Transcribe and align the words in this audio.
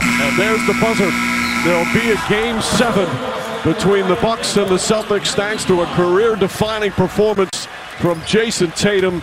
And 0.00 0.38
there's 0.38 0.64
the 0.66 0.76
buzzer. 0.80 1.10
There'll 1.64 1.92
be 1.94 2.10
a 2.10 2.28
game 2.28 2.60
seven 2.60 3.06
between 3.64 4.06
the 4.08 4.18
Bucks 4.20 4.56
and 4.56 4.68
the 4.68 4.76
Celtics 4.76 5.34
thanks 5.34 5.64
to 5.64 5.80
a 5.82 5.86
career-defining 5.94 6.92
performance 6.92 7.66
from 7.98 8.20
Jayson 8.22 8.70
Tatum. 8.72 9.22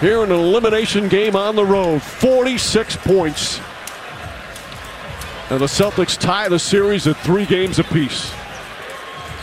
Here 0.00 0.24
in 0.24 0.32
an 0.32 0.40
elimination 0.40 1.08
game 1.08 1.36
on 1.36 1.54
the 1.54 1.64
road, 1.64 2.02
46 2.02 2.96
points. 2.96 3.60
And 5.50 5.60
the 5.60 5.66
Celtics 5.66 6.18
tie 6.18 6.48
the 6.48 6.58
series 6.58 7.06
at 7.06 7.16
three 7.18 7.46
games 7.46 7.78
apiece. 7.78 8.30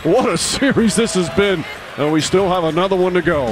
What 0.04 0.30
a 0.30 0.38
series 0.38 0.96
this 0.96 1.14
has 1.14 1.30
been, 1.32 1.64
and 1.98 2.12
we 2.12 2.22
still 2.22 2.50
have 2.50 2.64
another 2.64 2.96
one 2.96 3.14
to 3.14 3.22
go. 3.22 3.48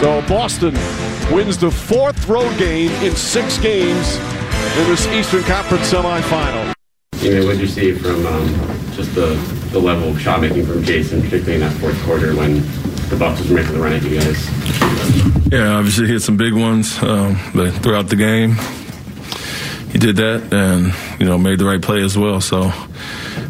So 0.00 0.22
Boston 0.28 0.74
wins 1.30 1.58
the 1.58 1.70
fourth 1.70 2.28
road 2.28 2.56
game 2.58 2.90
in 3.04 3.14
six 3.14 3.58
games 3.58 4.16
in 4.16 4.86
this 4.88 5.06
Eastern 5.08 5.42
Conference 5.42 5.92
semifinal. 5.92 6.72
You 7.20 7.34
know, 7.40 7.46
what 7.46 7.52
did 7.52 7.60
you 7.60 7.66
see 7.66 7.92
from 7.92 8.24
um, 8.26 8.46
just 8.92 9.14
the, 9.14 9.34
the 9.72 9.78
level 9.78 10.10
of 10.10 10.20
shot 10.20 10.40
making 10.40 10.64
from 10.66 10.82
Jayson, 10.82 11.20
particularly 11.20 11.54
in 11.54 11.60
that 11.60 11.72
fourth 11.78 12.00
quarter 12.04 12.34
when 12.34 12.60
the 13.08 13.16
Bucks 13.18 13.40
was 13.40 13.50
making 13.50 13.72
the 13.72 13.80
run 13.80 13.92
at 13.92 14.02
you 14.02 14.18
guys? 14.20 15.52
Yeah, 15.52 15.76
obviously 15.76 16.06
hit 16.06 16.20
some 16.20 16.36
big 16.36 16.52
ones, 16.54 17.02
um, 17.02 17.38
but 17.54 17.72
throughout 17.72 18.08
the 18.08 18.16
game, 18.16 18.56
he 19.90 19.98
did 19.98 20.16
that 20.16 20.52
and 20.52 20.94
you 21.18 21.26
know 21.26 21.38
made 21.38 21.58
the 21.58 21.64
right 21.64 21.80
play 21.80 22.02
as 22.02 22.16
well. 22.16 22.40
So 22.40 22.70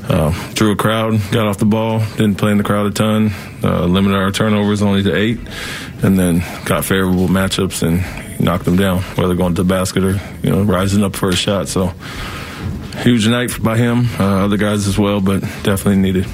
uh, 0.08 0.52
drew 0.54 0.72
a 0.72 0.76
crowd, 0.76 1.20
got 1.32 1.46
off 1.46 1.58
the 1.58 1.64
ball, 1.66 2.00
didn't 2.16 2.36
play 2.36 2.52
in 2.52 2.58
the 2.58 2.64
crowd 2.64 2.86
a 2.86 2.90
ton, 2.90 3.32
uh, 3.62 3.84
limited 3.84 4.16
our 4.16 4.30
turnovers 4.30 4.80
only 4.80 5.02
to 5.02 5.14
eight, 5.14 5.38
and 6.02 6.18
then 6.18 6.42
got 6.64 6.84
favorable 6.84 7.28
matchups 7.28 7.82
and 7.82 8.40
knocked 8.40 8.64
them 8.64 8.76
down, 8.76 9.02
whether 9.16 9.34
going 9.34 9.54
to 9.54 9.62
the 9.62 9.68
basket 9.68 10.04
or 10.04 10.20
you 10.42 10.50
know 10.50 10.62
rising 10.62 11.02
up 11.02 11.16
for 11.16 11.28
a 11.28 11.36
shot. 11.36 11.68
So 11.68 11.92
huge 13.02 13.28
night 13.28 13.62
by 13.62 13.76
him, 13.76 14.06
uh, 14.18 14.44
other 14.44 14.56
guys 14.56 14.86
as 14.86 14.98
well, 14.98 15.20
but 15.20 15.40
definitely 15.62 15.96
needed. 15.96 16.26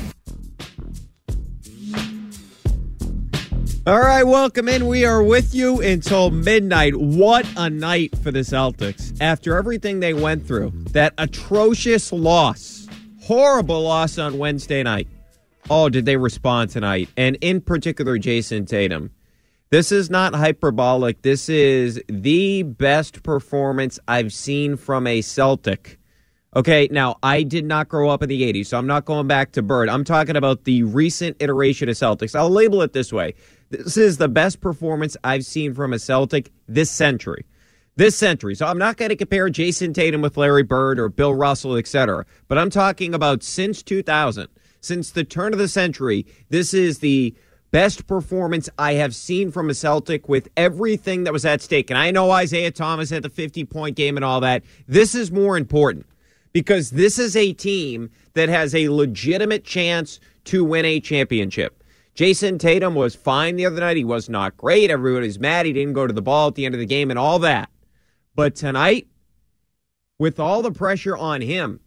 All 3.86 4.00
right, 4.00 4.22
welcome 4.22 4.66
in. 4.66 4.86
We 4.86 5.04
are 5.04 5.22
with 5.22 5.54
you 5.54 5.82
until 5.82 6.30
midnight. 6.30 6.96
What 6.96 7.46
a 7.54 7.68
night 7.68 8.16
for 8.16 8.30
the 8.30 8.38
Celtics. 8.38 9.14
After 9.20 9.58
everything 9.58 10.00
they 10.00 10.14
went 10.14 10.46
through, 10.46 10.70
that 10.92 11.12
atrocious 11.18 12.10
loss, 12.10 12.88
horrible 13.20 13.82
loss 13.82 14.16
on 14.16 14.38
Wednesday 14.38 14.82
night. 14.82 15.06
Oh, 15.68 15.90
did 15.90 16.06
they 16.06 16.16
respond 16.16 16.70
tonight? 16.70 17.10
And 17.18 17.36
in 17.42 17.60
particular, 17.60 18.16
Jayson 18.18 18.64
Tatum. 18.66 19.10
This 19.74 19.90
is 19.90 20.08
not 20.08 20.36
hyperbolic. 20.36 21.22
This 21.22 21.48
is 21.48 22.00
the 22.06 22.62
best 22.62 23.24
performance 23.24 23.98
I've 24.06 24.32
seen 24.32 24.76
from 24.76 25.04
a 25.04 25.20
Celtic. 25.20 25.98
Okay, 26.54 26.86
now 26.92 27.16
I 27.24 27.42
did 27.42 27.64
not 27.64 27.88
grow 27.88 28.08
up 28.08 28.22
in 28.22 28.28
the 28.28 28.42
80s, 28.52 28.66
so 28.66 28.78
I'm 28.78 28.86
not 28.86 29.04
going 29.04 29.26
back 29.26 29.50
to 29.50 29.62
Bird. 29.62 29.88
I'm 29.88 30.04
talking 30.04 30.36
about 30.36 30.62
the 30.62 30.84
recent 30.84 31.38
iteration 31.40 31.88
of 31.88 31.96
Celtics. 31.96 32.36
I'll 32.36 32.50
label 32.50 32.82
it 32.82 32.92
this 32.92 33.12
way 33.12 33.34
this 33.70 33.96
is 33.96 34.18
the 34.18 34.28
best 34.28 34.60
performance 34.60 35.16
I've 35.24 35.44
seen 35.44 35.74
from 35.74 35.92
a 35.92 35.98
Celtic 35.98 36.52
this 36.68 36.92
century. 36.92 37.44
This 37.96 38.14
century. 38.14 38.54
So 38.54 38.66
I'm 38.66 38.78
not 38.78 38.96
going 38.96 39.08
to 39.08 39.16
compare 39.16 39.50
Jayson 39.50 39.92
Tatum 39.92 40.22
with 40.22 40.36
Larry 40.36 40.62
Bird 40.62 41.00
or 41.00 41.08
Bill 41.08 41.34
Russell, 41.34 41.74
etc. 41.74 42.24
But 42.46 42.58
I'm 42.58 42.70
talking 42.70 43.12
about 43.12 43.42
since 43.42 43.82
2000, 43.82 44.46
since 44.80 45.10
the 45.10 45.24
turn 45.24 45.52
of 45.52 45.58
the 45.58 45.66
century, 45.66 46.26
this 46.48 46.72
is 46.72 47.00
the 47.00 47.34
best 47.74 48.06
performance 48.06 48.70
I 48.78 48.92
have 48.92 49.16
seen 49.16 49.50
from 49.50 49.68
a 49.68 49.74
Celtic 49.74 50.28
with 50.28 50.48
everything 50.56 51.24
that 51.24 51.32
was 51.32 51.44
at 51.44 51.60
stake. 51.60 51.90
And 51.90 51.98
I 51.98 52.12
know 52.12 52.30
Isaiah 52.30 52.70
Thomas 52.70 53.10
had 53.10 53.24
the 53.24 53.28
50 53.28 53.64
point 53.64 53.96
game 53.96 54.14
and 54.14 54.24
all 54.24 54.40
that. 54.42 54.62
This 54.86 55.12
is 55.12 55.32
more 55.32 55.56
important 55.56 56.06
because 56.52 56.90
this 56.90 57.18
is 57.18 57.34
a 57.34 57.52
team 57.52 58.12
that 58.34 58.48
has 58.48 58.76
a 58.76 58.90
legitimate 58.90 59.64
chance 59.64 60.20
to 60.44 60.64
win 60.64 60.84
a 60.84 61.00
championship. 61.00 61.82
Jayson 62.14 62.60
Tatum 62.60 62.94
was 62.94 63.16
fine 63.16 63.56
the 63.56 63.66
other 63.66 63.80
night. 63.80 63.96
He 63.96 64.04
was 64.04 64.28
not 64.28 64.56
great. 64.56 64.88
Everybody's 64.88 65.40
mad. 65.40 65.66
He 65.66 65.72
didn't 65.72 65.94
go 65.94 66.06
to 66.06 66.12
the 66.12 66.22
ball 66.22 66.46
at 66.46 66.54
the 66.54 66.66
end 66.66 66.76
of 66.76 66.78
the 66.78 66.86
game 66.86 67.10
and 67.10 67.18
all 67.18 67.40
that. 67.40 67.70
But 68.36 68.54
tonight, 68.54 69.08
with 70.16 70.38
all 70.38 70.62
the 70.62 70.70
pressure 70.70 71.16
on 71.16 71.40
him, 71.40 71.80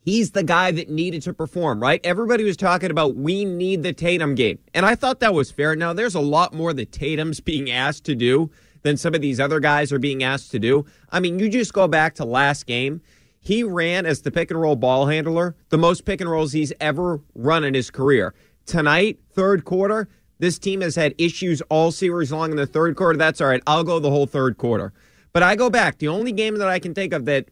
he's 0.00 0.32
the 0.32 0.42
guy 0.42 0.70
that 0.72 0.88
needed 0.88 1.22
to 1.22 1.34
perform, 1.34 1.80
right? 1.80 2.00
Everybody 2.04 2.44
was 2.44 2.56
talking 2.56 2.90
about 2.90 3.16
we 3.16 3.44
need 3.44 3.82
the 3.82 3.92
Tatum 3.92 4.34
game. 4.34 4.58
And 4.74 4.86
I 4.86 4.94
thought 4.94 5.20
that 5.20 5.34
was 5.34 5.50
fair. 5.50 5.76
Now, 5.76 5.92
there's 5.92 6.14
a 6.14 6.20
lot 6.20 6.54
more 6.54 6.72
that 6.72 6.92
Tatum's 6.92 7.40
being 7.48 7.70
asked 7.70 8.04
to 8.04 8.14
do 8.14 8.50
than 8.82 8.96
some 8.96 9.14
of 9.14 9.20
these 9.20 9.40
other 9.40 9.60
guys 9.60 9.92
are 9.92 9.98
being 9.98 10.22
asked 10.22 10.50
to 10.52 10.58
do. 10.58 10.86
I 11.10 11.20
mean, 11.20 11.38
you 11.38 11.48
just 11.48 11.72
go 11.72 11.88
back 11.88 12.14
to 12.16 12.24
last 12.24 12.66
game. 12.66 13.02
He 13.40 13.62
ran 13.62 14.06
as 14.06 14.22
the 14.22 14.30
pick 14.30 14.50
and 14.50 14.60
roll 14.60 14.76
ball 14.76 15.06
handler, 15.06 15.56
the 15.70 15.78
most 15.78 16.04
pick 16.04 16.20
and 16.20 16.30
rolls 16.30 16.52
he's 16.52 16.72
ever 16.80 17.20
run 17.34 17.64
in 17.64 17.74
his 17.74 17.90
career 17.90 18.34
tonight, 18.68 19.18
third 19.32 19.64
quarter, 19.64 20.08
this 20.38 20.58
team 20.58 20.82
has 20.82 20.94
had 20.94 21.14
issues 21.18 21.60
all 21.62 21.90
series 21.90 22.30
long 22.30 22.52
in 22.52 22.56
the 22.56 22.66
third 22.66 22.94
quarter. 22.94 23.18
That's 23.18 23.40
all 23.40 23.48
right. 23.48 23.62
I'll 23.66 23.82
go 23.82 23.98
the 23.98 24.10
whole 24.10 24.26
third 24.26 24.56
quarter. 24.58 24.92
But 25.32 25.42
I 25.42 25.56
go 25.56 25.68
back. 25.68 25.98
The 25.98 26.08
only 26.08 26.30
game 26.30 26.56
that 26.58 26.68
I 26.68 26.78
can 26.78 26.94
think 26.94 27.12
of 27.12 27.24
that 27.24 27.48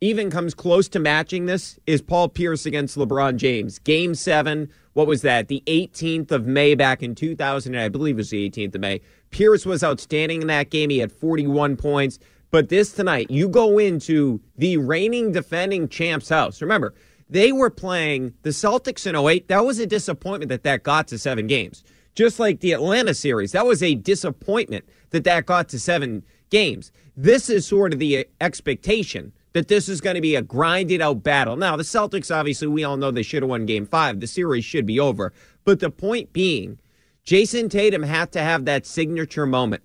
even 0.00 0.30
comes 0.30 0.54
close 0.54 0.88
to 0.88 0.98
matching 0.98 1.46
this 1.46 1.78
is 1.86 2.00
Paul 2.00 2.28
Pierce 2.28 2.66
against 2.66 2.96
LeBron 2.96 3.36
James. 3.36 3.78
Game 3.80 4.14
seven. 4.14 4.70
What 4.92 5.06
was 5.06 5.22
that? 5.22 5.48
The 5.48 5.62
18th 5.66 6.30
of 6.30 6.46
May 6.46 6.74
back 6.74 7.02
in 7.02 7.14
2000. 7.14 7.76
I 7.76 7.88
believe 7.88 8.16
it 8.16 8.18
was 8.18 8.30
the 8.30 8.48
18th 8.48 8.76
of 8.76 8.80
May. 8.80 9.00
Pierce 9.30 9.66
was 9.66 9.82
outstanding 9.82 10.42
in 10.42 10.48
that 10.48 10.70
game. 10.70 10.90
He 10.90 10.98
had 10.98 11.12
41 11.12 11.76
points. 11.76 12.18
But 12.50 12.68
this 12.68 12.92
tonight, 12.92 13.30
you 13.30 13.48
go 13.48 13.78
into 13.78 14.40
the 14.56 14.76
reigning 14.78 15.32
defending 15.32 15.88
champs 15.88 16.28
house. 16.28 16.62
Remember, 16.62 16.94
they 17.28 17.52
were 17.52 17.70
playing 17.70 18.34
the 18.42 18.50
Celtics 18.50 19.06
in 19.06 19.16
08. 19.16 19.48
That 19.48 19.66
was 19.66 19.78
a 19.78 19.86
disappointment 19.86 20.48
that 20.48 20.62
that 20.62 20.82
got 20.82 21.08
to 21.08 21.18
seven 21.18 21.46
games. 21.46 21.84
Just 22.14 22.40
like 22.40 22.60
the 22.60 22.72
Atlanta 22.72 23.14
series, 23.14 23.52
that 23.52 23.66
was 23.66 23.82
a 23.82 23.94
disappointment 23.94 24.84
that 25.10 25.24
that 25.24 25.46
got 25.46 25.68
to 25.68 25.78
seven 25.78 26.24
games. 26.50 26.90
This 27.16 27.50
is 27.50 27.66
sort 27.66 27.92
of 27.92 27.98
the 27.98 28.26
expectation 28.40 29.32
that 29.58 29.66
this 29.66 29.88
is 29.88 30.00
going 30.00 30.14
to 30.14 30.20
be 30.20 30.36
a 30.36 30.42
grinded 30.42 31.00
out 31.00 31.24
battle. 31.24 31.56
Now, 31.56 31.74
the 31.74 31.82
Celtics, 31.82 32.32
obviously, 32.32 32.68
we 32.68 32.84
all 32.84 32.96
know 32.96 33.10
they 33.10 33.24
should 33.24 33.42
have 33.42 33.50
won 33.50 33.66
game 33.66 33.86
five. 33.86 34.20
The 34.20 34.28
series 34.28 34.64
should 34.64 34.86
be 34.86 35.00
over. 35.00 35.32
But 35.64 35.80
the 35.80 35.90
point 35.90 36.32
being, 36.32 36.78
Jayson 37.24 37.68
Tatum 37.68 38.04
had 38.04 38.30
to 38.32 38.40
have 38.40 38.66
that 38.66 38.86
signature 38.86 39.46
moment. 39.46 39.82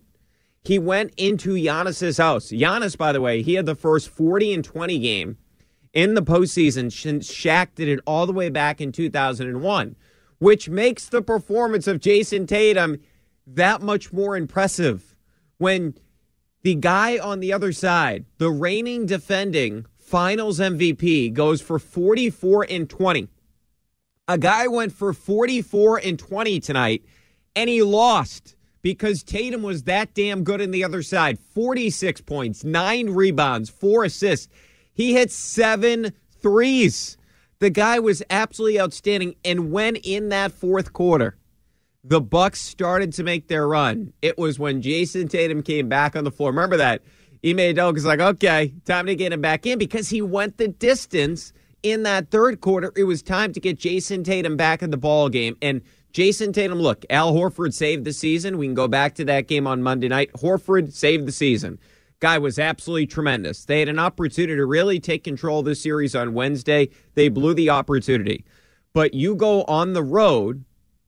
He 0.64 0.78
went 0.78 1.12
into 1.18 1.56
Giannis's 1.56 2.20
house. 2.20 2.50
Giannis, 2.50 2.96
by 2.96 3.12
the 3.12 3.20
way, 3.20 3.42
he 3.42 3.56
had 3.56 3.66
the 3.66 3.74
first 3.74 4.10
40 4.10 4.54
and 4.54 4.64
20 4.64 5.00
game 5.00 5.38
in 5.92 6.14
the 6.14 6.22
postseason 6.22 6.92
since 6.92 7.34
Shaq 7.34 7.74
did 7.74 7.88
it 7.88 8.00
all 8.06 8.28
the 8.28 8.31
way 8.31 8.50
back 8.50 8.80
in 8.80 8.92
2001, 8.92 9.96
which 10.38 10.70
makes 10.70 11.08
the 11.08 11.24
performance 11.24 11.88
of 11.88 12.00
Jayson 12.00 12.46
Tatum 12.46 13.00
that 13.48 13.81
much 13.81 14.14
more 14.14 14.38
impressive 14.38 15.16
when 15.58 15.96
the 16.63 16.75
guy 16.75 17.18
on 17.18 17.42
the 17.42 17.54
other 17.54 17.71
side, 17.71 18.25
the 18.38 18.50
reigning 18.50 19.06
defending 19.06 19.86
finals 19.98 20.60
MVP, 20.60 21.33
goes 21.33 21.62
for 21.62 21.77
44 21.77 22.65
and 22.69 22.89
20. 22.89 23.27
A 24.27 24.38
guy 24.38 24.68
went 24.68 24.94
for 24.94 25.12
44 25.12 25.98
and 25.98 26.18
20 26.18 26.60
tonight, 26.62 27.04
and 27.56 27.69
he 27.69 27.83
lost 27.83 28.56
because 28.81 29.24
Tatum 29.24 29.62
was 29.62 29.83
that 29.83 30.13
damn 30.13 30.44
good 30.44 30.62
on 30.62 30.71
the 30.71 30.83
other 30.83 31.01
side. 31.01 31.38
46 31.39 32.21
points, 32.21 32.63
nine 32.63 33.10
rebounds, 33.10 33.69
four 33.69 34.06
assists. 34.06 34.48
He 34.94 35.13
hit 35.13 35.31
seven 35.31 36.13
threes. 36.42 37.18
The 37.60 37.69
guy 37.69 38.00
was 38.00 38.24
absolutely 38.30 38.80
outstanding. 38.80 39.36
And 39.44 39.71
when 39.71 39.95
in 39.98 40.30
that 40.30 40.51
fourth 40.51 40.94
quarter, 40.94 41.38
the 42.03 42.21
Bucks 42.21 42.59
started 42.59 43.13
to 43.13 43.23
make 43.23 43.47
their 43.47 43.67
run, 43.67 44.13
it 44.21 44.38
was 44.38 44.59
when 44.59 44.81
Jayson 44.81 45.29
Tatum 45.29 45.63
came 45.63 45.88
back 45.88 46.15
on 46.15 46.23
the 46.23 46.31
floor. 46.31 46.50
Remember 46.50 46.77
that? 46.77 47.01
Ime 47.45 47.57
Udoka's 47.57 48.05
like, 48.05 48.19
okay, 48.19 48.73
time 48.85 49.05
to 49.05 49.15
get 49.15 49.33
him 49.33 49.41
back 49.41 49.65
in 49.65 49.77
because 49.77 50.09
he 50.09 50.21
went 50.21 50.57
the 50.57 50.67
distance 50.67 51.53
in 51.81 52.03
that 52.03 52.29
third 52.31 52.61
quarter. 52.61 52.91
It 52.95 53.03
was 53.03 53.21
time 53.21 53.53
to 53.53 53.59
get 53.59 53.79
Jayson 53.79 54.23
Tatum 54.23 54.55
back 54.55 54.81
in 54.81 54.91
the 54.91 54.97
ball 54.97 55.29
game. 55.29 55.57
And 55.61 55.81
Jayson 56.13 56.53
Tatum, 56.53 56.79
look, 56.79 57.05
Al 57.09 57.33
Horford 57.33 57.73
saved 57.73 58.05
the 58.05 58.13
season. 58.13 58.57
We 58.57 58.67
can 58.67 58.75
go 58.75 58.88
back 58.88 59.15
to 59.15 59.25
that 59.25 59.47
game 59.47 59.67
on 59.67 59.83
Monday 59.83 60.07
night. 60.07 60.31
Horford 60.33 60.94
saved 60.94 61.25
the 61.25 61.31
season. 61.31 61.79
Guy 62.19 62.38
was 62.38 62.57
absolutely 62.57 63.07
tremendous. 63.07 63.65
They 63.65 63.79
had 63.79 63.89
an 63.89 64.00
opportunity 64.00 64.55
to 64.55 64.65
really 64.65 65.00
take 65.00 65.25
control 65.25 65.59
of 65.59 65.65
the 65.65 65.75
series 65.75 66.15
on 66.15 66.33
Wednesday. 66.33 66.89
They 67.15 67.27
blew 67.27 67.53
the 67.53 67.69
opportunity. 67.69 68.45
But 68.94 69.13
you 69.13 69.35
go 69.35 69.63
on 69.63 69.91
the 69.91 70.03
road, 70.03 70.63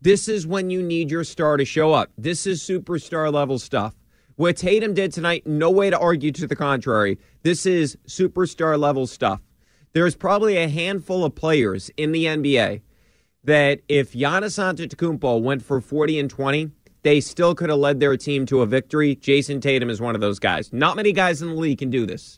this 0.05 0.27
is 0.27 0.45
when 0.45 0.69
you 0.69 0.83
need 0.83 1.09
your 1.09 1.23
star 1.23 1.57
to 1.57 1.65
show 1.65 1.91
up. 1.91 2.11
This 2.15 2.45
is 2.45 2.61
superstar 2.61 3.33
level 3.33 3.57
stuff. 3.57 3.95
What 4.35 4.55
Tatum 4.55 4.93
did 4.93 5.11
tonight, 5.11 5.47
no 5.47 5.71
way 5.71 5.89
to 5.89 5.97
argue 5.97 6.31
to 6.31 6.45
the 6.45 6.55
contrary. 6.55 7.17
This 7.41 7.65
is 7.65 7.97
superstar 8.07 8.79
level 8.79 9.07
stuff. 9.07 9.41
There's 9.93 10.15
probably 10.15 10.57
a 10.57 10.69
handful 10.69 11.25
of 11.25 11.33
players 11.33 11.89
in 11.97 12.11
the 12.11 12.25
NBA 12.25 12.81
that 13.45 13.79
if 13.89 14.13
Giannis 14.13 14.59
Antetokounmpo 14.59 15.41
went 15.41 15.63
for 15.63 15.81
40 15.81 16.19
and 16.19 16.29
20, 16.29 16.69
they 17.01 17.19
still 17.19 17.55
could 17.55 17.71
have 17.71 17.79
led 17.79 17.99
their 17.99 18.15
team 18.15 18.45
to 18.45 18.61
a 18.61 18.67
victory. 18.67 19.15
Jayson 19.15 19.59
Tatum 19.59 19.89
is 19.89 19.99
one 19.99 20.13
of 20.13 20.21
those 20.21 20.37
guys. 20.37 20.71
Not 20.71 20.97
many 20.97 21.13
guys 21.13 21.41
in 21.41 21.47
the 21.47 21.55
league 21.55 21.79
can 21.79 21.89
do 21.89 22.05
this. 22.05 22.37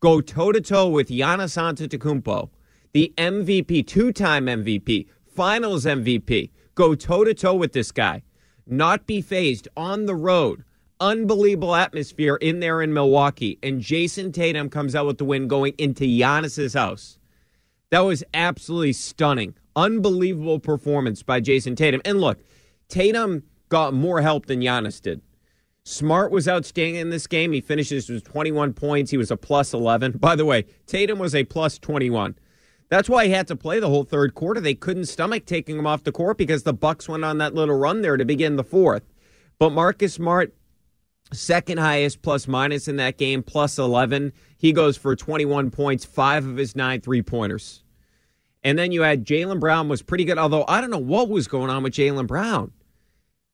Go 0.00 0.20
toe 0.20 0.50
to 0.50 0.60
toe 0.60 0.88
with 0.88 1.10
Giannis 1.10 1.56
Antetokounmpo, 1.56 2.50
the 2.92 3.14
MVP, 3.16 3.86
two-time 3.86 4.46
MVP, 4.46 5.06
Finals 5.28 5.84
MVP. 5.84 6.50
Go 6.78 6.94
toe 6.94 7.24
to 7.24 7.34
toe 7.34 7.56
with 7.56 7.72
this 7.72 7.90
guy. 7.90 8.22
Not 8.64 9.04
be 9.04 9.20
phased 9.20 9.66
on 9.76 10.06
the 10.06 10.14
road. 10.14 10.62
Unbelievable 11.00 11.74
atmosphere 11.74 12.36
in 12.36 12.60
there 12.60 12.80
in 12.80 12.94
Milwaukee, 12.94 13.58
and 13.64 13.80
Jayson 13.80 14.30
Tatum 14.30 14.70
comes 14.70 14.94
out 14.94 15.04
with 15.04 15.18
the 15.18 15.24
win 15.24 15.48
going 15.48 15.74
into 15.76 16.04
Giannis's 16.04 16.74
house. 16.74 17.18
That 17.90 18.02
was 18.02 18.22
absolutely 18.32 18.92
stunning. 18.92 19.56
Unbelievable 19.74 20.60
performance 20.60 21.24
by 21.24 21.40
Jayson 21.40 21.74
Tatum. 21.74 22.00
And 22.04 22.20
look, 22.20 22.38
Tatum 22.88 23.42
got 23.70 23.92
more 23.92 24.20
help 24.20 24.46
than 24.46 24.60
Giannis 24.60 25.02
did. 25.02 25.20
Smart 25.82 26.30
was 26.30 26.46
outstanding 26.46 26.94
in 26.94 27.10
this 27.10 27.26
game. 27.26 27.50
He 27.50 27.60
finishes 27.60 28.08
with 28.08 28.22
21 28.22 28.72
points. 28.74 29.10
He 29.10 29.16
was 29.16 29.32
a 29.32 29.36
plus 29.36 29.74
11. 29.74 30.12
By 30.18 30.36
the 30.36 30.44
way, 30.44 30.64
Tatum 30.86 31.18
was 31.18 31.34
a 31.34 31.42
plus 31.42 31.76
21. 31.76 32.36
That's 32.88 33.08
why 33.08 33.26
he 33.26 33.32
had 33.32 33.46
to 33.48 33.56
play 33.56 33.80
the 33.80 33.88
whole 33.88 34.04
third 34.04 34.34
quarter. 34.34 34.60
They 34.60 34.74
couldn't 34.74 35.06
stomach 35.06 35.44
taking 35.44 35.78
him 35.78 35.86
off 35.86 36.04
the 36.04 36.12
court 36.12 36.38
because 36.38 36.62
the 36.62 36.72
Bucks 36.72 37.08
went 37.08 37.24
on 37.24 37.38
that 37.38 37.54
little 37.54 37.76
run 37.76 38.00
there 38.00 38.16
to 38.16 38.24
begin 38.24 38.56
the 38.56 38.64
fourth. 38.64 39.02
But 39.58 39.70
Marcus 39.70 40.14
Smart, 40.14 40.54
second 41.32 41.78
highest 41.78 42.22
plus 42.22 42.48
minus 42.48 42.88
in 42.88 42.96
that 42.96 43.18
game, 43.18 43.42
plus 43.42 43.78
11. 43.78 44.32
He 44.56 44.72
goes 44.72 44.96
for 44.96 45.14
21 45.14 45.70
points, 45.70 46.04
five 46.04 46.46
of 46.46 46.56
his 46.56 46.74
nine 46.74 47.00
three 47.00 47.22
pointers. 47.22 47.82
And 48.64 48.78
then 48.78 48.90
you 48.90 49.02
had 49.02 49.24
Jaylen 49.24 49.60
Brown 49.60 49.88
was 49.88 50.02
pretty 50.02 50.24
good, 50.24 50.38
although 50.38 50.64
I 50.66 50.80
don't 50.80 50.90
know 50.90 50.98
what 50.98 51.28
was 51.28 51.46
going 51.46 51.70
on 51.70 51.82
with 51.82 51.92
Jaylen 51.92 52.26
Brown. 52.26 52.72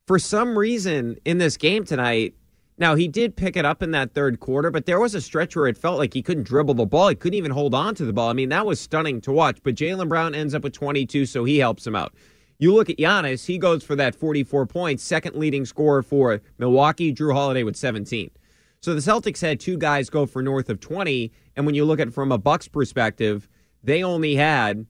For 0.07 0.19
some 0.19 0.57
reason 0.57 1.17
in 1.25 1.39
this 1.39 1.57
game 1.57 1.85
tonight, 1.85 2.35
now 2.77 2.95
he 2.95 3.07
did 3.07 3.37
pick 3.37 3.57
it 3.57 3.65
up 3.65 3.83
in 3.83 3.93
that 3.93 4.15
third 4.15 4.41
quarter, 4.41 4.71
but 4.71 4.87
there 4.87 5.01
was 5.01 5.15
a 5.15 5.21
stretch 5.21 5.55
where 5.55 5.67
it 5.67 5.79
felt 5.79 5.99
like 5.99 6.13
he 6.13 6.23
couldn't 6.23 6.45
dribble 6.45 6.75
the 6.75 6.87
ball. 6.87 7.09
He 7.09 7.15
couldn't 7.15 7.37
even 7.39 7.53
hold 7.53 7.75
on 7.75 7.95
to 7.95 8.05
the 8.05 8.13
ball. 8.13 8.31
I 8.31 8.33
mean, 8.33 8.49
that 8.49 8.67
was 8.67 8.81
stunning 8.81 9.21
to 9.23 9.33
watch. 9.33 9.59
But 9.63 9.77
Jaylen 9.77 10.09
Brown 10.09 10.35
ends 10.35 10.55
up 10.55 10.65
with 10.65 10.73
22, 10.73 11.27
so 11.27 11.45
he 11.45 11.59
helps 11.59 11.87
him 11.87 11.95
out. 11.95 12.15
You 12.59 12.75
look 12.75 12.89
at 12.89 12.99
Giannis, 12.99 13.47
he 13.47 13.59
goes 13.59 13.85
for 13.85 13.97
that 13.97 14.15
44 14.15 14.67
points, 14.67 15.03
second 15.03 15.37
leading 15.37 15.65
scorer 15.65 16.03
for 16.03 16.41
Milwaukee, 16.59 17.13
Jrue 17.13 17.33
Holiday 17.33 17.63
with 17.63 17.77
17. 17.77 18.31
So 18.81 18.95
the 18.95 19.01
Celtics 19.01 19.41
had 19.41 19.61
two 19.61 19.79
guys 19.79 20.11
go 20.11 20.27
for 20.27 20.43
north 20.43 20.69
of 20.69 20.79
20, 20.81 21.33
and 21.57 21.67
when 21.67 21.75
you 21.75 21.85
look 21.85 22.01
at 22.01 22.09
it 22.09 22.15
from 22.15 22.31
a 22.31 22.39
Bucks 22.39 22.69
perspective, 22.69 23.49
they 23.83 24.03
only 24.03 24.35
had 24.35 24.87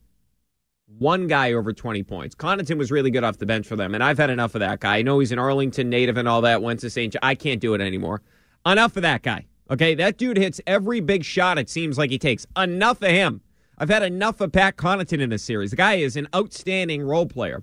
one 0.99 1.27
guy 1.27 1.53
over 1.53 1.73
20 1.73 2.03
points. 2.03 2.35
Connaughton 2.35 2.79
was 2.79 2.91
really 2.91 3.11
good 3.11 3.25
off 3.25 3.39
the 3.39 3.47
bench 3.47 3.67
for 3.67 3.77
them, 3.77 3.95
and 3.95 4.03
I've 4.03 4.19
had 4.19 4.31
enough 4.31 4.55
of 4.55 4.61
that 4.61 4.81
guy. 4.81 4.99
I 4.99 5.03
know 5.03 5.19
he's 5.19 5.33
an 5.33 5.39
Arlington 5.39 5.91
native 5.91 6.17
and 6.17 6.29
all 6.29 6.41
that, 6.43 6.63
went 6.63 6.81
to 6.81 6.91
St. 6.91 7.15
I 7.23 7.35
can't 7.35 7.61
do 7.61 7.75
it 7.75 7.81
anymore. 7.81 8.23
Enough 8.67 8.97
of 8.97 9.03
that 9.03 9.23
guy. 9.23 9.47
Okay, 9.71 9.95
that 9.95 10.19
dude 10.19 10.37
hits 10.37 10.61
every 10.67 11.01
big 11.01 11.25
shot 11.25 11.59
it 11.59 11.71
seems 11.71 11.97
like 11.97 12.11
he 12.11 12.19
takes. 12.19 12.47
Enough 12.57 13.03
of 13.03 13.11
him. 13.11 13.41
I've 13.79 13.89
had 13.89 14.03
enough 14.03 14.41
of 14.41 14.53
Pat 14.53 14.77
Connaughton 14.77 15.21
in 15.21 15.31
this 15.31 15.43
series. 15.43 15.71
The 15.71 15.77
guy 15.77 15.95
is 15.95 16.17
an 16.17 16.29
outstanding 16.35 17.03
role 17.03 17.27
player. 17.27 17.63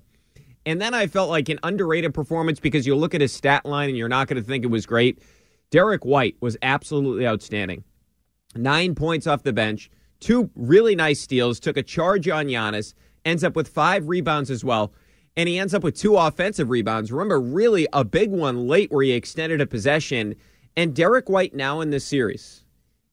And 0.66 0.80
then 0.80 0.94
I 0.94 1.06
felt 1.06 1.30
like 1.30 1.48
an 1.48 1.58
underrated 1.62 2.14
performance 2.14 2.60
because 2.60 2.86
you 2.86 2.94
look 2.94 3.14
at 3.14 3.20
his 3.20 3.32
stat 3.32 3.64
line 3.64 3.88
and 3.88 3.98
you're 3.98 4.08
not 4.08 4.28
going 4.28 4.40
to 4.40 4.46
think 4.46 4.64
it 4.64 4.68
was 4.68 4.86
great. 4.86 5.20
Derrick 5.70 6.04
White 6.04 6.36
was 6.40 6.56
absolutely 6.62 7.26
outstanding. 7.26 7.82
Nine 8.54 8.94
points 8.94 9.26
off 9.26 9.42
the 9.42 9.52
bench, 9.52 9.90
two 10.20 10.50
really 10.54 10.94
nice 10.94 11.20
steals, 11.20 11.58
took 11.58 11.76
a 11.76 11.82
charge 11.82 12.28
on 12.28 12.46
Giannis, 12.46 12.94
ends 13.24 13.44
up 13.44 13.56
with 13.56 13.68
five 13.68 14.08
rebounds 14.08 14.50
as 14.50 14.64
well. 14.64 14.92
And 15.36 15.48
he 15.48 15.58
ends 15.58 15.72
up 15.72 15.82
with 15.82 15.96
two 15.96 16.16
offensive 16.16 16.68
rebounds. 16.68 17.10
Remember, 17.10 17.40
really 17.40 17.86
a 17.92 18.04
big 18.04 18.30
one 18.30 18.66
late 18.66 18.92
where 18.92 19.02
he 19.02 19.12
extended 19.12 19.60
a 19.60 19.66
possession. 19.66 20.34
And 20.76 20.94
Derrick 20.94 21.28
White 21.28 21.54
now 21.54 21.80
in 21.80 21.90
this 21.90 22.04
series 22.04 22.64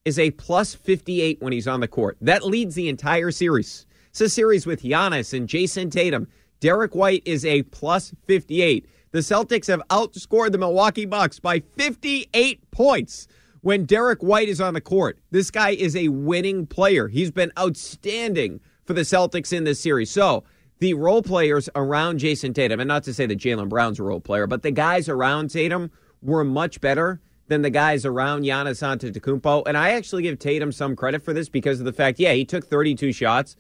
is 0.06 0.20
a 0.20 0.32
plus 0.32 0.76
58 0.76 1.42
when 1.42 1.54
he's 1.54 1.68
on 1.68 1.80
the 1.80 1.88
court. 1.88 2.18
That 2.22 2.46
leads 2.46 2.76
the 2.76 2.90
entire 2.90 3.32
series. 3.32 3.86
It's 4.10 4.22
a 4.22 4.30
series 4.30 4.66
with 4.66 4.84
Giannis 4.84 5.34
and 5.34 5.48
Jayson 5.48 5.90
Tatum. 5.90 6.28
Derrick 6.60 6.96
White 6.96 7.24
is 7.26 7.46
a 7.46 7.64
plus 7.64 8.14
58. 8.26 8.88
The 9.12 9.20
Celtics 9.20 9.68
have 9.68 9.82
outscored 9.90 10.52
the 10.52 10.58
Milwaukee 10.58 11.06
Bucks 11.06 11.40
by 11.40 11.62
58 11.78 12.70
points 12.72 13.28
when 13.62 13.86
Derrick 13.86 14.22
White 14.22 14.50
is 14.50 14.62
on 14.62 14.74
the 14.74 14.82
court. 14.82 15.20
This 15.32 15.52
guy 15.52 15.72
is 15.72 15.96
a 15.96 16.10
winning 16.10 16.66
player. 16.66 17.08
He's 17.08 17.32
been 17.32 17.52
outstanding 17.58 18.60
for 18.90 18.94
the 18.96 19.02
Celtics 19.02 19.54
in 19.54 19.66
this 19.66 19.80
series. 19.80 20.10
So 20.10 20.44
the 20.80 20.96
role 20.96 21.22
players 21.22 21.70
around 21.76 22.20
Jayson 22.20 22.56
Tatum, 22.56 22.80
and 22.80 22.88
not 22.88 23.04
to 23.04 23.14
say 23.14 23.28
that 23.28 23.38
Jaylen 23.38 23.70
Brown's 23.70 24.00
a 24.00 24.04
role 24.04 24.20
player, 24.20 24.48
but 24.48 24.64
the 24.64 24.72
guys 24.72 25.08
around 25.08 25.52
Tatum 25.52 25.92
were 26.24 26.44
much 26.44 26.82
better 26.82 27.22
than 27.50 27.62
the 27.62 27.70
guys 27.70 28.04
around 28.04 28.42
Giannis 28.42 28.82
Antetokounmpo. 28.82 29.68
And 29.68 29.78
I 29.78 29.92
actually 29.92 30.24
give 30.24 30.40
Tatum 30.40 30.72
some 30.72 30.96
credit 30.96 31.22
for 31.22 31.34
this 31.34 31.50
because 31.50 31.78
of 31.80 31.86
the 31.86 31.94
fact, 31.94 32.20
yeah, 32.20 32.34
he 32.34 32.46
took 32.46 32.66
32 32.66 33.14
shots, 33.14 33.56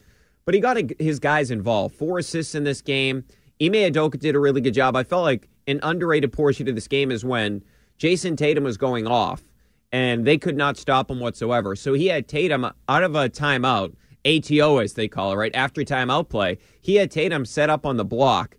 but 0.45 0.55
he 0.55 0.59
got 0.59 0.77
his 0.99 1.19
guys 1.19 1.51
involved. 1.51 1.93
Four 1.93 2.17
assists 2.17 2.55
in 2.55 2.63
this 2.63 2.81
game. 2.81 3.23
Ime 3.61 3.73
Udoka 3.73 4.17
did 4.17 4.35
a 4.35 4.39
really 4.39 4.61
good 4.61 4.73
job. 4.73 4.95
I 4.95 5.03
felt 5.03 5.21
like 5.21 5.47
an 5.67 5.79
underrated 5.83 6.33
portion 6.33 6.67
of 6.67 6.73
this 6.73 6.87
game 6.87 7.11
is 7.11 7.23
when 7.23 7.63
Jayson 7.99 8.35
Tatum 8.35 8.63
was 8.63 8.77
going 8.77 9.05
off 9.05 9.43
and 9.91 10.25
they 10.25 10.39
could 10.39 10.57
not 10.57 10.75
stop 10.75 11.11
him 11.11 11.19
whatsoever. 11.19 11.75
So 11.75 11.93
he 11.93 12.07
had 12.07 12.27
Tatum 12.27 12.65
out 12.87 13.03
of 13.03 13.13
a 13.13 13.29
timeout– 13.29 13.93
ATO, 14.25 14.77
as 14.77 14.93
they 14.93 15.07
call 15.07 15.31
it, 15.31 15.35
right? 15.35 15.55
After 15.55 15.81
timeout 15.81 16.29
play, 16.29 16.57
he 16.81 16.95
had 16.95 17.11
Tatum 17.11 17.45
set 17.45 17.69
up 17.69 17.85
on 17.85 17.97
the 17.97 18.05
block, 18.05 18.57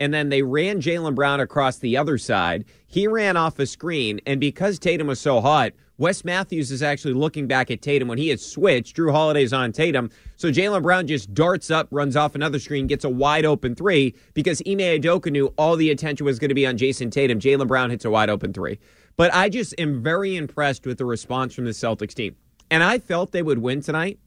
and 0.00 0.12
then 0.12 0.28
they 0.28 0.42
ran 0.42 0.80
Jaylen 0.80 1.14
Brown 1.14 1.40
across 1.40 1.78
the 1.78 1.96
other 1.96 2.18
side. 2.18 2.64
He 2.86 3.06
ran 3.06 3.36
off 3.36 3.58
a 3.58 3.66
screen, 3.66 4.20
and 4.26 4.40
because 4.40 4.78
Tatum 4.78 5.06
was 5.06 5.20
so 5.20 5.40
hot, 5.40 5.72
Wes 5.98 6.24
Matthews 6.24 6.72
is 6.72 6.82
actually 6.82 7.14
looking 7.14 7.46
back 7.46 7.70
at 7.70 7.82
Tatum 7.82 8.08
when 8.08 8.18
he 8.18 8.28
had 8.28 8.40
switched. 8.40 8.96
Jrue 8.96 9.12
Holiday's 9.12 9.52
on 9.52 9.70
Tatum. 9.70 10.10
So 10.36 10.50
Jaylen 10.50 10.82
Brown 10.82 11.06
just 11.06 11.32
darts 11.32 11.70
up, 11.70 11.86
runs 11.92 12.16
off 12.16 12.34
another 12.34 12.58
screen, 12.58 12.88
gets 12.88 13.04
a 13.04 13.08
wide 13.08 13.44
open 13.44 13.76
three 13.76 14.16
because 14.34 14.60
Ime 14.66 14.78
Udoka 14.78 15.30
knew 15.30 15.54
all 15.58 15.76
the 15.76 15.90
attention 15.90 16.26
was 16.26 16.40
going 16.40 16.48
to 16.48 16.56
be 16.56 16.66
on 16.66 16.76
Jayson 16.76 17.10
Tatum. 17.12 17.38
Jaylen 17.38 17.68
Brown 17.68 17.90
hits 17.90 18.04
a 18.04 18.10
wide 18.10 18.30
open 18.30 18.52
three. 18.52 18.80
But 19.16 19.32
I 19.32 19.48
just 19.48 19.74
am 19.78 20.02
very 20.02 20.34
impressed 20.34 20.86
with 20.86 20.98
the 20.98 21.04
response 21.04 21.54
from 21.54 21.66
the 21.66 21.70
Celtics 21.70 22.14
team. 22.14 22.34
And 22.70 22.82
I 22.82 22.98
felt 22.98 23.30
they 23.30 23.42
would 23.42 23.58
win 23.58 23.82
tonight 23.82 24.18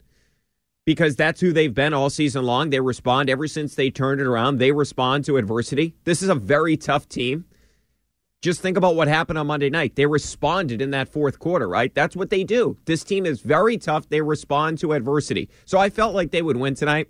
because 0.86 1.16
that's 1.16 1.40
who 1.40 1.52
they've 1.52 1.74
been 1.74 1.92
all 1.92 2.08
season 2.08 2.44
long. 2.44 2.70
They 2.70 2.80
respond 2.80 3.28
ever 3.28 3.46
since 3.48 3.74
they 3.74 3.90
turned 3.90 4.20
it 4.20 4.26
around. 4.26 4.58
They 4.58 4.72
respond 4.72 5.26
to 5.26 5.36
adversity. 5.36 5.94
This 6.04 6.22
is 6.22 6.30
a 6.30 6.34
very 6.34 6.76
tough 6.76 7.08
team. 7.08 7.44
Just 8.40 8.60
think 8.60 8.76
about 8.76 8.94
what 8.94 9.08
happened 9.08 9.38
on 9.38 9.48
Monday 9.48 9.68
night. 9.68 9.96
They 9.96 10.06
responded 10.06 10.80
in 10.80 10.92
that 10.92 11.08
fourth 11.08 11.40
quarter, 11.40 11.68
right? 11.68 11.92
That's 11.92 12.14
what 12.14 12.30
they 12.30 12.44
do. 12.44 12.78
This 12.84 13.02
team 13.02 13.26
is 13.26 13.40
very 13.40 13.76
tough. 13.76 14.08
They 14.08 14.20
respond 14.20 14.78
to 14.78 14.92
adversity. 14.92 15.50
So 15.64 15.78
I 15.78 15.90
felt 15.90 16.14
like 16.14 16.30
they 16.30 16.42
would 16.42 16.56
win 16.56 16.76
tonight. 16.76 17.08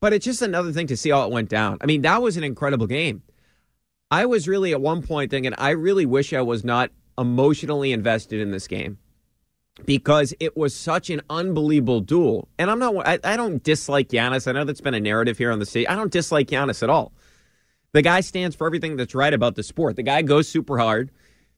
But 0.00 0.12
it's 0.12 0.26
just 0.26 0.42
another 0.42 0.70
thing 0.70 0.86
to 0.88 0.96
see 0.96 1.10
how 1.10 1.24
it 1.24 1.32
went 1.32 1.48
down. 1.48 1.78
I 1.80 1.86
mean, 1.86 2.02
that 2.02 2.20
was 2.20 2.36
an 2.36 2.44
incredible 2.44 2.86
game. 2.86 3.22
I 4.10 4.26
was 4.26 4.46
really 4.46 4.72
at 4.72 4.80
one 4.80 5.02
point 5.02 5.30
thinking, 5.30 5.54
I 5.56 5.70
really 5.70 6.06
wish 6.06 6.32
I 6.32 6.42
was 6.42 6.64
not 6.64 6.90
emotionally 7.16 7.92
invested 7.92 8.40
in 8.40 8.50
this 8.50 8.68
game 8.68 8.98
because 9.84 10.34
it 10.40 10.56
was 10.56 10.74
such 10.74 11.10
an 11.10 11.20
unbelievable 11.30 12.00
duel. 12.00 12.48
And 12.58 12.70
I'm 12.70 12.78
not, 12.78 12.94
I, 13.06 13.18
I, 13.24 13.36
don't 13.36 13.62
dislike 13.62 14.08
Giannis. 14.08 14.46
I 14.46 14.52
know 14.52 14.64
that's 14.64 14.80
been 14.80 14.94
a 14.94 15.00
narrative 15.00 15.38
here 15.38 15.50
on 15.50 15.58
the 15.58 15.66
state. 15.66 15.88
I 15.88 15.96
don't 15.96 16.12
dislike 16.12 16.48
Giannis 16.48 16.82
at 16.82 16.90
all. 16.90 17.12
The 17.92 18.02
guy 18.02 18.20
stands 18.20 18.54
for 18.54 18.66
everything 18.66 18.96
that's 18.96 19.14
right 19.14 19.32
about 19.32 19.54
the 19.54 19.62
sport. 19.62 19.96
The 19.96 20.02
guy 20.02 20.22
goes 20.22 20.48
super 20.48 20.78
hard. 20.78 21.10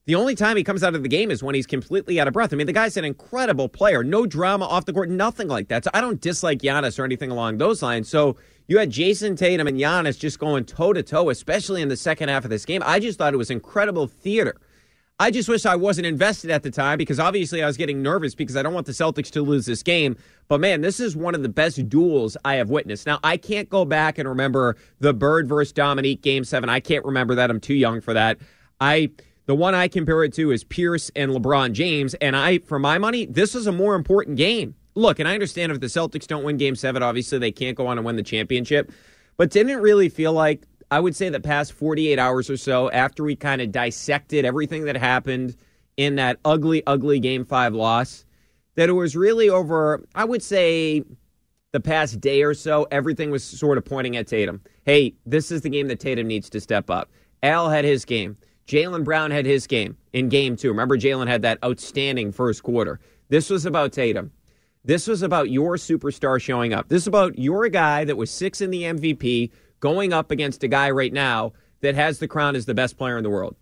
The 0.07 0.15
only 0.15 0.35
time 0.35 0.57
he 0.57 0.65
comes 0.65 0.83
out 0.83 0.95
of 0.95 1.03
the 1.03 1.09
game 1.09 1.31
is 1.31 1.43
when 1.43 1.55
he's 1.55 1.67
completely 1.67 2.19
out 2.19 2.27
of 2.27 2.33
breath. 2.33 2.53
I 2.53 2.57
mean, 2.57 2.67
the 2.67 2.73
guy's 2.73 2.97
an 2.97 3.05
incredible 3.05 3.69
player. 3.69 4.03
No 4.03 4.27
drama 4.27 4.65
off 4.65 4.87
the 4.87 4.93
court, 4.93 5.11
nothing 5.11 5.49
like 5.49 5.69
that. 5.69 5.85
So 5.85 5.91
I 5.93 6.01
don't 6.01 6.21
dislike 6.21 6.61
Giannis 6.61 6.99
or 6.99 7.05
anything 7.05 7.31
along 7.31 7.59
those 7.59 7.83
lines. 7.83 8.09
So 8.09 8.37
you 8.67 8.79
had 8.79 8.91
Jayson 8.91 9.37
Tatum 9.37 9.67
and 9.67 9.79
Giannis 9.79 10.19
just 10.19 10.39
going 10.39 10.65
toe 10.65 10.93
to 10.93 11.03
toe, 11.03 11.31
especially 11.31 11.83
in 11.83 11.89
the 11.89 11.97
second 11.97 12.29
half 12.29 12.45
of 12.45 12.51
this 12.51 12.65
game. 12.65 12.83
I 12.85 12.99
just 12.99 13.19
thought 13.19 13.35
it 13.35 13.37
was 13.37 13.51
incredible 13.51 14.07
theater. 14.07 14.57
I 15.21 15.31
just 15.31 15.51
wish 15.51 15.67
I 15.67 15.77
wasn't 15.77 16.07
invested 16.07 16.51
at 16.51 16.63
the 16.63 16.71
time 16.71 16.97
because 16.97 17.21
obviously 17.21 17.63
I 17.63 17.67
was 17.67 17.77
getting 17.77 18.03
nervous 18.03 18.35
because 18.35 18.57
I 18.57 18.63
don't 18.63 18.73
want 18.73 18.87
the 18.87 18.93
Celtics 18.93 19.31
to 19.33 19.43
lose 19.43 19.67
this 19.67 19.83
game. 19.83 20.17
But 20.49 20.61
man, 20.61 20.81
this 20.81 20.99
is 20.99 21.15
one 21.15 21.35
of 21.35 21.43
the 21.43 21.49
best 21.51 21.91
duels 21.91 22.39
I 22.43 22.55
have 22.55 22.71
witnessed. 22.71 23.07
Now, 23.07 23.21
I 23.23 23.37
can't 23.37 23.69
go 23.69 23.85
back 23.85 24.17
and 24.17 24.27
remember 24.27 24.77
the 24.99 25.13
Bird 25.13 25.47
versus 25.47 25.73
Dominique 25.73 26.23
game 26.23 26.43
seven. 26.43 26.71
I 26.71 26.81
can't 26.81 27.05
remember 27.05 27.35
that. 27.35 27.51
I'm 27.51 27.61
too 27.61 27.75
young 27.75 28.01
for 28.01 28.15
that. 28.15 28.39
I. 28.81 29.11
The 29.47 29.55
one 29.57 29.75
I 29.75 29.89
compare 29.89 30.23
it 30.23 30.33
to 30.35 30.53
is 30.53 30.63
Pierce 30.63 31.11
and 31.17 31.33
LeBron 31.33 31.73
James. 31.73 32.15
And 32.15 32.37
I, 32.37 32.59
for 32.59 32.79
my 32.79 32.99
money, 32.99 33.27
this 33.27 33.57
is 33.57 33.67
a 33.67 33.73
more 33.73 33.97
important 33.97 34.37
game. 34.37 34.77
Look, 34.95 35.19
and 35.19 35.29
I 35.29 35.35
understand 35.35 35.73
if 35.73 35.81
the 35.81 35.89
Celtics 35.89 36.29
don't 36.29 36.45
win 36.45 36.57
game 36.57 36.77
seven, 36.77 37.03
obviously 37.03 37.39
they 37.39 37.51
can't 37.51 37.77
go 37.77 37.89
on 37.89 37.99
and 37.99 38.07
win 38.07 38.15
the 38.15 38.23
championship. 38.23 38.93
But 39.37 39.51
didn't 39.51 39.71
it 39.71 39.81
really 39.81 40.09
feel 40.09 40.33
like 40.33 40.63
I 40.91 41.01
would 41.01 41.15
say 41.15 41.29
the 41.29 41.41
past 41.41 41.73
48 41.73 42.19
hours 42.19 42.51
or 42.51 42.57
so, 42.57 42.91
after 42.91 43.23
we 43.23 43.37
kind 43.37 43.61
of 43.61 43.71
dissected 43.71 44.45
everything 44.45 44.85
that 44.85 44.97
happened 44.97 45.57
in 45.97 46.17
that 46.17 46.39
ugly, 46.45 46.83
ugly 46.87 47.21
game 47.21 47.45
five 47.45 47.75
loss, 47.75 48.25
that 48.75 48.89
it 48.89 48.93
was 48.93 49.15
really 49.15 49.49
over, 49.49 50.05
I 50.15 50.25
would 50.25 50.43
say, 50.43 51.05
the 51.73 51.81
past 51.81 52.21
day 52.21 52.43
or 52.43 52.55
so, 52.55 52.89
everything 52.91 53.31
was 53.31 53.45
sort 53.45 53.79
of 53.79 53.85
pointing 53.85 54.17
at 54.17 54.27
Tatum. 54.27 54.61
Hey, 54.85 55.15
this 55.25 55.53
is 55.53 55.61
the 55.61 55.69
game 55.69 55.87
that 55.89 56.01
Tatum 56.01 56.27
needs 56.27 56.51
to 56.51 56.61
step 56.61 56.91
up. 56.91 57.11
Al 57.43 57.69
had 57.69 57.85
his 57.85 58.05
game. 58.05 58.37
Jaylen 58.67 59.05
Brown 59.05 59.31
had 59.31 59.47
his 59.47 59.67
game 59.67 59.97
in 60.13 60.29
game 60.29 60.57
two. 60.57 60.69
Remember, 60.69 60.97
Jaylen 60.97 61.29
had 61.29 61.43
that 61.43 61.59
outstanding 61.65 62.33
first 62.33 62.63
quarter. 62.63 63.01
This 63.29 63.51
was 63.51 63.67
about 63.67 63.93
Tatum. 63.93 64.33
This 64.85 65.07
was 65.07 65.23
about 65.23 65.51
your 65.51 65.77
superstar 65.77 66.41
showing 66.41 66.73
up. 66.73 66.89
This 66.89 67.03
is 67.03 67.07
about 67.07 67.39
your 67.39 67.69
guy 67.69 68.05
that 68.05 68.17
was 68.17 68.31
six 68.31 68.61
in 68.61 68.71
the 68.71 68.83
MVP 68.83 69.51
going 69.81 70.13
up 70.13 70.31
against 70.31 70.63
a 70.63 70.69
guy 70.69 70.91
right 70.91 71.13
now 71.13 71.53
that 71.81 71.95
has 71.95 72.19
the 72.19 72.29
crown 72.29 72.55
as 72.55 72.67
the 72.67 72.75
best 72.75 72.97
player 72.97 73.17
in 73.17 73.25
the 73.25 73.31
world. 73.31 73.57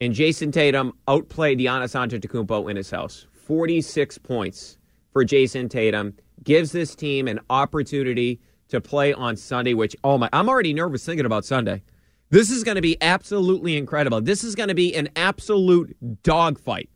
And 0.00 0.14
Jayson 0.14 0.50
Tatum 0.50 0.94
outplayed 1.06 1.58
Giannis 1.58 1.94
Antetokounmpo 1.94 2.70
in 2.70 2.76
his 2.76 2.90
house. 2.90 3.26
46 3.32 4.18
points 4.18 4.78
for 5.12 5.24
Jayson 5.24 5.68
Tatum 5.68 6.14
gives 6.42 6.72
this 6.72 6.94
team 6.94 7.28
an 7.28 7.40
opportunity 7.50 8.40
to 8.68 8.80
play 8.80 9.12
on 9.12 9.36
Sunday, 9.36 9.74
which, 9.74 9.94
oh 10.02 10.16
my, 10.16 10.28
I'm 10.32 10.48
already 10.48 10.72
nervous 10.72 11.04
thinking 11.04 11.26
about 11.26 11.44
Sunday. 11.44 11.82
This 12.30 12.50
is 12.50 12.64
going 12.64 12.76
to 12.76 12.80
be 12.80 12.96
absolutely 13.02 13.76
incredible. 13.76 14.20
This 14.20 14.44
is 14.44 14.54
going 14.54 14.68
to 14.68 14.74
be 14.74 14.94
an 14.94 15.08
absolute 15.16 16.22
dogfight. 16.22 16.88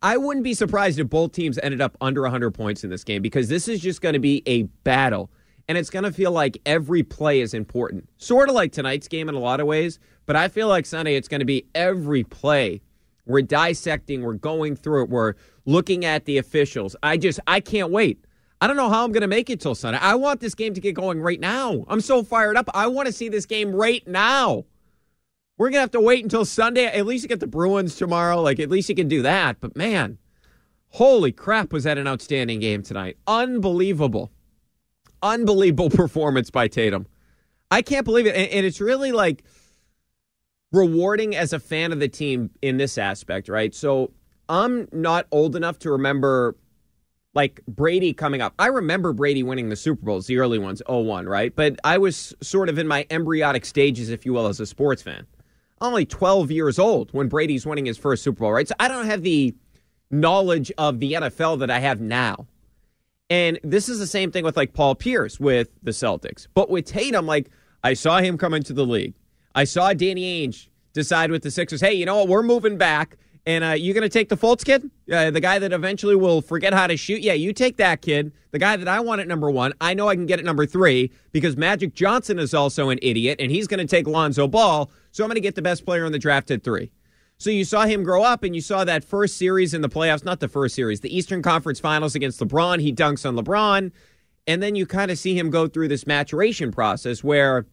I 0.00 0.16
wouldn't 0.16 0.42
be 0.42 0.54
surprised 0.54 0.98
if 0.98 1.08
both 1.08 1.32
teams 1.32 1.58
ended 1.62 1.80
up 1.80 1.96
under 2.00 2.22
100 2.22 2.52
points 2.52 2.82
in 2.82 2.90
this 2.90 3.04
game 3.04 3.22
because 3.22 3.48
this 3.48 3.68
is 3.68 3.80
just 3.80 4.00
going 4.00 4.14
to 4.14 4.18
be 4.18 4.42
a 4.46 4.62
battle 4.82 5.30
and 5.68 5.78
it's 5.78 5.90
going 5.90 6.04
to 6.04 6.12
feel 6.12 6.32
like 6.32 6.60
every 6.66 7.02
play 7.02 7.40
is 7.40 7.54
important. 7.54 8.08
Sort 8.18 8.48
of 8.48 8.54
like 8.54 8.72
tonight's 8.72 9.08
game 9.08 9.28
in 9.28 9.34
a 9.34 9.38
lot 9.38 9.60
of 9.60 9.66
ways, 9.66 9.98
but 10.26 10.36
I 10.36 10.48
feel 10.48 10.68
like 10.68 10.86
Sunday 10.86 11.16
it's 11.16 11.28
going 11.28 11.40
to 11.40 11.46
be 11.46 11.66
every 11.74 12.24
play. 12.24 12.82
We're 13.26 13.42
dissecting, 13.42 14.22
we're 14.22 14.34
going 14.34 14.74
through 14.76 15.04
it, 15.04 15.10
we're 15.10 15.34
looking 15.64 16.04
at 16.04 16.24
the 16.24 16.38
officials. 16.38 16.96
I 17.02 17.16
just, 17.16 17.38
I 17.46 17.60
can't 17.60 17.90
wait. 17.90 18.24
I 18.60 18.66
don't 18.66 18.76
know 18.76 18.88
how 18.88 19.04
I'm 19.04 19.12
going 19.12 19.22
to 19.22 19.28
make 19.28 19.50
it 19.50 19.60
till 19.60 19.74
Sunday. 19.74 19.98
I 20.00 20.14
want 20.14 20.40
this 20.40 20.54
game 20.54 20.74
to 20.74 20.80
get 20.80 20.94
going 20.94 21.20
right 21.20 21.40
now. 21.40 21.84
I'm 21.88 22.00
so 22.00 22.22
fired 22.22 22.56
up. 22.56 22.68
I 22.74 22.86
want 22.86 23.06
to 23.06 23.12
see 23.12 23.28
this 23.28 23.46
game 23.46 23.74
right 23.74 24.06
now. 24.06 24.64
We're 25.58 25.66
going 25.66 25.78
to 25.78 25.80
have 25.80 25.90
to 25.92 26.00
wait 26.00 26.22
until 26.22 26.44
Sunday. 26.44 26.86
At 26.86 27.06
least 27.06 27.22
you 27.22 27.28
get 27.28 27.40
the 27.40 27.46
Bruins 27.46 27.96
tomorrow. 27.96 28.40
Like, 28.40 28.60
at 28.60 28.70
least 28.70 28.88
you 28.88 28.94
can 28.94 29.08
do 29.08 29.22
that. 29.22 29.60
But 29.60 29.76
man, 29.76 30.18
holy 30.90 31.32
crap, 31.32 31.72
was 31.72 31.84
that 31.84 31.98
an 31.98 32.06
outstanding 32.06 32.60
game 32.60 32.82
tonight? 32.82 33.16
Unbelievable 33.26 34.30
unbelievable 35.22 35.90
performance 35.90 36.50
by 36.50 36.68
Tatum. 36.68 37.06
I 37.70 37.82
can't 37.82 38.04
believe 38.04 38.26
it. 38.26 38.34
And, 38.34 38.66
it's 38.66 38.80
really 38.80 39.12
like 39.12 39.44
rewarding 40.72 41.34
as 41.34 41.52
a 41.52 41.58
fan 41.58 41.92
of 41.92 42.00
the 42.00 42.08
team 42.08 42.50
in 42.60 42.76
this 42.76 42.98
aspect, 42.98 43.48
right? 43.48 43.74
So 43.74 44.12
I'm 44.48 44.88
not 44.92 45.26
old 45.30 45.56
enough 45.56 45.78
to 45.80 45.92
remember 45.92 46.56
like 47.34 47.62
Brady 47.66 48.12
coming 48.12 48.42
up. 48.42 48.52
I 48.58 48.66
remember 48.66 49.12
Brady 49.12 49.42
winning 49.42 49.70
the 49.70 49.76
Super 49.76 50.04
Bowls, 50.04 50.26
the 50.26 50.38
early 50.38 50.58
ones, 50.58 50.82
01, 50.86 51.26
right? 51.26 51.54
But 51.54 51.78
I 51.82 51.98
was 51.98 52.34
sort 52.42 52.68
of 52.68 52.78
in 52.78 52.86
my 52.86 53.06
embryonic 53.10 53.64
stages, 53.64 54.10
if 54.10 54.26
you 54.26 54.34
will, 54.34 54.46
as 54.46 54.60
a 54.60 54.66
sports 54.66 55.02
fan. 55.02 55.26
Only 55.80 56.04
12 56.04 56.50
years 56.50 56.78
old 56.78 57.10
when 57.12 57.28
Brady's 57.28 57.66
winning 57.66 57.86
his 57.86 57.98
first 57.98 58.22
Super 58.22 58.40
Bowl, 58.40 58.52
right? 58.52 58.68
So 58.68 58.74
I 58.78 58.88
don't 58.88 59.06
have 59.06 59.22
the 59.22 59.54
knowledge 60.10 60.70
of 60.76 61.00
the 61.00 61.14
NFL 61.14 61.60
that 61.60 61.70
I 61.70 61.80
have 61.80 62.00
now. 62.00 62.46
And 63.32 63.58
this 63.64 63.88
is 63.88 63.98
the 63.98 64.06
same 64.06 64.30
thing 64.30 64.44
with 64.44 64.58
like 64.58 64.74
Paul 64.74 64.94
Pierce 64.94 65.40
with 65.40 65.70
the 65.82 65.92
Celtics. 65.92 66.48
But 66.52 66.68
with 66.68 66.84
Tatum, 66.84 67.24
like 67.24 67.48
I 67.82 67.94
saw 67.94 68.18
him 68.18 68.36
come 68.36 68.52
into 68.52 68.74
the 68.74 68.84
league. 68.84 69.14
I 69.54 69.64
saw 69.64 69.94
Danny 69.94 70.46
Ainge 70.46 70.68
decide 70.92 71.30
with 71.30 71.42
the 71.42 71.50
Sixers, 71.50 71.80
hey, 71.80 71.94
you 71.94 72.04
know 72.04 72.18
what? 72.18 72.28
We're 72.28 72.42
moving 72.42 72.76
back. 72.76 73.16
And 73.46 73.64
uh, 73.64 73.70
you're 73.70 73.94
going 73.94 74.02
to 74.02 74.10
take 74.10 74.28
the 74.28 74.36
Fultz 74.36 74.66
kid, 74.66 74.90
uh, 75.10 75.30
the 75.30 75.40
guy 75.40 75.58
that 75.58 75.72
eventually 75.72 76.14
will 76.14 76.42
forget 76.42 76.74
how 76.74 76.86
to 76.86 76.96
shoot. 76.98 77.22
Yeah, 77.22 77.32
you 77.32 77.54
take 77.54 77.78
that 77.78 78.02
kid, 78.02 78.32
the 78.50 78.58
guy 78.58 78.76
that 78.76 78.86
I 78.86 79.00
want 79.00 79.22
at 79.22 79.28
number 79.28 79.50
one. 79.50 79.72
I 79.80 79.94
know 79.94 80.08
I 80.08 80.14
can 80.14 80.26
get 80.26 80.38
at 80.38 80.44
number 80.44 80.66
three 80.66 81.10
because 81.32 81.56
Magic 81.56 81.94
Johnson 81.94 82.38
is 82.38 82.52
also 82.52 82.90
an 82.90 82.98
idiot, 83.00 83.40
and 83.40 83.50
he's 83.50 83.66
going 83.66 83.80
to 83.80 83.86
take 83.86 84.06
Lonzo 84.06 84.46
Ball. 84.46 84.90
So 85.10 85.24
I'm 85.24 85.28
going 85.28 85.36
to 85.36 85.40
get 85.40 85.54
the 85.54 85.62
best 85.62 85.86
player 85.86 86.04
in 86.04 86.12
the 86.12 86.18
draft 86.18 86.50
at 86.50 86.62
three. 86.62 86.92
So 87.42 87.50
you 87.50 87.64
saw 87.64 87.86
him 87.86 88.04
grow 88.04 88.22
up, 88.22 88.44
and 88.44 88.54
you 88.54 88.60
saw 88.60 88.84
that 88.84 89.02
first 89.02 89.36
series 89.36 89.74
in 89.74 89.80
the 89.80 89.88
playoffs, 89.88 90.24
not 90.24 90.38
the 90.38 90.46
first 90.46 90.76
series, 90.76 91.00
the 91.00 91.12
Eastern 91.12 91.42
Conference 91.42 91.80
Finals 91.80 92.14
against 92.14 92.38
LeBron. 92.38 92.80
He 92.80 92.92
dunks 92.92 93.26
on 93.28 93.34
LeBron. 93.34 93.90
And 94.46 94.62
then 94.62 94.76
you 94.76 94.86
kind 94.86 95.10
of 95.10 95.18
see 95.18 95.36
him 95.36 95.50
go 95.50 95.66
through 95.66 95.88
this 95.88 96.06
maturation 96.06 96.70
process 96.70 97.24
where 97.24 97.66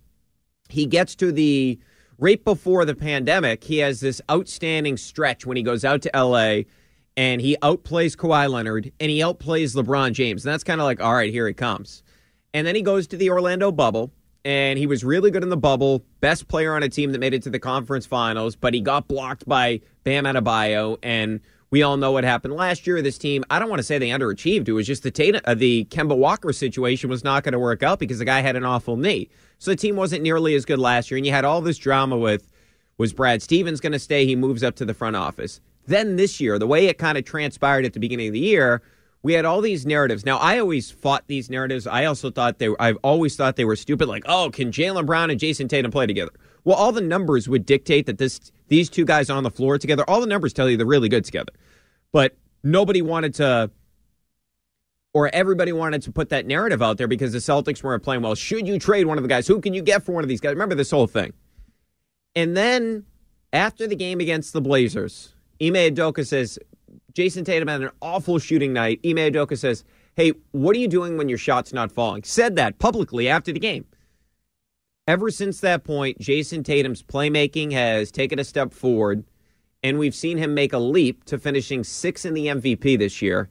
he 0.69 0.87
gets 0.87 1.13
to 1.17 1.31
the 1.31 1.77
right 2.17 2.43
before 2.43 2.83
the 2.83 2.95
pandemic, 2.95 3.63
he 3.63 3.77
has 3.77 3.99
this 3.99 4.23
outstanding 4.27 4.97
stretch 4.97 5.45
when 5.45 5.55
he 5.55 5.61
goes 5.61 5.85
out 5.85 6.01
to 6.01 6.11
LA 6.15 6.61
and 7.15 7.39
he 7.39 7.55
outplays 7.61 8.17
Kawhi 8.17 8.49
Leonard 8.49 8.91
and 8.99 9.11
he 9.11 9.19
outplays 9.19 9.75
LeBron 9.75 10.13
James. 10.13 10.43
And 10.43 10.51
that's 10.51 10.63
kind 10.63 10.81
of 10.81 10.85
like, 10.85 10.99
all 10.99 11.13
right, 11.13 11.31
here 11.31 11.47
it 11.47 11.57
comes. 11.57 12.01
And 12.55 12.65
then 12.65 12.73
he 12.73 12.81
goes 12.81 13.05
to 13.05 13.17
the 13.17 13.29
Orlando 13.29 13.71
bubble 13.71 14.11
and 14.49 14.79
he 14.79 14.87
was 14.87 15.03
really 15.03 15.29
good 15.29 15.43
in 15.43 15.49
the 15.49 15.57
bubble. 15.57 16.03
Best 16.21 16.47
player 16.47 16.73
on 16.73 16.81
a 16.81 16.89
team 16.89 17.11
that 17.11 17.19
made 17.19 17.35
it 17.35 17.43
to 17.43 17.51
the 17.51 17.59
conference 17.59 18.07
finals, 18.07 18.55
but 18.55 18.73
he 18.73 18.81
got 18.81 19.07
blocked 19.07 19.47
by 19.47 19.79
Bam 20.03 20.23
Adebayo, 20.23 20.97
and 21.03 21.39
we 21.69 21.83
all 21.83 21.97
know 21.97 22.11
what 22.11 22.23
happened 22.23 22.55
last 22.55 22.87
year. 22.87 22.99
This 23.03 23.19
team, 23.19 23.45
I 23.51 23.59
don't 23.59 23.69
want 23.69 23.77
to 23.77 23.83
say 23.83 23.99
they 23.99 24.09
underachieved. 24.09 24.67
It 24.67 24.73
was 24.73 24.87
just 24.87 25.03
the 25.03 25.11
Tatum, 25.11 25.41
uh, 25.45 25.53
the 25.53 25.85
Kemba 25.91 26.17
Walker 26.17 26.51
situation 26.51 27.11
was 27.11 27.23
not 27.23 27.43
going 27.43 27.53
to 27.53 27.59
work 27.59 27.83
out 27.83 27.99
because 27.99 28.17
the 28.17 28.25
guy 28.25 28.39
had 28.39 28.55
an 28.55 28.65
awful 28.65 28.97
knee. 28.97 29.29
So 29.59 29.69
the 29.69 29.77
team 29.77 29.95
wasn't 29.95 30.23
nearly 30.23 30.55
as 30.55 30.65
good 30.65 30.79
last 30.79 31.11
year, 31.11 31.19
and 31.19 31.27
you 31.27 31.31
had 31.31 31.45
all 31.45 31.61
this 31.61 31.77
drama 31.77 32.17
with 32.17 32.51
was 32.97 33.13
Brad 33.13 33.43
Stevens 33.43 33.79
going 33.79 33.91
to 33.91 33.99
stay? 33.99 34.25
He 34.25 34.35
moves 34.35 34.63
up 34.63 34.75
to 34.77 34.83
the 34.83 34.95
front 34.95 35.15
office. 35.15 35.61
Then 35.85 36.15
this 36.15 36.39
year, 36.39 36.57
the 36.57 36.65
way 36.65 36.87
it 36.87 36.97
kind 36.97 37.19
of 37.19 37.23
transpired 37.23 37.85
at 37.85 37.93
the 37.93 37.99
beginning 37.99 38.29
of 38.29 38.33
the 38.33 38.39
year 38.39 38.81
we 39.21 39.33
had 39.33 39.45
all 39.45 39.61
these 39.61 39.85
narratives. 39.85 40.25
Now, 40.25 40.37
I 40.37 40.59
always 40.59 40.91
fought 40.91 41.25
these 41.27 41.49
narratives. 41.49 41.85
I 41.85 42.05
also 42.05 42.31
thought 42.31 42.59
they 42.59 42.69
I've 42.79 42.97
always 43.03 43.35
thought 43.35 43.55
they 43.55 43.65
were 43.65 43.75
stupid. 43.75 44.07
Like, 44.07 44.23
oh, 44.27 44.49
can 44.51 44.71
Jaylen 44.71 45.05
Brown 45.05 45.29
and 45.29 45.39
Jayson 45.39 45.67
Tatum 45.67 45.91
play 45.91 46.07
together? 46.07 46.31
Well, 46.63 46.77
all 46.77 46.91
the 46.91 47.01
numbers 47.01 47.49
would 47.49 47.65
dictate 47.65 48.05
that 48.05 48.17
this 48.17 48.39
these 48.67 48.89
two 48.89 49.05
guys 49.05 49.29
on 49.29 49.43
the 49.43 49.51
floor 49.51 49.77
together. 49.77 50.03
All 50.07 50.21
the 50.21 50.27
numbers 50.27 50.53
tell 50.53 50.69
you 50.69 50.77
they're 50.77 50.85
really 50.85 51.09
good 51.09 51.25
together. 51.25 51.51
But 52.11 52.37
nobody 52.63 53.01
wanted 53.01 53.33
to, 53.35 53.71
or 55.13 55.29
everybody 55.33 55.73
wanted 55.73 56.01
to 56.03 56.11
put 56.11 56.29
that 56.29 56.45
narrative 56.45 56.81
out 56.81 56.97
there 56.97 57.07
because 57.07 57.33
the 57.33 57.39
Celtics 57.39 57.83
weren't 57.83 58.03
playing 58.03 58.21
well. 58.21 58.35
Should 58.35 58.67
you 58.67 58.79
trade 58.79 59.05
one 59.05 59.17
of 59.17 59.23
the 59.23 59.29
guys? 59.29 59.47
Who 59.47 59.59
can 59.59 59.73
you 59.73 59.81
get 59.81 60.03
for 60.03 60.11
one 60.11 60.23
of 60.23 60.29
these 60.29 60.39
guys? 60.39 60.51
Remember 60.51 60.75
this 60.75 60.91
whole 60.91 61.07
thing. 61.07 61.33
And 62.35 62.55
then 62.55 63.05
after 63.51 63.87
the 63.87 63.95
game 63.95 64.19
against 64.19 64.53
the 64.53 64.61
Blazers, 64.61 65.33
Ime 65.61 65.73
Udoka 65.73 66.25
says, 66.25 66.57
Jayson 67.19 67.43
Tatum 67.43 67.67
had 67.67 67.81
an 67.81 67.89
awful 68.01 68.39
shooting 68.39 68.71
night. 68.71 69.01
Ime 69.05 69.17
Udoka 69.17 69.57
says, 69.57 69.83
Hey, 70.15 70.31
what 70.51 70.73
are 70.73 70.79
you 70.79 70.87
doing 70.87 71.17
when 71.17 71.27
your 71.27 71.37
shot's 71.37 71.73
not 71.73 71.91
falling? 71.91 72.23
Said 72.23 72.55
that 72.55 72.79
publicly 72.79 73.27
after 73.27 73.51
the 73.51 73.59
game. 73.59 73.85
Ever 75.05 75.29
since 75.29 75.59
that 75.59 75.83
point, 75.83 76.17
Jayson 76.19 76.63
Tatum's 76.63 77.03
playmaking 77.03 77.73
has 77.73 78.09
taken 78.09 78.39
a 78.39 78.45
step 78.45 78.73
forward, 78.73 79.25
and 79.83 79.99
we've 79.99 80.15
seen 80.15 80.37
him 80.37 80.53
make 80.53 80.71
a 80.71 80.77
leap 80.77 81.25
to 81.25 81.37
finishing 81.37 81.83
sixth 81.83 82.25
in 82.25 82.35
the 82.35 82.47
MVP 82.47 82.97
this 82.97 83.21
year. 83.21 83.49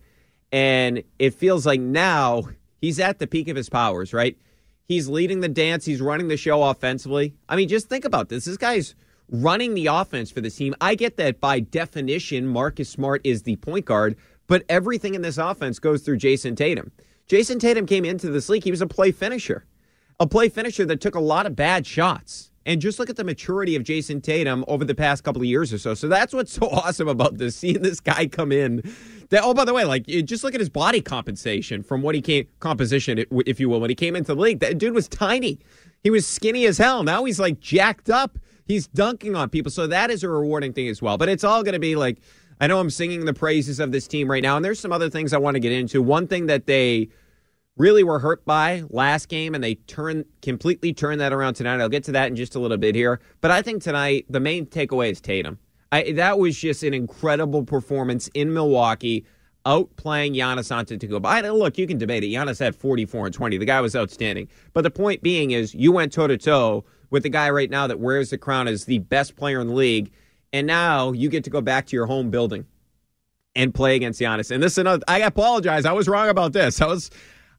And 0.50 1.02
it 1.18 1.34
feels 1.34 1.66
like 1.66 1.80
now 1.80 2.44
he's 2.80 2.98
at 2.98 3.18
the 3.18 3.26
peak 3.26 3.48
of 3.48 3.56
his 3.56 3.68
powers, 3.68 4.14
right? 4.14 4.38
He's 4.86 5.08
leading 5.10 5.40
the 5.40 5.48
dance, 5.48 5.84
he's 5.84 6.00
running 6.00 6.28
the 6.28 6.38
show 6.38 6.62
offensively. 6.62 7.34
I 7.50 7.56
mean, 7.56 7.68
just 7.68 7.90
think 7.90 8.06
about 8.06 8.30
this. 8.30 8.46
This 8.46 8.56
guy's 8.56 8.94
running 9.30 9.74
the 9.74 9.86
offense 9.86 10.30
for 10.30 10.40
this 10.40 10.56
team. 10.56 10.74
I 10.80 10.94
get 10.94 11.16
that 11.16 11.40
by 11.40 11.60
definition, 11.60 12.46
Marcus 12.46 12.88
Smart 12.88 13.20
is 13.24 13.42
the 13.42 13.56
point 13.56 13.84
guard, 13.84 14.16
but 14.46 14.64
everything 14.68 15.14
in 15.14 15.22
this 15.22 15.38
offense 15.38 15.78
goes 15.78 16.02
through 16.02 16.18
Jayson 16.18 16.56
Tatum. 16.56 16.90
Jayson 17.28 17.58
Tatum 17.58 17.86
came 17.86 18.04
into 18.04 18.30
this 18.30 18.48
league, 18.48 18.64
he 18.64 18.70
was 18.70 18.80
a 18.80 18.86
play 18.86 19.12
finisher. 19.12 19.66
a 20.20 20.26
play 20.26 20.48
finisher 20.48 20.84
that 20.86 21.00
took 21.00 21.14
a 21.14 21.20
lot 21.20 21.46
of 21.46 21.54
bad 21.54 21.86
shots. 21.86 22.50
And 22.66 22.82
just 22.82 22.98
look 22.98 23.08
at 23.08 23.16
the 23.16 23.24
maturity 23.24 23.76
of 23.76 23.82
Jayson 23.82 24.20
Tatum 24.20 24.62
over 24.68 24.84
the 24.84 24.94
past 24.94 25.24
couple 25.24 25.40
of 25.40 25.46
years 25.46 25.72
or 25.72 25.78
so. 25.78 25.94
So 25.94 26.06
that's 26.06 26.34
what's 26.34 26.52
so 26.58 26.68
awesome 26.68 27.08
about 27.08 27.38
this, 27.38 27.56
seeing 27.56 27.80
this 27.80 28.00
guy 28.00 28.26
come 28.26 28.52
in. 28.52 28.82
That 29.30 29.42
oh, 29.44 29.54
by 29.54 29.64
the 29.64 29.72
way, 29.72 29.84
like 29.84 30.06
just 30.06 30.44
look 30.44 30.54
at 30.54 30.60
his 30.60 30.68
body 30.68 31.00
compensation 31.00 31.82
from 31.82 32.02
what 32.02 32.14
he 32.14 32.20
came 32.20 32.46
composition, 32.60 33.24
if 33.46 33.60
you 33.60 33.68
will, 33.68 33.80
when 33.80 33.90
he 33.90 33.94
came 33.96 34.16
into 34.16 34.34
the 34.34 34.40
league. 34.40 34.60
That 34.60 34.76
dude 34.78 34.94
was 34.94 35.08
tiny. 35.08 35.60
He 36.02 36.10
was 36.10 36.26
skinny 36.26 36.66
as 36.66 36.78
hell. 36.78 37.02
Now 37.02 37.24
he's 37.24 37.40
like 37.40 37.60
jacked 37.60 38.10
up. 38.10 38.38
He's 38.68 38.86
dunking 38.86 39.34
on 39.34 39.48
people. 39.48 39.72
So 39.72 39.88
that 39.88 40.10
is 40.10 40.22
a 40.22 40.28
rewarding 40.28 40.72
thing 40.72 40.88
as 40.88 41.02
well. 41.02 41.18
But 41.18 41.28
it's 41.28 41.42
all 41.42 41.64
going 41.64 41.72
to 41.72 41.80
be 41.80 41.96
like 41.96 42.20
I 42.60 42.66
know 42.66 42.80
I'm 42.80 42.90
singing 42.90 43.24
the 43.24 43.34
praises 43.34 43.78
of 43.78 43.92
this 43.92 44.08
team 44.08 44.28
right 44.28 44.42
now, 44.42 44.56
and 44.56 44.64
there's 44.64 44.80
some 44.80 44.92
other 44.92 45.08
things 45.08 45.32
I 45.32 45.38
want 45.38 45.54
to 45.54 45.60
get 45.60 45.72
into. 45.72 46.02
One 46.02 46.26
thing 46.26 46.46
that 46.46 46.66
they 46.66 47.08
really 47.76 48.02
were 48.02 48.18
hurt 48.18 48.44
by 48.44 48.82
last 48.90 49.28
game, 49.28 49.54
and 49.54 49.62
they 49.62 49.76
turn 49.76 50.24
completely 50.42 50.92
turned 50.92 51.20
that 51.20 51.32
around 51.32 51.54
tonight. 51.54 51.80
I'll 51.80 51.88
get 51.88 52.04
to 52.04 52.12
that 52.12 52.28
in 52.28 52.36
just 52.36 52.56
a 52.56 52.58
little 52.58 52.76
bit 52.76 52.96
here. 52.96 53.20
But 53.40 53.52
I 53.52 53.62
think 53.62 53.82
tonight 53.82 54.26
the 54.28 54.40
main 54.40 54.66
takeaway 54.66 55.12
is 55.12 55.20
Tatum. 55.20 55.58
I, 55.92 56.12
that 56.12 56.38
was 56.38 56.58
just 56.58 56.82
an 56.82 56.92
incredible 56.92 57.64
performance 57.64 58.28
in 58.34 58.52
Milwaukee, 58.52 59.24
outplaying 59.68 60.34
Giannis 60.34 60.72
Antetokounmpo. 60.72 61.26
I, 61.26 61.46
look, 61.50 61.76
you 61.76 61.86
can 61.86 61.98
debate 61.98 62.24
it. 62.24 62.28
Giannis 62.28 62.58
had 62.58 62.74
44 62.74 63.26
and 63.26 63.34
20. 63.34 63.58
The 63.58 63.66
guy 63.66 63.82
was 63.82 63.94
outstanding. 63.94 64.48
But 64.72 64.82
the 64.82 64.90
point 64.90 65.22
being 65.22 65.50
is, 65.50 65.74
you 65.74 65.92
went 65.92 66.10
toe 66.10 66.26
to 66.26 66.38
toe 66.38 66.84
with 67.10 67.22
the 67.22 67.28
guy 67.28 67.50
right 67.50 67.68
now 67.68 67.86
that 67.86 68.00
wears 68.00 68.30
the 68.30 68.38
crown 68.38 68.66
as 68.66 68.86
the 68.86 68.98
best 68.98 69.36
player 69.36 69.60
in 69.60 69.68
the 69.68 69.74
league, 69.74 70.10
and 70.54 70.66
now 70.66 71.12
you 71.12 71.28
get 71.28 71.44
to 71.44 71.50
go 71.50 71.60
back 71.60 71.86
to 71.86 71.96
your 71.96 72.06
home 72.06 72.30
building 72.30 72.64
and 73.54 73.74
play 73.74 73.94
against 73.94 74.20
Giannis. 74.20 74.50
And 74.50 74.62
this 74.62 74.72
is 74.72 74.78
another. 74.78 75.04
I 75.06 75.20
apologize. 75.20 75.84
I 75.84 75.92
was 75.92 76.08
wrong 76.08 76.30
about 76.30 76.54
this. 76.54 76.80
I 76.80 76.86
was 76.86 77.10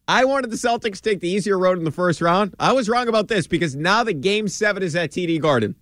I 0.08 0.24
wanted 0.24 0.50
the 0.50 0.56
Celtics 0.56 0.96
to 0.96 1.02
take 1.02 1.20
the 1.20 1.28
easier 1.28 1.56
road 1.56 1.78
in 1.78 1.84
the 1.84 1.92
first 1.92 2.20
round. 2.20 2.54
I 2.58 2.72
was 2.72 2.88
wrong 2.88 3.06
about 3.06 3.28
this 3.28 3.46
because 3.46 3.76
now 3.76 4.02
the 4.02 4.12
game 4.12 4.48
seven 4.48 4.82
is 4.82 4.96
at 4.96 5.12
TD 5.12 5.40
Garden. 5.40 5.76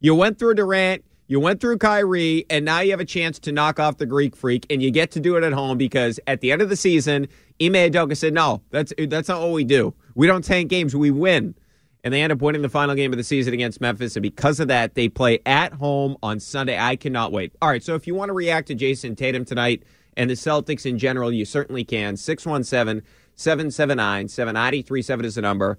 You 0.00 0.14
went 0.14 0.38
through 0.38 0.54
Durant, 0.54 1.04
you 1.30 1.38
went 1.38 1.60
through 1.60 1.78
Kyrie, 1.78 2.44
and 2.50 2.64
now 2.64 2.80
you 2.80 2.90
have 2.90 2.98
a 2.98 3.04
chance 3.04 3.38
to 3.38 3.52
knock 3.52 3.78
off 3.78 3.98
the 3.98 4.04
Greek 4.04 4.34
freak, 4.34 4.66
and 4.68 4.82
you 4.82 4.90
get 4.90 5.12
to 5.12 5.20
do 5.20 5.36
it 5.36 5.44
at 5.44 5.52
home 5.52 5.78
because 5.78 6.18
at 6.26 6.40
the 6.40 6.50
end 6.50 6.60
of 6.60 6.68
the 6.68 6.74
season, 6.74 7.28
Ime 7.62 7.74
Udoka 7.74 8.16
said, 8.16 8.34
"No, 8.34 8.62
that's 8.70 8.92
that's 8.98 9.28
not 9.28 9.40
what 9.40 9.52
we 9.52 9.62
do. 9.62 9.94
We 10.16 10.26
don't 10.26 10.42
tank 10.42 10.70
games, 10.70 10.96
we 10.96 11.12
win." 11.12 11.54
And 12.02 12.12
they 12.12 12.20
end 12.20 12.32
up 12.32 12.42
winning 12.42 12.62
the 12.62 12.68
final 12.68 12.96
game 12.96 13.12
of 13.12 13.16
the 13.16 13.22
season 13.22 13.54
against 13.54 13.80
Memphis, 13.80 14.16
and 14.16 14.24
because 14.24 14.58
of 14.58 14.66
that, 14.66 14.96
they 14.96 15.08
play 15.08 15.38
at 15.46 15.72
home 15.74 16.16
on 16.20 16.40
Sunday. 16.40 16.76
I 16.76 16.96
cannot 16.96 17.30
wait. 17.30 17.52
All 17.62 17.68
right, 17.68 17.82
so 17.82 17.94
if 17.94 18.08
you 18.08 18.16
want 18.16 18.30
to 18.30 18.34
react 18.34 18.66
to 18.66 18.74
Jayson 18.74 19.14
Tatum 19.14 19.44
tonight 19.44 19.84
and 20.16 20.28
the 20.28 20.34
Celtics 20.34 20.84
in 20.84 20.98
general, 20.98 21.32
you 21.32 21.44
certainly 21.44 21.84
can. 21.84 22.16
Six 22.16 22.44
one 22.44 22.64
seven. 22.64 23.02
779 23.36 24.28
7937 24.28 25.24
is 25.24 25.36
the 25.36 25.40
number. 25.40 25.78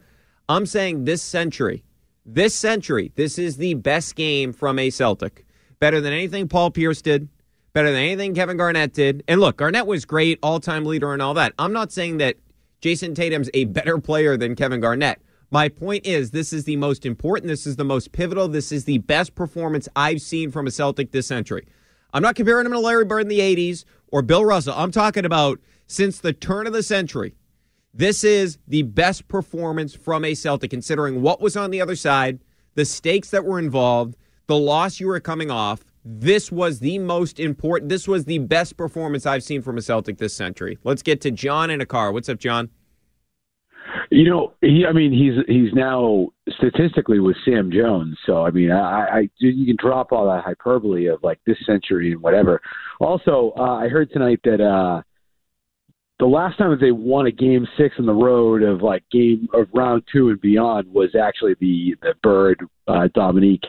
I'm 0.50 0.66
saying 0.66 1.06
this 1.06 1.22
century, 1.22 1.84
this 2.26 2.56
century, 2.56 3.12
this 3.16 3.38
is 3.38 3.58
the 3.58 3.74
best 3.74 4.16
game 4.16 4.54
from 4.54 4.80
a 4.80 4.90
Celtic. 4.90 5.46
Better 5.80 6.00
than 6.00 6.14
anything 6.14 6.48
Paul 6.48 6.72
Pierce 6.72 7.02
did, 7.02 7.28
better 7.74 7.90
than 7.90 8.00
anything 8.00 8.36
Kevin 8.36 8.58
Garnett 8.58 8.94
did. 8.94 9.24
And 9.28 9.42
look, 9.42 9.58
Garnett 9.58 9.88
was 9.88 10.06
great, 10.06 10.40
all 10.44 10.60
time 10.60 10.86
leader, 10.86 11.14
and 11.14 11.22
all 11.22 11.34
that. 11.34 11.54
I'm 11.58 11.74
not 11.74 11.92
saying 11.92 12.18
that 12.18 12.36
Jayson 12.82 13.16
Tatum's 13.16 13.50
a 13.54 13.66
better 13.66 13.98
player 13.98 14.38
than 14.38 14.56
Kevin 14.56 14.80
Garnett. 14.80 15.22
My 15.50 15.68
point 15.68 16.06
is, 16.06 16.32
this 16.32 16.54
is 16.54 16.64
the 16.64 16.78
most 16.78 17.06
important, 17.06 17.50
this 17.50 17.68
is 17.68 17.76
the 17.76 17.84
most 17.84 18.12
pivotal, 18.12 18.48
this 18.48 18.72
is 18.72 18.86
the 18.86 19.00
best 19.00 19.36
performance 19.36 19.90
I've 19.96 20.22
seen 20.22 20.50
from 20.50 20.66
a 20.66 20.72
Celtic 20.72 21.12
this 21.12 21.28
century. 21.28 21.68
I'm 22.14 22.24
not 22.24 22.36
comparing 22.36 22.66
him 22.66 22.72
to 22.72 22.80
Larry 22.80 23.06
Bird 23.06 23.22
in 23.22 23.28
the 23.28 23.40
80s 23.40 23.84
or 24.12 24.22
Bill 24.22 24.46
Russell. 24.46 24.76
I'm 24.78 24.92
talking 24.92 25.26
about 25.26 25.60
since 25.88 26.20
the 26.20 26.34
turn 26.34 26.68
of 26.68 26.74
the 26.74 26.84
century. 26.84 27.36
This 27.94 28.24
is 28.24 28.58
the 28.68 28.84
best 28.84 29.28
performance 29.28 29.94
from 29.94 30.24
a 30.24 30.34
Celtic, 30.34 30.72
considering 30.72 31.22
what 31.22 31.42
was 31.42 31.58
on 31.58 31.72
the 31.72 31.82
other 31.82 31.96
side, 31.96 32.40
the 32.76 32.86
stakes 32.86 33.32
that 33.32 33.44
were 33.44 33.60
involved, 33.60 34.16
the 34.48 34.58
loss 34.58 35.00
you 35.00 35.08
were 35.08 35.20
coming 35.20 35.52
off. 35.52 35.84
This 36.06 36.52
was 36.52 36.80
the 36.80 37.00
most 37.00 37.40
important. 37.40 37.90
This 37.90 38.08
was 38.08 38.26
the 38.26 38.40
best 38.40 38.78
performance 38.78 39.26
I've 39.26 39.44
seen 39.44 39.62
from 39.62 39.78
a 39.78 39.82
Celtic 39.82 40.18
this 40.18 40.34
century. 40.34 40.78
Let's 40.84 41.04
get 41.04 41.22
to 41.22 41.32
John 41.32 41.70
in 41.70 41.82
a 41.82 41.86
car. 41.86 42.12
What's 42.12 42.30
up, 42.30 42.40
John? 42.40 42.70
You 44.10 44.30
know, 44.30 44.54
he. 44.62 44.86
I 44.88 44.94
mean, 44.94 45.12
he's 45.12 45.46
he's 45.48 45.74
now 45.74 46.30
statistically 46.58 47.20
with 47.20 47.36
Sam 47.46 47.72
Jones. 47.72 48.18
So 48.26 48.46
I 48.46 48.52
mean, 48.52 48.72
I, 48.72 49.06
I 49.06 49.30
you 49.38 49.66
can 49.66 49.76
drop 49.78 50.12
all 50.12 50.26
that 50.26 50.44
hyperbole 50.44 51.08
of 51.08 51.24
like 51.24 51.40
this 51.46 51.58
century 51.66 52.14
and 52.14 52.22
whatever. 52.22 52.62
Also, 53.00 53.54
uh, 53.58 53.76
I 53.76 53.90
heard 53.90 54.12
tonight 54.12 54.40
that 54.44 54.62
uh, 54.62 55.02
the 56.22 56.28
last 56.28 56.56
time 56.60 56.70
that 56.70 56.80
they 56.80 56.92
won 56.92 57.26
a 57.26 57.32
game 57.32 57.68
six 57.80 57.96
on 57.98 58.06
the 58.06 58.14
road 58.14 58.62
of 58.62 58.84
like 58.84 59.04
game 59.12 59.50
of 59.56 59.68
round 59.74 60.04
two 60.14 60.30
and 60.30 60.40
beyond 60.40 60.94
was 60.94 61.16
actually 61.16 61.56
the 61.60 61.96
the 62.04 62.14
Bird 62.22 62.64
uh, 62.88 63.08
Dominique 63.16 63.64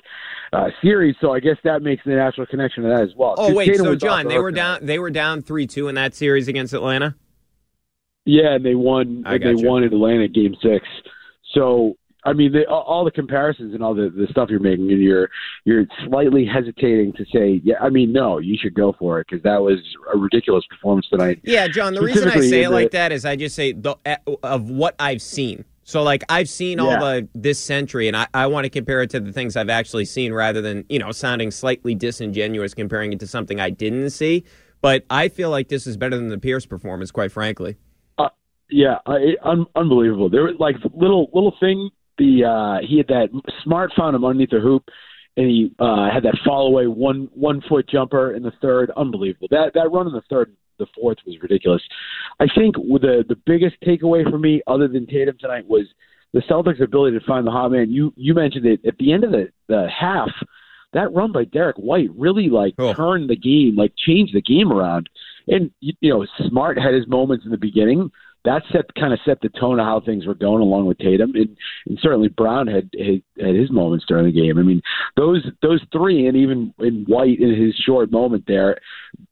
uh, 0.52 0.68
series. 0.82 1.16
So 1.22 1.32
I 1.32 1.40
guess 1.40 1.56
that 1.64 1.80
makes 1.80 2.04
the 2.04 2.10
natural 2.10 2.46
connection 2.46 2.82
to 2.82 2.90
that 2.90 3.00
as 3.00 3.14
well. 3.16 3.36
Oh 3.38 3.54
wait, 3.54 3.74
so 3.76 3.96
John, 3.96 4.28
they 4.28 4.38
were 4.38 4.52
down 4.52 4.84
they 4.84 4.98
were 4.98 5.08
down 5.08 5.40
three 5.40 5.66
two 5.66 5.88
in 5.88 5.94
that 5.94 6.14
series 6.14 6.46
against 6.46 6.74
Atlanta. 6.74 7.16
Yeah, 8.26 8.56
and 8.56 8.66
they 8.66 8.74
won. 8.74 9.22
I 9.24 9.38
they 9.38 9.52
you. 9.52 9.66
won 9.66 9.82
in 9.82 9.94
Atlanta 9.94 10.28
game 10.28 10.54
six. 10.62 10.86
So 11.54 11.96
I 12.24 12.32
mean, 12.32 12.52
the, 12.52 12.68
all 12.68 13.04
the 13.04 13.11
comparisons 13.11 13.74
and 13.74 13.82
all 13.82 13.94
the, 13.94 14.08
the 14.08 14.28
stuff 14.30 14.48
you're 14.48 14.61
making, 14.61 14.90
and 14.92 15.02
you're 15.02 15.28
you're 15.64 15.87
slightly 16.06 16.46
hesitating 16.46 17.12
to 17.14 17.24
say, 17.32 17.61
yeah. 17.64 17.76
I 17.80 17.88
mean, 17.88 18.12
no, 18.12 18.38
you 18.38 18.56
should 18.61 18.74
go 18.74 18.94
for 18.96 19.20
it 19.20 19.26
because 19.28 19.42
that 19.42 19.61
was 19.61 19.78
a 20.14 20.16
ridiculous 20.16 20.64
performance 20.70 21.08
tonight. 21.08 21.40
Yeah, 21.42 21.66
John. 21.66 21.94
The 21.94 22.02
reason 22.02 22.28
I 22.28 22.40
say 22.40 22.62
it 22.62 22.70
like 22.70 22.92
that 22.92 23.11
is 23.11 23.24
I 23.24 23.35
just 23.37 23.56
say 23.56 23.72
the, 23.72 23.96
of 24.42 24.70
what 24.70 24.94
I've 24.98 25.22
seen. 25.22 25.64
So, 25.85 26.04
like, 26.04 26.22
I've 26.28 26.48
seen 26.48 26.78
all 26.78 26.92
the 26.92 27.28
this 27.35 27.58
century, 27.58 28.06
and 28.06 28.16
I, 28.16 28.28
I 28.32 28.46
want 28.46 28.64
to 28.64 28.70
compare 28.70 29.02
it 29.02 29.11
to 29.11 29.20
the 29.20 29.32
things 29.32 29.56
I've 29.56 29.68
actually 29.68 30.04
seen, 30.04 30.32
rather 30.32 30.61
than 30.61 30.85
you 30.88 31.00
know 31.00 31.11
sounding 31.11 31.50
slightly 31.50 31.96
disingenuous 31.96 32.72
comparing 32.72 33.12
it 33.12 33.20
to 33.20 33.26
something 33.26 33.58
I 33.58 33.70
didn't 33.70 34.11
see. 34.11 34.44
But 34.80 35.04
I 35.11 35.28
feel 35.28 35.50
like 35.50 35.68
this 35.68 35.87
is 35.87 35.96
better 35.96 36.16
than 36.16 36.28
the 36.28 36.38
Pierce 36.38 36.66
performance, 36.66 37.11
quite 37.11 37.32
frankly. 37.32 37.76
Uh, 38.16 38.28
yeah, 38.70 38.98
it, 39.08 39.38
un- 39.42 39.66
unbelievable. 39.74 40.30
There 40.30 40.42
were 40.42 40.54
like 40.54 40.76
little 40.94 41.28
little 41.32 41.54
thing 41.58 41.90
the 42.18 42.44
uh, 42.44 42.87
he 42.87 42.98
had 42.98 43.09
that 43.09 43.29
smart 43.64 43.92
found 43.96 44.16
him 44.16 44.25
underneath 44.25 44.51
the 44.51 44.61
hoop, 44.61 44.85
and 45.37 45.46
he 45.46 45.72
uh, 45.79 46.11
had 46.12 46.25
that 46.25 46.38
fall 46.44 46.66
away 46.66 46.87
one 46.87 47.29
one 47.35 47.62
foot 47.68 47.88
jumper 47.88 48.35
in 48.35 48.42
the 48.42 48.53
third. 48.61 48.90
Unbelievable. 48.96 49.48
That 49.51 49.72
that 49.75 49.90
run 49.92 50.07
in 50.07 50.12
the 50.12 50.22
third, 50.29 50.55
the 50.79 50.87
fourth 50.94 51.18
was 51.27 51.37
ridiculous. 51.40 51.83
I 52.40 52.46
think 52.55 52.77
the 52.77 53.25
the 53.29 53.38
biggest 53.46 53.77
takeaway 53.83 54.29
for 54.29 54.38
me, 54.38 54.62
other 54.66 54.88
than 54.88 55.07
Tatum 55.07 55.37
tonight, 55.38 55.66
was 55.66 55.87
the 56.33 56.40
Celtics' 56.40 56.83
ability 56.83 57.18
to 57.18 57.25
find 57.25 57.46
the 57.46 57.51
hot 57.51 57.72
man. 57.72 57.90
You 57.90 58.12
you 58.16 58.35
mentioned 58.35 58.66
it 58.66 58.81
at 58.87 58.98
the 58.98 59.12
end 59.12 59.25
of 59.25 59.33
the 59.33 59.48
the 59.68 59.88
half. 59.88 60.31
That 60.92 61.14
run 61.14 61.33
by 61.33 61.44
Derrick 61.44 61.77
White 61.77 62.11
really 62.14 62.51
like 62.51 62.75
oh. 62.79 62.92
turned 62.92 63.31
the 63.31 63.37
game, 63.37 63.77
like 63.77 63.94
changed 63.96 64.35
the 64.35 64.42
game 64.42 64.70
around. 64.70 65.09
And 65.48 65.70
you, 65.81 65.94
you 66.01 66.12
know, 66.12 66.27
Smart 66.48 66.79
had 66.79 66.92
his 66.92 67.09
moments 67.09 67.46
in 67.46 67.51
the 67.51 67.57
beginning, 67.57 68.11
that 68.44 68.62
set 68.72 68.94
kind 68.94 69.12
of 69.12 69.20
set 69.24 69.40
the 69.40 69.48
tone 69.48 69.78
of 69.78 69.87
how 69.87 70.00
things 70.00 70.26
were 70.26 70.35
going 70.35 70.62
along 70.62 70.87
with 70.87 70.98
Tatum 70.98 71.33
and, 71.35 71.57
and 71.87 71.98
certainly 72.00 72.28
Brown 72.28 72.66
had, 72.66 72.90
had 72.98 73.22
had 73.38 73.55
his 73.55 73.70
moments 73.70 74.05
during 74.07 74.26
the 74.26 74.33
game. 74.33 74.59
I 74.59 74.62
mean 74.62 74.83
those 75.16 75.46
those 75.62 75.81
three 75.92 76.26
and 76.26 76.37
even 76.37 76.74
in 76.78 77.05
White 77.07 77.40
in 77.40 77.61
his 77.61 77.74
short 77.76 78.11
moment 78.11 78.44
there 78.46 78.78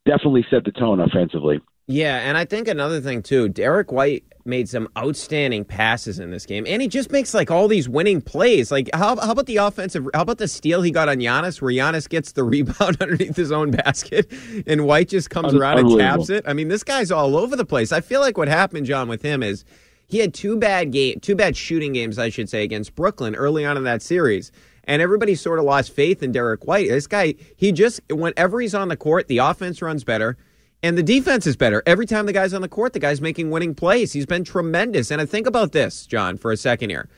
definitely 0.07 0.47
set 0.51 0.65
the 0.65 0.73
tone 0.73 1.01
offensively. 1.01 1.61
Yeah, 1.91 2.19
and 2.19 2.39
I 2.39 2.45
think 2.45 2.69
another 2.69 3.01
thing 3.01 3.21
too, 3.21 3.49
Derrick 3.49 3.91
White 3.91 4.23
made 4.45 4.69
some 4.69 4.89
outstanding 4.97 5.65
passes 5.65 6.21
in 6.21 6.31
this 6.31 6.47
game, 6.47 6.65
and 6.69 6.81
he 6.81 6.87
just 6.87 7.11
makes 7.11 7.35
like 7.35 7.51
all 7.51 7.67
these 7.67 7.89
winning 7.89 8.21
plays. 8.23 8.71
Like 8.71 8.89
how, 8.95 9.17
how 9.17 9.33
about 9.33 9.47
the 9.47 9.57
offensive? 9.57 10.07
How 10.15 10.23
about 10.23 10.39
the 10.39 10.47
steal 10.47 10.83
he 10.83 10.93
got 10.93 11.09
on 11.09 11.17
Giannis, 11.17 11.61
where 11.61 11.73
Giannis 11.73 12.09
gets 12.09 12.31
the 12.31 12.45
rebound 12.45 12.99
underneath 13.01 13.35
his 13.35 13.51
own 13.51 13.73
basket, 13.73 14.33
and 14.69 14.87
White 14.87 15.09
just 15.09 15.31
comes 15.31 15.53
around 15.53 15.81
and 15.81 15.99
taps 15.99 16.31
it. 16.31 16.45
I 16.47 16.53
mean, 16.53 16.69
this 16.69 16.85
guy's 16.85 17.11
all 17.11 17.37
over 17.37 17.57
the 17.57 17.65
place. 17.65 17.91
I 17.91 18.01
feel 18.01 18.21
like 18.21 18.39
what 18.39 18.47
happened, 18.47 18.87
John, 18.87 19.09
with 19.09 19.23
him 19.23 19.43
is 19.43 19.65
he 20.07 20.19
had 20.19 20.33
two 20.33 20.57
bad 20.57 20.93
game, 20.93 21.19
two 21.19 21.35
bad 21.35 21.57
shooting 21.57 21.93
games, 21.93 22.21
I 22.21 22.29
should 22.29 22.49
say, 22.49 22.63
against 22.63 22.95
Brooklyn 22.95 23.35
early 23.35 23.65
on 23.65 23.77
in 23.77 23.83
that 23.83 24.01
series. 24.01 24.53
And 24.85 25.03
everybody 25.03 25.35
sort 25.35 25.59
of 25.59 25.65
lost 25.65 25.93
faith 25.93 26.23
in 26.23 26.31
Derrick 26.31 26.67
White. 26.69 26.89
This 26.89 27.09
guy, 27.09 27.35
he 27.57 27.73
just, 27.73 28.01
whenever 28.11 28.61
he's 28.61 28.75
on 28.75 28.89
the 28.89 28.97
court, 28.97 29.27
the 29.27 29.39
offense 29.39 29.83
runs 29.83 30.05
better. 30.05 30.37
And 30.83 30.97
the 30.97 31.03
defense 31.03 31.47
is 31.47 31.57
better. 31.57 31.83
Every 31.85 32.07
time 32.07 32.27
the 32.27 32.33
guy's 32.33 32.55
on 32.55 32.63
the 32.63 32.69
court, 32.69 32.95
the 32.95 32.99
guy's 32.99 33.21
making 33.21 33.51
winning 33.51 33.75
plays. 33.75 34.13
He's 34.13 34.27
been 34.27 34.45
tremendous. 34.45 35.11
And 35.11 35.21
I 35.21 35.27
think 35.27 35.47
about 35.47 35.73
this, 35.73 36.07
John, 36.07 36.39
for 36.39 36.53
a 36.53 36.57
second 36.57 36.91
here. 36.91 37.09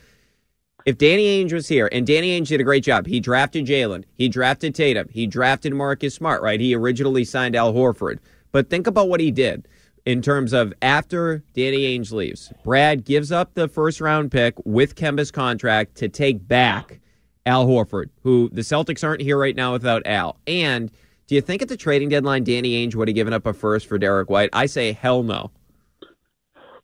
If 0.84 0.98
Danny 0.98 1.44
Ainge 1.44 1.52
was 1.52 1.68
here, 1.68 1.88
and 1.92 2.04
Danny 2.04 2.38
Ainge 2.38 2.48
did 2.48 2.60
a 2.60 2.64
great 2.64 2.82
job, 2.82 3.06
he 3.06 3.20
drafted 3.20 3.66
Jaylen, 3.66 4.02
he 4.14 4.28
drafted 4.28 4.74
Tatum, 4.74 5.08
he 5.10 5.28
drafted 5.28 5.72
Marcus 5.72 6.14
Smart, 6.14 6.42
right? 6.42 6.58
He 6.58 6.74
originally 6.74 7.24
signed 7.24 7.54
Al 7.54 7.72
Horford. 7.72 8.18
But 8.50 8.68
think 8.68 8.88
about 8.88 9.08
what 9.08 9.20
he 9.20 9.30
did 9.30 9.68
in 10.04 10.22
terms 10.22 10.52
of 10.52 10.74
after 10.82 11.44
Danny 11.54 11.96
Ainge 11.96 12.10
leaves. 12.10 12.52
Brad 12.64 13.04
gives 13.04 13.30
up 13.30 13.54
the 13.54 13.68
first 13.68 14.00
round 14.00 14.32
pick 14.32 14.54
with 14.64 14.96
Kemba's 14.96 15.30
contract 15.30 15.94
to 15.96 16.08
take 16.08 16.48
back 16.48 16.98
Al 17.46 17.66
Horford, 17.66 18.10
who 18.22 18.48
the 18.52 18.62
Celtics 18.62 19.04
aren't 19.04 19.22
here 19.22 19.38
right 19.38 19.54
now 19.56 19.72
without 19.72 20.04
Al. 20.06 20.36
And 20.48 20.90
do 21.26 21.34
you 21.34 21.40
think 21.40 21.62
at 21.62 21.68
the 21.68 21.76
trading 21.76 22.08
deadline 22.08 22.44
Danny 22.44 22.86
Ainge 22.86 22.94
would 22.94 23.08
have 23.08 23.14
given 23.14 23.32
up 23.32 23.46
a 23.46 23.52
first 23.52 23.86
for 23.86 23.98
Derrick 23.98 24.28
White? 24.28 24.50
I 24.52 24.66
say 24.66 24.92
hell 24.92 25.22
no. 25.22 25.50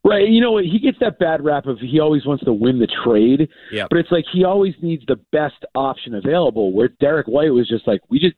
Right. 0.05 0.29
You 0.29 0.40
know? 0.40 0.59
He 0.59 0.79
gets 0.79 0.98
that 1.01 1.18
bad 1.18 1.44
rap 1.44 1.66
of 1.66 1.79
he 1.81 2.01
always 2.01 2.24
wants 2.24 2.44
to 2.44 2.53
win 2.53 2.79
the 2.79 2.87
trade. 3.05 3.48
Yep. 3.72 3.88
But 3.90 3.98
it's 3.98 4.12
like 4.12 4.24
he 4.33 4.44
always 4.44 4.74
needs 4.81 5.05
the 5.07 5.16
best 5.33 5.64
option 5.74 6.14
available. 6.14 6.72
Where 6.72 6.88
Derrick 7.01 7.27
White 7.27 7.53
was 7.53 7.68
just 7.68 7.87
like, 7.87 8.01
we 8.09 8.18
just. 8.18 8.37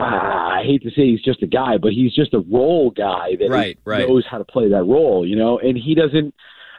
Ah, 0.00 0.58
I 0.60 0.62
hate 0.62 0.82
to 0.82 0.90
say 0.90 1.06
he's 1.06 1.22
just 1.22 1.42
a 1.42 1.46
guy, 1.46 1.76
but 1.76 1.92
he's 1.92 2.14
just 2.14 2.32
a 2.32 2.38
role 2.38 2.90
guy 2.90 3.30
that 3.40 3.48
Right, 3.50 3.78
right. 3.84 4.06
knows 4.08 4.24
how 4.30 4.38
to 4.38 4.44
play 4.44 4.68
that 4.68 4.84
role, 4.84 5.26
you 5.26 5.34
know. 5.34 5.58
And 5.58 5.76
he 5.76 5.96
doesn't. 5.96 6.34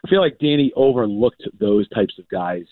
I 0.05 0.09
feel 0.09 0.21
like 0.21 0.37
Danny 0.39 0.71
overlooked 0.75 1.43
those 1.59 1.89
types 1.89 2.17
of 2.17 2.29
guys 2.29 2.63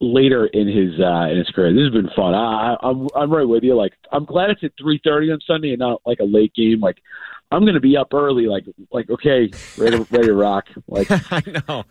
later 0.00 0.46
in 0.46 0.68
his 0.68 0.98
uh, 1.00 1.28
in 1.30 1.38
his 1.38 1.48
career. 1.50 1.72
This 1.72 1.84
has 1.84 1.92
been 1.92 2.10
fun. 2.14 2.34
I, 2.34 2.76
I'm 2.82 3.08
I'm 3.14 3.30
right 3.32 3.48
with 3.48 3.62
you. 3.62 3.74
Like 3.74 3.92
I'm 4.12 4.24
glad 4.24 4.50
it's 4.50 4.62
at 4.64 4.72
3:30 4.76 5.32
on 5.32 5.40
Sunday 5.46 5.70
and 5.70 5.78
not 5.78 6.02
like 6.04 6.20
a 6.20 6.24
late 6.24 6.52
game. 6.54 6.80
Like 6.80 6.98
I'm 7.50 7.62
going 7.62 7.74
to 7.74 7.80
be 7.80 7.96
up 7.96 8.12
early. 8.12 8.46
Like 8.46 8.64
like 8.92 9.08
okay, 9.10 9.50
ready 9.78 9.96
to, 9.98 10.06
ready 10.10 10.26
to 10.26 10.34
rock. 10.34 10.66
Like 10.88 11.08
I 11.32 11.42
know. 11.68 11.84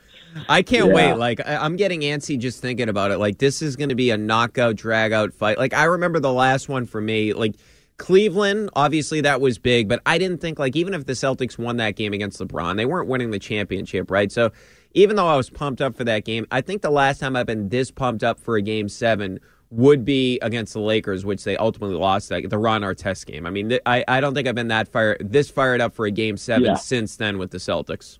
I 0.50 0.62
can't 0.62 0.88
Yeah. 0.88 0.94
wait. 0.94 1.14
Like 1.14 1.40
I, 1.46 1.56
I'm 1.56 1.78
getting 1.78 2.02
antsy 2.02 2.38
just 2.38 2.62
thinking 2.62 2.90
about 2.90 3.12
it. 3.12 3.18
Like 3.18 3.38
this 3.38 3.62
is 3.62 3.76
going 3.76 3.90
to 3.90 3.96
be 3.96 4.10
a 4.12 4.18
knockout, 4.18 4.76
drag 4.76 5.12
out 5.12 5.34
fight. 5.34 5.58
Like 5.58 5.74
I 5.74 5.86
remember 5.86 6.20
the 6.20 6.34
last 6.34 6.70
one 6.70 6.86
for 6.86 7.02
me. 7.02 7.34
Like 7.34 7.56
Cleveland, 7.98 8.70
obviously 8.76 9.22
that 9.22 9.40
was 9.40 9.58
big, 9.58 9.88
but 9.88 10.02
I 10.06 10.18
didn't 10.18 10.42
think 10.42 10.60
like 10.60 10.76
even 10.76 10.94
if 10.94 11.06
the 11.06 11.14
Celtics 11.14 11.58
won 11.58 11.78
that 11.78 11.96
game 11.96 12.12
against 12.14 12.40
LeBron, 12.40 12.76
they 12.76 12.86
weren't 12.86 13.08
winning 13.08 13.32
the 13.32 13.40
championship, 13.40 14.12
right? 14.12 14.30
So 14.32 14.52
even 14.96 15.16
though 15.16 15.28
I 15.28 15.36
was 15.38 15.50
pumped 15.52 15.82
up 15.82 15.96
for 15.96 16.04
that 16.06 16.26
game, 16.26 16.48
I 16.50 16.62
think 16.62 16.82
the 16.82 16.90
last 16.90 17.20
time 17.20 17.36
I've 17.36 17.46
been 17.46 17.70
this 17.70 17.92
pumped 17.92 18.24
up 18.24 18.40
for 18.40 18.56
a 18.56 18.62
game 18.62 18.90
seven 18.90 19.40
would 19.70 20.04
be 20.06 20.40
against 20.42 20.74
the 20.74 20.80
Lakers, 20.80 21.26
which 21.26 21.44
they 21.44 21.58
ultimately 21.58 21.96
lost 21.98 22.30
that 22.30 22.50
the 22.50 22.58
Ron 22.58 22.82
Artest 22.82 23.26
game. 23.28 23.46
I 23.46 23.50
mean, 23.50 23.70
th- 23.70 23.82
I, 23.86 24.04
I 24.08 24.22
don't 24.22 24.34
think 24.34 24.48
I've 24.48 24.56
been 24.56 24.70
that 24.70 24.88
fire 24.88 25.18
this 25.20 25.50
fired 25.52 25.82
up 25.82 25.94
for 25.94 26.06
a 26.06 26.12
game 26.12 26.38
seven 26.38 26.66
Yeah. 26.66 26.74
since 26.76 27.16
then 27.18 27.38
with 27.38 27.52
the 27.52 27.58
Celtics. 27.58 28.18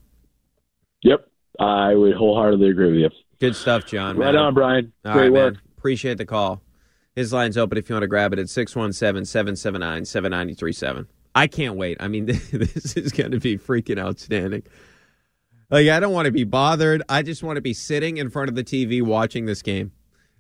Yep, 1.04 1.28
I 1.60 1.94
would 1.96 2.16
wholeheartedly 2.16 2.70
agree 2.70 2.92
with 2.92 2.96
you. 3.00 3.10
Good 3.40 3.56
stuff, 3.56 3.86
John. 3.86 4.18
Right 4.18 4.34
man. 4.34 4.38
on, 4.44 4.54
Brian. 4.54 4.94
All 5.06 5.14
Great 5.14 5.24
right, 5.24 5.32
work. 5.32 5.54
man. 5.56 5.62
Appreciate 5.78 6.18
the 6.18 6.26
call. 6.26 6.62
His 7.16 7.32
line's 7.32 7.58
open 7.58 7.78
if 7.78 7.88
you 7.90 7.96
want 7.96 8.04
to 8.04 8.08
grab 8.08 8.34
it 8.34 8.40
at 8.40 8.50
617 8.50 9.24
779 9.26 10.04
7937. 10.06 11.08
I 11.36 11.48
can't 11.48 11.76
wait. 11.76 11.98
I 12.00 12.08
mean, 12.08 12.26
this 12.52 12.98
is 12.98 13.12
going 13.12 13.32
to 13.32 13.40
be 13.40 13.58
freaking 13.58 14.00
outstanding. 14.00 14.64
Like, 15.70 15.88
I 15.88 16.00
don't 16.00 16.14
want 16.14 16.28
to 16.28 16.32
be 16.32 16.44
bothered. 16.44 17.02
I 17.10 17.22
just 17.22 17.44
want 17.44 17.58
to 17.58 17.62
be 17.62 17.74
sitting 17.74 18.18
in 18.18 18.30
front 18.30 18.50
of 18.50 18.56
the 18.56 18.64
TV 18.64 19.02
watching 19.02 19.46
this 19.46 19.62
game. 19.62 19.92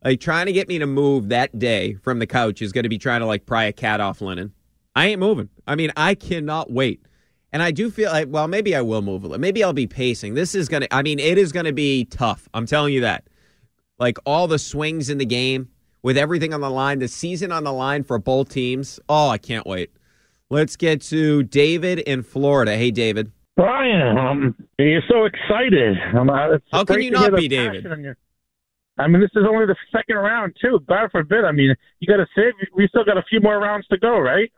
Like, 0.03 0.19
trying 0.19 0.45
to 0.45 0.53
get 0.53 0.67
me 0.67 0.77
to 0.79 0.85
move 0.85 1.29
that 1.29 1.57
day 1.57 1.95
from 1.95 2.19
the 2.19 2.27
couch 2.27 2.61
is 2.61 2.71
going 2.71 2.83
to 2.83 2.89
be 2.89 2.97
trying 2.97 3.21
to, 3.21 3.25
like, 3.25 3.45
pry 3.45 3.63
a 3.63 3.73
cat 3.73 3.99
off 3.99 4.21
linen. 4.21 4.53
I 4.95 5.07
ain't 5.07 5.19
moving. 5.19 5.49
I 5.67 5.75
mean, 5.75 5.91
I 5.97 6.15
cannot 6.15 6.71
wait. 6.71 7.01
And 7.51 7.63
I 7.63 7.71
do 7.71 7.89
feel 7.89 8.11
like, 8.11 8.27
well, 8.29 8.47
maybe 8.47 8.75
I 8.75 8.81
will 8.81 9.01
move 9.01 9.23
a 9.23 9.27
little. 9.27 9.41
Maybe 9.41 9.63
I'll 9.63 9.71
be 9.71 9.87
pacing. 9.87 10.33
This 10.33 10.55
is 10.55 10.67
going 10.67 10.81
to, 10.81 10.93
I 10.93 11.01
mean, 11.01 11.19
it 11.19 11.37
is 11.37 11.51
going 11.51 11.65
to 11.65 11.73
be 11.73 12.05
tough. 12.05 12.49
I'm 12.53 12.65
telling 12.65 12.93
you 12.93 13.01
that. 13.01 13.27
Like 13.97 14.17
all 14.25 14.47
the 14.47 14.59
swings 14.59 15.09
in 15.09 15.19
the 15.19 15.25
game 15.25 15.69
with 16.03 16.17
everything 16.17 16.53
on 16.53 16.59
the 16.59 16.69
line, 16.69 16.99
the 16.99 17.07
season 17.07 17.53
on 17.53 17.63
the 17.63 17.71
line 17.71 18.03
for 18.03 18.19
both 18.19 18.49
teams. 18.49 18.99
Oh, 19.07 19.29
I 19.29 19.37
can't 19.37 19.65
wait. 19.65 19.91
Let's 20.49 20.75
get 20.75 21.01
to 21.03 21.43
David 21.43 21.99
in 21.99 22.23
Florida. 22.23 22.75
Hey, 22.75 22.91
David. 22.91 23.31
Brian, 23.55 24.17
um, 24.17 24.55
you're 24.77 25.01
so 25.09 25.25
excited. 25.25 25.97
Um, 26.17 26.29
How 26.71 26.83
can 26.83 27.01
you 27.01 27.11
not 27.11 27.35
be, 27.35 27.47
David? 27.47 27.83
your- 27.83 28.17
I 28.97 29.07
mean, 29.07 29.21
this 29.21 29.31
is 29.35 29.43
only 29.49 29.65
the 29.65 29.75
second 29.91 30.15
round, 30.15 30.55
too. 30.61 30.79
God 30.87 31.11
forbid. 31.11 31.43
I 31.43 31.51
mean, 31.51 31.75
you 31.99 32.07
got 32.07 32.17
to 32.17 32.27
save. 32.35 32.53
We 32.73 32.87
still 32.87 33.03
got 33.03 33.17
a 33.17 33.23
few 33.29 33.41
more 33.41 33.59
rounds 33.59 33.85
to 33.87 33.97
go, 33.97 34.17
right? 34.19 34.51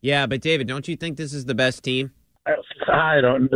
Yeah, 0.00 0.26
but 0.26 0.40
David, 0.40 0.66
don't 0.68 0.86
you 0.86 0.96
think 0.96 1.16
this 1.16 1.32
is 1.32 1.44
the 1.44 1.54
best 1.54 1.82
team? 1.82 2.12
I, 2.46 2.52
I 2.92 3.20
don't. 3.20 3.50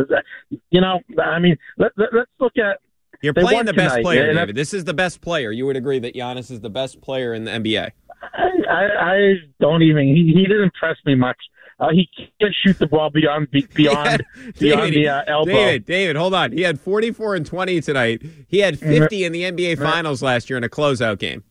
You 0.69 0.81
know, 0.81 0.99
I 1.21 1.39
mean, 1.39 1.57
let, 1.77 1.91
let, 1.97 2.09
let's 2.13 2.31
look 2.39 2.57
at. 2.57 2.79
You're 3.21 3.33
playing 3.33 3.65
the 3.65 3.73
best 3.73 4.01
player, 4.01 4.29
and 4.29 4.37
David. 4.37 4.55
This 4.55 4.73
is 4.73 4.83
the 4.83 4.93
best 4.93 5.21
player. 5.21 5.51
You 5.51 5.65
would 5.65 5.77
agree 5.77 5.99
that 5.99 6.13
Giannis 6.13 6.51
is 6.51 6.59
the 6.59 6.69
best 6.69 7.01
player 7.01 7.33
in 7.33 7.45
the 7.45 7.51
NBA. 7.51 7.91
I, 8.21 8.49
I, 8.69 9.13
I 9.15 9.33
don't 9.59 9.81
even. 9.83 10.07
He, 10.07 10.33
he 10.35 10.43
didn't 10.43 10.63
impress 10.63 10.97
me 11.05 11.15
much. 11.15 11.37
Uh, 11.79 11.89
he 11.91 12.07
can't 12.39 12.55
shoot 12.65 12.79
the 12.79 12.87
ball 12.87 13.09
beyond 13.09 13.51
be- 13.51 13.67
beyond 13.75 14.23
beyond 14.59 14.93
the 14.93 15.09
uh, 15.09 15.23
elbow. 15.27 15.51
David, 15.51 15.85
David, 15.85 16.15
hold 16.15 16.33
on. 16.33 16.51
He 16.51 16.61
had 16.61 16.79
44 16.79 17.35
and 17.35 17.45
20 17.45 17.81
tonight. 17.81 18.21
He 18.47 18.59
had 18.59 18.79
50 18.79 19.25
in 19.25 19.31
the 19.31 19.43
NBA 19.43 19.77
Finals 19.77 20.21
last 20.21 20.49
year 20.49 20.57
in 20.57 20.63
a 20.63 20.69
closeout 20.69 21.19
game. 21.19 21.43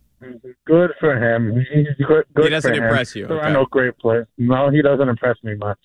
Good 0.67 0.93
for 0.99 1.17
him. 1.17 1.67
He's 1.71 1.87
good. 2.07 2.25
good 2.35 2.45
He 2.45 2.51
doesn't 2.51 2.75
impress 2.75 3.15
you, 3.15 3.27
There 3.27 3.37
okay. 3.39 3.49
are 3.49 3.53
no 3.53 3.67
great 3.67 3.99
players. 3.99 4.27
No, 4.39 4.71
he 4.71 4.81
doesn't 4.81 5.07
impress 5.09 5.37
me 5.43 5.55
much. 5.57 5.79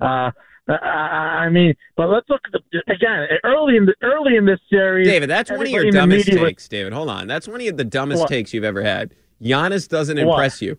Uh, 0.00 0.30
I, 0.68 1.48
mean, 1.50 1.74
but 1.96 2.08
let's 2.08 2.28
look 2.28 2.40
at 2.44 2.52
the 2.52 2.92
again 2.92 3.26
early 3.42 3.76
in 3.76 3.86
the 3.86 3.94
early 4.02 4.36
in 4.36 4.46
this 4.46 4.60
series. 4.70 5.08
David, 5.08 5.28
that's 5.28 5.50
one 5.50 5.62
of 5.62 5.68
your 5.68 5.80
everybody 5.86 6.04
in 6.04 6.10
the 6.10 6.16
dumbest 6.24 6.46
takes, 6.46 6.68
David. 6.68 6.92
Hold 6.92 7.08
on. 7.10 7.26
That's 7.26 7.48
one 7.48 7.60
of 7.66 7.76
the 7.76 7.84
dumbest 7.84 8.20
What? 8.20 8.28
takes 8.28 8.54
you've 8.54 8.62
ever 8.62 8.82
had. 8.82 9.12
Giannis 9.42 9.88
doesn't 9.88 10.16
What? 10.24 10.34
impress 10.34 10.62
you. 10.62 10.78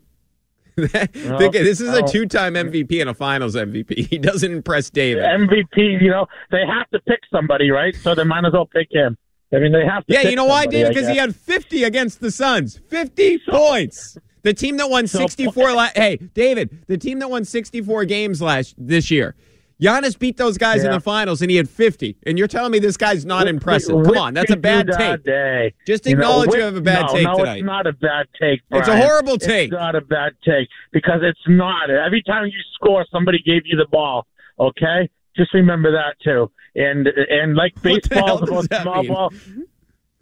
This 0.76 1.80
is 1.80 1.88
a 1.94 2.02
two-time 2.02 2.54
MVP 2.54 3.00
and 3.00 3.10
a 3.10 3.14
Finals 3.14 3.54
MVP. 3.54 4.06
He 4.10 4.18
doesn't 4.18 4.50
impress 4.50 4.90
David. 4.90 5.24
MVP. 5.24 6.00
You 6.02 6.10
know, 6.10 6.26
they 6.50 6.64
have 6.66 6.88
to 6.90 7.00
pick 7.00 7.20
somebody, 7.30 7.70
right? 7.70 7.94
So 7.94 8.14
they 8.14 8.24
might 8.24 8.44
as 8.44 8.52
well 8.52 8.66
pick 8.66 8.88
him. 8.90 9.16
I 9.54 9.58
mean, 9.58 9.72
they 9.72 9.84
have 9.84 10.06
to. 10.06 10.12
Yeah, 10.12 10.28
you 10.28 10.36
know 10.36 10.46
why, 10.46 10.66
David? 10.66 10.94
Because 10.94 11.08
he 11.08 11.16
had 11.16 11.36
50 11.36 11.84
against 11.84 12.20
the 12.20 12.30
Suns. 12.30 12.80
50 12.88 13.40
points. 13.50 14.16
The 14.42 14.54
team 14.54 14.78
that 14.78 14.88
won 14.88 15.06
64 15.08 15.72
la- 15.72 15.88
Hey, 15.94 16.16
David, 16.16 16.84
the 16.88 16.96
team 16.98 17.18
that 17.20 17.30
won 17.30 17.44
64 17.44 18.04
games 18.06 18.40
last 18.42 18.74
this 18.78 19.10
year. 19.10 19.34
Giannis 19.80 20.18
beat 20.18 20.36
those 20.36 20.58
guys 20.58 20.84
in 20.84 20.90
the 20.90 21.00
finals 21.00 21.42
and 21.42 21.50
he 21.50 21.56
had 21.56 21.68
50. 21.68 22.16
And 22.24 22.38
you're 22.38 22.48
telling 22.48 22.72
me 22.72 22.78
this 22.78 22.96
guy's 22.96 23.24
not 23.24 23.46
impressive. 23.48 23.94
Come 24.04 24.16
on, 24.18 24.34
that's 24.34 24.50
a 24.50 24.56
bad 24.56 24.88
take. 24.96 25.22
Day. 25.24 25.74
Just 25.86 26.06
You 26.06 26.16
know, 26.16 26.22
acknowledge 26.22 26.54
you 26.54 26.60
have 26.62 26.76
a 26.76 26.80
bad 26.80 27.06
no, 27.06 27.12
take 27.12 27.24
no, 27.24 27.36
tonight. 27.36 27.56
it's 27.58 27.64
not 27.64 27.86
a 27.86 27.92
bad 27.92 28.26
take. 28.40 28.60
It's 28.70 28.88
a 28.88 28.96
horrible 28.96 29.38
take. 29.38 29.66
It's 29.66 29.72
not 29.72 29.94
a 29.94 30.00
bad 30.00 30.32
take 30.44 30.68
because 30.92 31.20
it's 31.22 31.40
not. 31.46 31.90
Every 31.90 32.22
time 32.22 32.46
you 32.46 32.52
score, 32.74 33.04
somebody 33.12 33.38
gave 33.44 33.62
you 33.64 33.76
the 33.76 33.86
ball. 33.90 34.26
Okay, 34.58 35.08
just 35.36 35.52
remember 35.54 35.92
that 35.92 36.16
too. 36.22 36.50
And 36.74 37.06
and 37.08 37.54
like 37.56 37.72
What 37.82 38.02
the 38.04 38.14
hell 38.14 38.38
baseball, 38.40 38.60
does 38.60 38.68
that 38.68 38.82
small 38.82 39.02
mean? 39.02 39.12
ball. 39.12 39.30
Mm-hmm. 39.30 39.60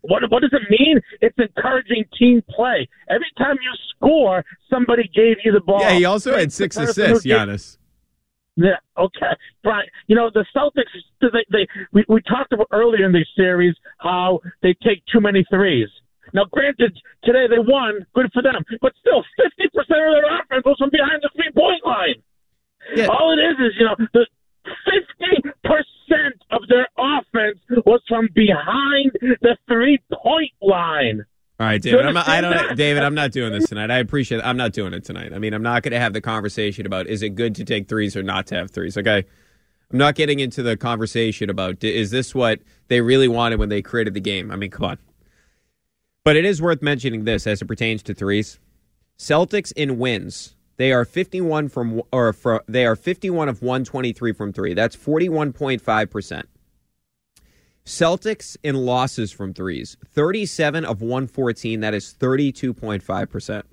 What 0.02 0.22
what 0.30 0.40
does 0.40 0.52
it 0.52 0.62
mean? 0.70 1.00
It's 1.20 1.36
encouraging 1.38 2.04
team 2.18 2.42
play. 2.48 2.88
Every 3.10 3.26
time 3.36 3.56
you 3.62 3.70
score, 3.94 4.44
somebody 4.70 5.10
gave 5.14 5.36
you 5.44 5.52
the 5.52 5.60
ball. 5.60 5.80
Yeah, 5.80 5.92
he 5.92 6.04
also 6.06 6.36
had 6.36 6.52
six 6.52 6.76
assists, 6.76 6.96
who 6.96 7.28
gave- 7.28 7.36
Giannis. 7.38 7.76
Yeah. 8.56 8.78
Okay. 8.98 9.32
Brian, 9.62 9.86
you 10.06 10.16
know 10.16 10.30
the 10.32 10.44
Celtics. 10.54 10.90
They, 11.20 11.44
they 11.50 11.66
we, 11.92 12.04
we 12.08 12.20
talked 12.22 12.52
about 12.52 12.68
earlier 12.72 13.06
in 13.06 13.12
the 13.12 13.24
series 13.36 13.74
how 13.98 14.40
they 14.62 14.74
take 14.82 15.02
too 15.12 15.20
many 15.20 15.44
threes. 15.50 15.88
Now, 16.32 16.44
granted, 16.50 16.96
today 17.24 17.46
they 17.48 17.58
won. 17.58 18.06
Good 18.14 18.30
for 18.32 18.42
them. 18.42 18.64
But 18.80 18.92
still, 19.00 19.24
fifty 19.36 19.68
percent 19.74 20.00
of 20.00 20.14
their 20.14 20.40
offense 20.40 20.64
was 20.64 20.76
from 20.78 20.90
behind 20.90 21.22
the 21.22 21.30
three 21.34 21.52
point 21.54 21.84
line. 21.84 22.22
Yeah. 22.94 23.06
All 23.06 23.32
it 23.32 23.40
is 23.40 23.56
is 23.58 23.72
you 23.78 23.86
know 23.86 23.96
the 24.14 24.26
fifty 24.84 25.50
percent 25.64 26.42
of 26.50 26.62
their 26.68 26.88
offense 26.98 27.58
was 27.86 28.02
from 28.08 28.28
behind 28.34 29.12
the 29.42 29.56
three 29.68 29.98
point 30.12 30.52
line. 30.60 31.24
All 31.60 31.66
right, 31.66 31.80
David. 31.80 32.06
I'm 32.06 32.14
not, 32.14 32.26
I 32.26 32.40
don't. 32.40 32.74
David, 32.74 33.02
I'm 33.02 33.14
not 33.14 33.32
doing 33.32 33.52
this 33.52 33.68
tonight. 33.68 33.90
I 33.90 33.98
appreciate. 33.98 34.38
it. 34.38 34.44
I'm 34.46 34.56
not 34.56 34.72
doing 34.72 34.94
it 34.94 35.04
tonight. 35.04 35.34
I 35.34 35.38
mean, 35.38 35.52
I'm 35.52 35.62
not 35.62 35.82
going 35.82 35.92
to 35.92 36.00
have 36.00 36.14
the 36.14 36.22
conversation 36.22 36.86
about 36.86 37.06
is 37.06 37.22
it 37.22 37.34
good 37.34 37.54
to 37.56 37.66
take 37.66 37.86
threes 37.86 38.16
or 38.16 38.22
not 38.22 38.46
to 38.46 38.54
have 38.54 38.70
threes. 38.70 38.96
Okay, 38.96 39.26
I'm 39.90 39.98
not 39.98 40.14
getting 40.14 40.40
into 40.40 40.62
the 40.62 40.78
conversation 40.78 41.50
about 41.50 41.84
is 41.84 42.10
this 42.10 42.34
what 42.34 42.60
they 42.88 43.02
really 43.02 43.28
wanted 43.28 43.58
when 43.58 43.68
they 43.68 43.82
created 43.82 44.14
the 44.14 44.20
game. 44.20 44.50
I 44.50 44.56
mean, 44.56 44.70
come 44.70 44.86
on. 44.86 44.98
But 46.24 46.36
it 46.36 46.46
is 46.46 46.62
worth 46.62 46.80
mentioning 46.80 47.24
this 47.24 47.46
as 47.46 47.60
it 47.60 47.66
pertains 47.66 48.02
to 48.04 48.14
threes. 48.14 48.58
Celtics 49.18 49.70
in 49.76 49.98
wins. 49.98 50.56
They 50.78 50.92
are 50.92 51.04
51 51.04 51.68
from 51.68 52.00
or 52.10 52.34
they 52.68 52.86
are 52.86 52.96
51 52.96 53.50
of 53.50 53.60
123 53.60 54.32
from 54.32 54.54
3. 54.54 54.72
That's 54.72 54.96
41.5%. 54.96 56.44
Celtics 57.90 58.56
in 58.62 58.76
losses 58.76 59.32
from 59.32 59.52
threes, 59.52 59.96
37 60.06 60.84
of 60.84 61.02
114. 61.02 61.80
That 61.80 61.92
is 61.94 62.14
32.5%. 62.18 63.62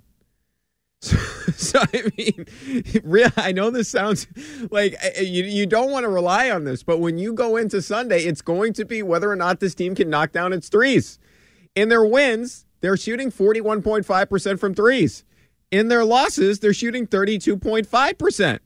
So, 1.00 1.16
so 1.52 1.80
I 1.94 2.10
mean, 2.18 2.48
real, 3.04 3.30
I 3.38 3.52
know 3.52 3.70
this 3.70 3.88
sounds 3.88 4.26
like 4.72 4.96
uh, 4.96 5.22
you, 5.22 5.44
you 5.44 5.68
don't 5.68 5.92
want 5.92 6.06
to 6.06 6.10
rely 6.10 6.50
on 6.50 6.64
this, 6.64 6.82
but 6.82 6.98
when 6.98 7.20
you 7.20 7.34
go 7.34 7.56
into 7.56 7.84
Sunday, 7.84 8.22
it's 8.24 8.42
going 8.42 8.74
to 8.74 8.84
be 8.84 9.04
whether 9.04 9.30
or 9.30 9.36
not 9.36 9.60
this 9.60 9.76
team 9.76 9.94
can 9.94 10.10
knock 10.10 10.32
down 10.32 10.54
its 10.54 10.70
threes. 10.70 11.20
In 11.76 11.90
their 11.90 12.04
wins, 12.04 12.66
they're 12.82 12.98
shooting 12.98 13.32
41.5% 13.32 14.60
from 14.60 14.74
threes. 14.74 15.24
In 15.70 15.88
their 15.88 16.04
losses, 16.04 16.60
they're 16.60 16.74
shooting 16.74 17.06
32.5%. 17.06 18.60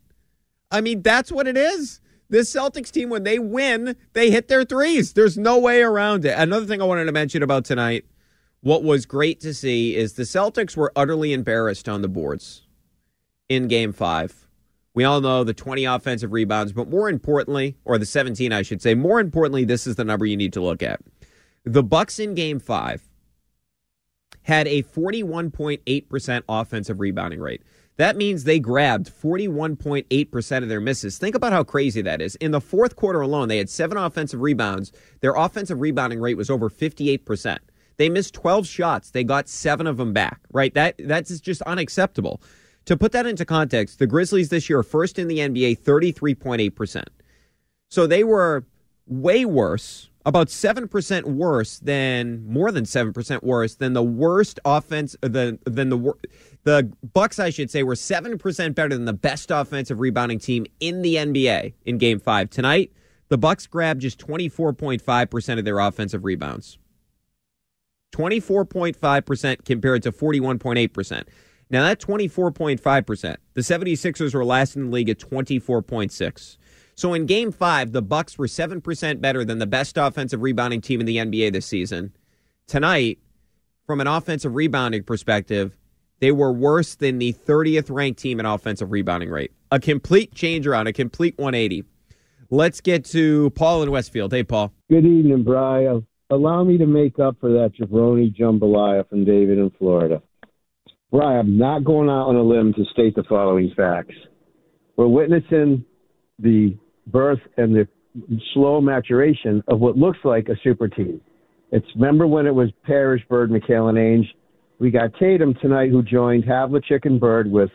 I 0.72 0.82
mean, 0.82 1.02
that's 1.02 1.32
what 1.34 1.48
it 1.48 1.58
is. 1.58 2.01
This 2.32 2.52
Celtics 2.52 2.92
team, 2.92 3.10
when 3.10 3.24
they 3.24 3.40
win, 3.40 3.98
they 4.14 4.32
hit 4.32 4.48
their 4.48 4.64
threes. 4.64 5.12
There's 5.12 5.38
no 5.38 5.60
way 5.60 5.82
around 5.82 6.24
it. 6.24 6.34
Another 6.38 6.66
thing 6.66 6.82
I 6.82 6.86
wanted 6.86 7.04
to 7.04 7.12
mention 7.12 7.44
about 7.44 7.66
tonight, 7.66 8.06
what 8.62 8.84
was 8.84 9.06
great 9.06 9.42
to 9.42 9.54
see 9.54 9.98
is 9.98 10.14
the 10.14 10.24
Celtics 10.24 10.78
were 10.78 10.94
utterly 10.96 11.34
embarrassed 11.34 11.90
on 11.90 12.02
the 12.02 12.08
boards 12.08 12.66
in 13.50 13.68
game 13.68 13.92
five 13.92 14.48
We 14.94 15.04
all 15.04 15.20
know 15.20 15.44
the 15.44 15.54
20 15.54 15.84
offensive 15.84 16.32
rebounds, 16.32 16.72
but 16.72 16.90
more 16.90 17.10
importantly, 17.10 17.76
or 17.84 17.98
the 17.98 18.06
17, 18.06 18.54
I 18.54 18.62
should 18.62 18.82
say, 18.82 18.96
more 18.96 19.20
importantly, 19.20 19.66
this 19.66 19.86
is 19.86 19.98
the 19.98 20.06
number 20.06 20.26
you 20.26 20.38
need 20.38 20.54
to 20.54 20.62
look 20.62 20.82
at. 20.82 21.02
The 21.66 21.84
Bucks 21.84 22.18
in 22.18 22.34
game 22.34 22.60
five 22.60 23.10
had 24.44 24.70
a 24.70 24.84
41.8% 24.84 26.44
offensive 26.48 27.02
rebounding 27.02 27.42
rate. 27.42 27.62
That 28.02 28.18
means 28.18 28.46
they 28.46 28.60
grabbed 28.60 29.12
41.8% 29.12 30.64
of 30.64 30.70
their 30.70 30.82
misses. 30.82 31.20
Think 31.20 31.36
about 31.36 31.54
how 31.54 31.64
crazy 31.64 32.02
that 32.02 32.20
is. 32.20 32.34
In 32.38 32.50
the 32.50 32.60
fourth 32.60 32.96
quarter 32.96 33.22
alone, 33.22 33.48
they 33.48 33.60
had 33.60 33.70
seven 33.70 33.96
offensive 33.96 34.42
rebounds. 34.42 34.92
Their 35.20 35.36
offensive 35.36 35.80
rebounding 35.80 36.20
rate 36.20 36.36
was 36.36 36.50
over 36.50 36.68
58%. 36.68 37.60
They 37.98 38.10
missed 38.10 38.34
12 38.34 38.66
shots. 38.66 39.12
They 39.12 39.24
got 39.24 39.48
seven 39.48 39.86
of 39.86 39.98
them 39.98 40.14
back, 40.14 40.42
right? 40.52 40.74
That 40.74 40.96
That's 40.98 41.40
just 41.40 41.62
unacceptable. 41.62 42.42
To 42.86 42.98
put 42.98 43.12
that 43.12 43.28
into 43.28 43.46
context, 43.46 44.00
the 44.00 44.08
Grizzlies 44.08 44.50
this 44.50 44.68
year 44.68 44.80
are 44.80 44.84
first 44.84 45.20
in 45.20 45.28
the 45.28 45.38
NBA, 45.38 45.82
33.8%. 45.82 47.04
So 47.92 48.08
they 48.08 48.24
were 48.24 48.66
way 49.06 49.46
worse, 49.46 50.10
about 50.26 50.48
7% 50.48 51.24
worse 51.24 51.80
than 51.80 52.46
more 52.46 52.72
than 52.72 52.84
7% 52.84 53.44
worse 53.44 53.76
than 53.76 53.94
the 53.94 54.04
worst 54.04 54.60
offense 54.66 55.16
uh, 55.24 55.28
the 55.28 55.60
than 55.66 55.90
the 55.90 56.14
the 56.64 56.92
Bucks 57.14 57.40
I 57.40 57.50
should 57.50 57.72
say 57.72 57.82
were 57.82 57.96
7% 57.96 58.76
better 58.76 58.96
than 58.96 59.06
the 59.06 59.14
best 59.14 59.50
offensive 59.50 60.00
rebounding 60.00 60.38
team 60.38 60.68
in 60.80 61.02
the 61.02 61.16
NBA 61.16 61.74
in 61.86 61.98
game 61.98 62.20
5 62.20 62.50
tonight. 62.52 62.92
The 63.30 63.38
Bucks 63.38 63.66
grabbed 63.66 64.02
just 64.02 64.20
24.5% 64.20 65.58
of 65.58 65.66
their 65.66 65.80
offensive 65.80 66.24
rebounds. 66.24 66.78
24.5% 68.12 69.66
compared 69.66 70.04
to 70.04 70.12
41.8%. 70.12 71.24
Now, 71.70 71.84
that 71.84 72.02
24.5%, 72.02 73.38
the 73.54 73.62
76ers 73.62 74.34
were 74.34 74.44
last 74.44 74.76
in 74.76 74.86
the 74.86 74.92
league 74.92 75.10
at 75.10 75.20
24.6. 75.20 76.58
So 77.02 77.16
in 77.16 77.26
game 77.26 77.52
five, 77.52 77.94
the 77.94 78.04
Bucks 78.04 78.38
were 78.38 78.46
7% 78.46 79.22
better 79.22 79.44
than 79.44 79.58
the 79.58 79.66
best 79.66 79.98
offensive 79.98 80.44
rebounding 80.44 80.82
team 80.82 81.00
in 81.00 81.08
the 81.08 81.18
NBA 81.18 81.52
this 81.52 81.66
season. 81.66 82.14
Tonight, 82.68 83.18
from 83.88 84.02
an 84.02 84.06
offensive 84.06 84.54
rebounding 84.54 85.02
perspective, 85.02 85.76
they 86.20 86.32
were 86.32 86.52
worse 86.52 86.94
than 86.94 87.18
the 87.18 87.34
30th 87.34 87.90
ranked 87.90 88.20
team 88.20 88.40
in 88.40 88.46
offensive 88.46 88.92
rebounding 88.92 89.32
rate. 89.32 89.52
A 89.72 89.80
complete 89.80 90.36
change 90.36 90.68
around, 90.68 90.86
a 90.86 90.94
complete 90.94 91.36
180. 91.40 91.86
Let's 92.52 92.82
get 92.82 93.04
to 93.06 93.50
Paul 93.56 93.82
in 93.82 93.90
Westfield. 93.90 94.32
Hey, 94.32 94.44
Paul. 94.44 94.72
Good 94.88 95.04
evening, 95.04 95.44
Brian. 95.44 96.06
Allow 96.30 96.66
me 96.66 96.78
to 96.78 96.86
make 96.86 97.18
up 97.18 97.36
for 97.42 97.50
that 97.50 97.72
jabroni 97.82 98.32
jambalaya 98.38 99.10
from 99.10 99.26
David 99.26 99.58
in 99.58 99.72
Florida. 99.80 100.22
Brian, 101.10 101.40
I'm 101.40 101.58
not 101.58 101.84
going 101.84 102.10
out 102.10 102.28
on 102.28 102.36
a 102.36 102.44
limb 102.44 102.76
to 102.76 102.86
state 102.94 103.16
the 103.16 103.24
following 103.24 103.74
facts. 103.76 104.14
We're 104.98 105.08
witnessing 105.08 105.84
the 106.38 106.78
birth 107.08 107.40
and 107.58 107.76
the 107.76 107.88
slow 108.54 108.82
maturation 108.82 109.64
of 109.68 109.80
what 109.80 109.98
looks 109.98 110.20
like 110.24 110.50
a 110.50 110.56
super 110.64 110.88
team. 110.88 111.22
It's 111.72 111.88
remember 111.96 112.28
when 112.28 112.46
it 112.46 112.54
was 112.54 112.70
Parrish, 112.84 113.24
Bird, 113.30 113.50
McHale, 113.50 113.90
and 113.90 113.98
Ainge. 113.98 114.28
We 114.80 114.92
got 114.92 115.14
Tatum 115.20 115.54
tonight, 115.62 115.92
who 115.92 116.04
joined 116.04 116.44
Havlicek 116.44 117.06
and 117.06 117.20
Bird 117.20 117.50
with 117.50 117.70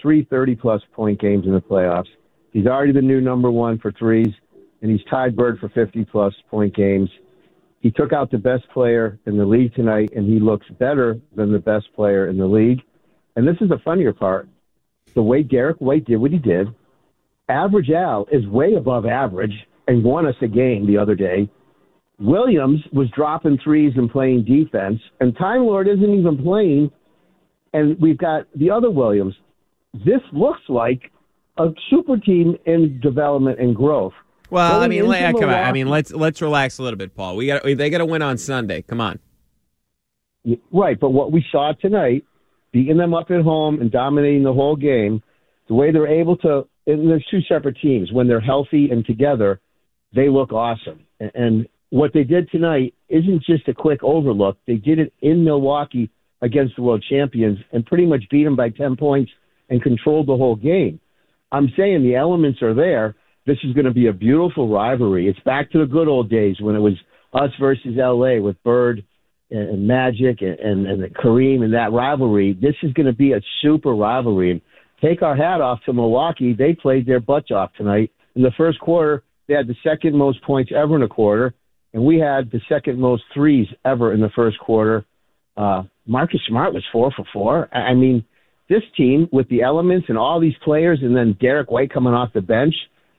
three 0.00 0.24
30 0.24 0.54
plus 0.56 0.82
point 0.92 1.20
games 1.20 1.46
in 1.46 1.52
the 1.52 1.60
playoffs. 1.60 2.08
He's 2.52 2.66
already 2.66 2.92
the 2.92 3.02
new 3.02 3.20
number 3.20 3.50
one 3.50 3.78
for 3.78 3.92
threes, 3.92 4.32
and 4.82 4.90
he's 4.90 5.04
tied 5.10 5.36
Bird 5.36 5.58
for 5.58 5.68
50 5.68 6.04
plus 6.04 6.34
point 6.48 6.74
games. 6.74 7.10
He 7.80 7.90
took 7.90 8.12
out 8.12 8.30
the 8.30 8.38
best 8.38 8.68
player 8.72 9.18
in 9.26 9.36
the 9.36 9.44
league 9.44 9.74
tonight, 9.74 10.12
and 10.14 10.26
he 10.26 10.38
looks 10.38 10.66
better 10.78 11.18
than 11.34 11.50
the 11.50 11.58
best 11.58 11.86
player 11.94 12.28
in 12.28 12.36
the 12.36 12.46
league. 12.46 12.82
And 13.36 13.48
this 13.48 13.56
is 13.60 13.68
the 13.68 13.78
funnier 13.84 14.12
part. 14.12 14.48
The 15.14 15.22
way 15.22 15.42
Derrick 15.42 15.78
White 15.78 16.04
did 16.04 16.16
what 16.18 16.30
he 16.30 16.38
did, 16.38 16.68
average 17.50 17.90
Al 17.90 18.26
is 18.30 18.46
way 18.46 18.74
above 18.74 19.06
average 19.06 19.54
and 19.88 20.04
won 20.04 20.26
us 20.26 20.36
a 20.42 20.48
game 20.48 20.86
the 20.86 20.96
other 20.96 21.14
day. 21.14 21.50
Williams 22.18 22.80
was 22.92 23.08
dropping 23.16 23.58
threes 23.64 23.92
and 23.96 24.10
playing 24.10 24.44
defense, 24.44 25.00
and 25.20 25.36
Time 25.36 25.62
Lord 25.62 25.88
isn't 25.88 26.14
even 26.14 26.42
playing. 26.42 26.90
And 27.72 27.98
we've 28.00 28.18
got 28.18 28.46
the 28.54 28.70
other 28.70 28.90
Williams. 28.90 29.34
This 29.94 30.20
looks 30.32 30.60
like 30.68 31.10
a 31.58 31.68
super 31.88 32.16
team 32.16 32.56
in 32.66 33.00
development 33.00 33.58
and 33.60 33.74
growth. 33.74 34.12
Well, 34.50 34.80
Going 34.80 34.84
I 34.84 34.88
mean, 34.88 35.40
come 35.40 35.50
on. 35.50 35.54
I 35.54 35.72
mean, 35.72 35.88
let's 35.88 36.12
let's 36.12 36.42
relax 36.42 36.78
a 36.78 36.82
little 36.82 36.98
bit, 36.98 37.14
Paul. 37.14 37.36
We 37.36 37.46
got 37.46 37.62
they 37.62 37.90
got 37.90 37.98
to 37.98 38.06
win 38.06 38.22
on 38.22 38.36
Sunday. 38.38 38.82
Come 38.82 39.00
on. 39.00 39.18
Right, 40.72 40.98
but 40.98 41.10
what 41.10 41.32
we 41.32 41.44
saw 41.52 41.72
tonight, 41.80 42.24
beating 42.72 42.96
them 42.96 43.14
up 43.14 43.30
at 43.30 43.42
home 43.42 43.80
and 43.80 43.90
dominating 43.90 44.42
the 44.42 44.52
whole 44.52 44.74
game, 44.74 45.22
the 45.68 45.74
way 45.74 45.92
they're 45.92 46.06
able 46.08 46.36
to, 46.38 46.66
there's 46.96 47.26
two 47.30 47.40
separate 47.48 47.76
teams. 47.80 48.12
When 48.12 48.28
they're 48.28 48.40
healthy 48.40 48.90
and 48.90 49.04
together, 49.04 49.60
they 50.14 50.28
look 50.28 50.52
awesome. 50.52 51.00
And- 51.18 51.66
what 51.90 52.12
they 52.14 52.24
did 52.24 52.50
tonight 52.50 52.94
isn't 53.08 53.42
just 53.44 53.68
a 53.68 53.74
quick 53.74 54.02
overlook. 54.02 54.56
They 54.66 54.76
did 54.76 54.98
it 54.98 55.12
in 55.20 55.44
Milwaukee 55.44 56.10
against 56.40 56.76
the 56.76 56.82
world 56.82 57.04
champions 57.08 57.58
and 57.72 57.84
pretty 57.84 58.06
much 58.06 58.24
beat 58.30 58.44
them 58.44 58.56
by 58.56 58.70
10 58.70 58.96
points 58.96 59.30
and 59.68 59.82
controlled 59.82 60.28
the 60.28 60.36
whole 60.36 60.56
game. 60.56 61.00
I'm 61.52 61.72
saying 61.76 62.02
the 62.02 62.14
elements 62.14 62.62
are 62.62 62.74
there. 62.74 63.16
This 63.46 63.58
is 63.64 63.74
going 63.74 63.86
to 63.86 63.92
be 63.92 64.06
a 64.06 64.12
beautiful 64.12 64.68
rivalry. 64.68 65.28
It's 65.28 65.40
back 65.40 65.70
to 65.72 65.78
the 65.78 65.86
good 65.86 66.08
old 66.08 66.30
days 66.30 66.56
when 66.60 66.76
it 66.76 66.80
was 66.80 66.94
us 67.32 67.50
versus 67.60 67.96
LA 67.96 68.40
with 68.40 68.62
Bird 68.62 69.04
and, 69.50 69.70
and 69.70 69.88
Magic 69.88 70.42
and, 70.42 70.58
and, 70.60 70.86
and 70.86 71.14
Kareem 71.14 71.64
and 71.64 71.74
that 71.74 71.92
rivalry. 71.92 72.52
This 72.52 72.76
is 72.82 72.92
going 72.92 73.06
to 73.06 73.12
be 73.12 73.32
a 73.32 73.40
super 73.62 73.94
rivalry. 73.94 74.52
And 74.52 74.60
take 75.02 75.22
our 75.22 75.36
hat 75.36 75.60
off 75.60 75.80
to 75.86 75.92
Milwaukee. 75.92 76.52
They 76.52 76.74
played 76.74 77.06
their 77.06 77.20
butts 77.20 77.50
off 77.50 77.72
tonight. 77.76 78.10
In 78.36 78.42
the 78.42 78.52
first 78.56 78.78
quarter, 78.80 79.22
they 79.48 79.54
had 79.54 79.66
the 79.66 79.76
second 79.82 80.14
most 80.16 80.42
points 80.42 80.70
ever 80.74 80.96
in 80.96 81.02
a 81.02 81.08
quarter, 81.08 81.54
and 81.92 82.04
we 82.04 82.18
had 82.18 82.50
the 82.50 82.60
second 82.68 82.98
most 83.00 83.22
threes 83.34 83.66
ever 83.84 84.12
in 84.12 84.20
the 84.20 84.30
first 84.30 84.58
quarter. 84.58 85.04
Uh, 85.56 85.82
Marcus 86.06 86.40
Smart 86.46 86.72
was 86.72 86.84
four 86.92 87.10
for 87.16 87.24
four. 87.32 87.68
I 87.74 87.94
mean, 87.94 88.24
this 88.68 88.82
team 88.96 89.28
with 89.32 89.48
the 89.48 89.62
elements 89.62 90.06
and 90.08 90.16
all 90.16 90.40
these 90.40 90.54
players, 90.64 91.00
and 91.02 91.16
then 91.16 91.36
Derrick 91.40 91.70
White 91.70 91.92
coming 91.92 92.14
off 92.14 92.32
the 92.32 92.40
bench, 92.40 92.74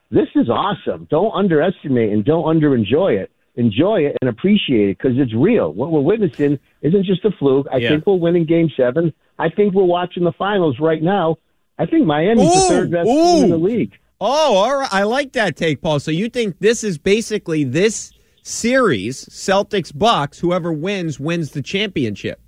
this 0.10 0.28
is 0.36 0.50
awesome. 0.50 1.08
Don't 1.10 1.32
underestimate 1.34 2.12
and 2.12 2.24
don't 2.24 2.46
underenjoy 2.46 3.22
it. 3.22 3.32
Enjoy 3.56 4.00
it 4.02 4.17
and 4.22 4.30
appreciate 4.30 4.89
it 4.89 4.98
because 4.98 5.17
it's 5.17 5.34
real. 5.36 5.74
What 5.74 5.91
we're 5.91 6.00
witnessing 6.02 6.58
isn't 6.82 7.06
just 7.06 7.26
a 7.26 7.32
fluke. 7.32 7.67
I 7.72 7.78
Yeah. 7.78 7.89
think 7.89 8.08
we're 8.08 8.15
winning 8.15 8.46
Game 8.46 8.70
Seven. 8.78 9.13
I 9.38 9.50
think 9.50 9.74
we're 9.74 9.84
watching 9.84 10.24
the 10.24 10.32
finals 10.32 10.80
right 10.80 11.04
now. 11.04 11.38
I 11.82 11.86
think 11.88 12.06
Miami's 12.06 12.54
the 12.54 12.60
third 12.70 12.91
best 12.91 13.08
team 13.08 13.44
in 13.46 13.50
the 13.50 13.58
league. 13.58 13.98
Oh, 14.20 14.56
all 14.56 14.78
right. 14.78 14.94
I 14.94 15.02
like 15.04 15.32
that 15.34 15.56
take, 15.56 15.82
Paul. 15.82 16.00
So 16.00 16.12
you 16.12 16.30
think 16.30 16.60
this 16.60 16.84
is 16.84 17.00
basically 17.00 17.63
this 17.63 18.12
series, 18.44 19.26
Celtics 19.26 19.91
Bucks, 19.98 20.38
whoever 20.39 20.72
wins 20.72 21.20
wins 21.20 21.52
the 21.52 21.62
championship. 21.63 22.39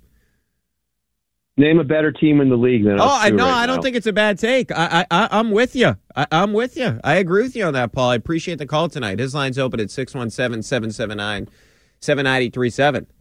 Name 1.56 1.78
a 1.78 1.84
better 1.84 2.10
team 2.10 2.40
in 2.40 2.48
the 2.48 2.56
league 2.56 2.82
than 2.84 2.98
Oh, 3.00 3.04
us 3.04 3.22
I 3.24 3.30
two 3.30 3.36
no, 3.36 3.44
right 3.44 3.62
I 3.62 3.66
don't 3.66 3.76
now. 3.76 3.82
think 3.82 3.94
it's 3.96 4.08
a 4.08 4.12
bad 4.12 4.38
take. 4.40 4.72
I, 4.72 5.06
I, 5.10 5.24
I 5.24 5.28
I'm 5.38 5.52
with 5.52 5.76
you. 5.76 5.96
I, 6.16 6.26
I'm 6.32 6.52
with 6.52 6.76
you. 6.76 6.98
I 7.04 7.14
agree 7.16 7.42
with 7.42 7.54
you 7.54 7.64
on 7.64 7.74
that, 7.74 7.92
Paul. 7.92 8.10
I 8.10 8.16
appreciate 8.16 8.58
the 8.58 8.66
call 8.66 8.88
tonight. 8.88 9.20
His 9.20 9.34
line's 9.36 9.56
open 9.58 9.78
at 9.78 9.86
617-779-7937. 9.88 11.46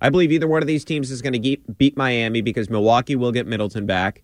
I 0.01 0.09
believe 0.09 0.31
either 0.31 0.47
one 0.47 0.61
of 0.63 0.67
these 0.67 0.83
teams 0.85 1.11
is 1.11 1.21
going 1.21 1.39
to 1.41 1.57
beat 1.77 1.97
Miami 1.97 2.41
because 2.41 2.69
Milwaukee 2.69 3.15
will 3.15 3.31
get 3.31 3.45
Middleton 3.47 3.85
back. 3.85 4.23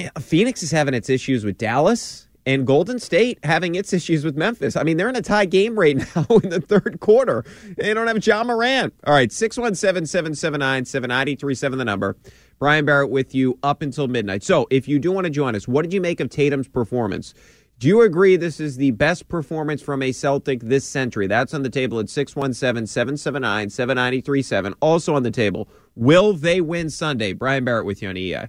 Yeah, 0.00 0.08
Phoenix 0.18 0.62
is 0.62 0.70
having 0.70 0.94
its 0.94 1.10
issues 1.10 1.44
with 1.44 1.58
Dallas 1.58 2.26
and 2.46 2.66
Golden 2.66 2.98
State 2.98 3.38
having 3.42 3.74
its 3.74 3.92
issues 3.92 4.24
with 4.24 4.34
Memphis. 4.34 4.74
I 4.74 4.82
mean, 4.82 4.96
they're 4.96 5.10
in 5.10 5.16
a 5.16 5.20
tie 5.20 5.44
game 5.44 5.78
right 5.78 5.96
now 6.16 6.24
in 6.42 6.48
the 6.48 6.62
third 6.62 7.00
quarter. 7.00 7.44
They 7.76 7.92
don't 7.92 8.06
have 8.06 8.26
Ja 8.26 8.42
Morant. 8.42 8.94
All 9.06 9.12
right, 9.12 9.28
617-779-7937 9.28 11.76
the 11.76 11.84
number. 11.84 12.16
Brian 12.58 12.86
Barrett 12.86 13.10
with 13.10 13.34
you 13.34 13.58
up 13.62 13.82
until 13.82 14.08
midnight. 14.08 14.42
So, 14.42 14.66
if 14.70 14.88
you 14.88 14.98
do 14.98 15.12
want 15.12 15.26
to 15.26 15.30
join 15.30 15.54
us, 15.54 15.68
what 15.68 15.82
did 15.82 15.92
you 15.92 16.00
make 16.00 16.20
of 16.20 16.30
Tatum's 16.30 16.68
performance? 16.68 17.34
Do 17.78 17.86
you 17.86 18.00
agree 18.00 18.36
this 18.36 18.58
is 18.58 18.78
the 18.78 18.92
best 18.92 19.28
performance 19.28 19.82
from 19.82 20.02
a 20.02 20.12
Celtic 20.12 20.60
this 20.60 20.86
century? 20.86 21.26
That's 21.26 21.52
on 21.52 21.62
the 21.62 21.68
table 21.68 22.00
at 22.00 22.06
617-779-7937. 22.06 24.74
Also 24.80 25.14
on 25.14 25.24
the 25.24 25.30
table, 25.30 25.68
will 25.94 26.32
they 26.32 26.62
win 26.62 26.88
Sunday? 26.88 27.34
Brian 27.34 27.66
Barrett 27.66 27.84
with 27.84 28.00
you 28.00 28.08
on 28.08 28.16
EI. 28.16 28.48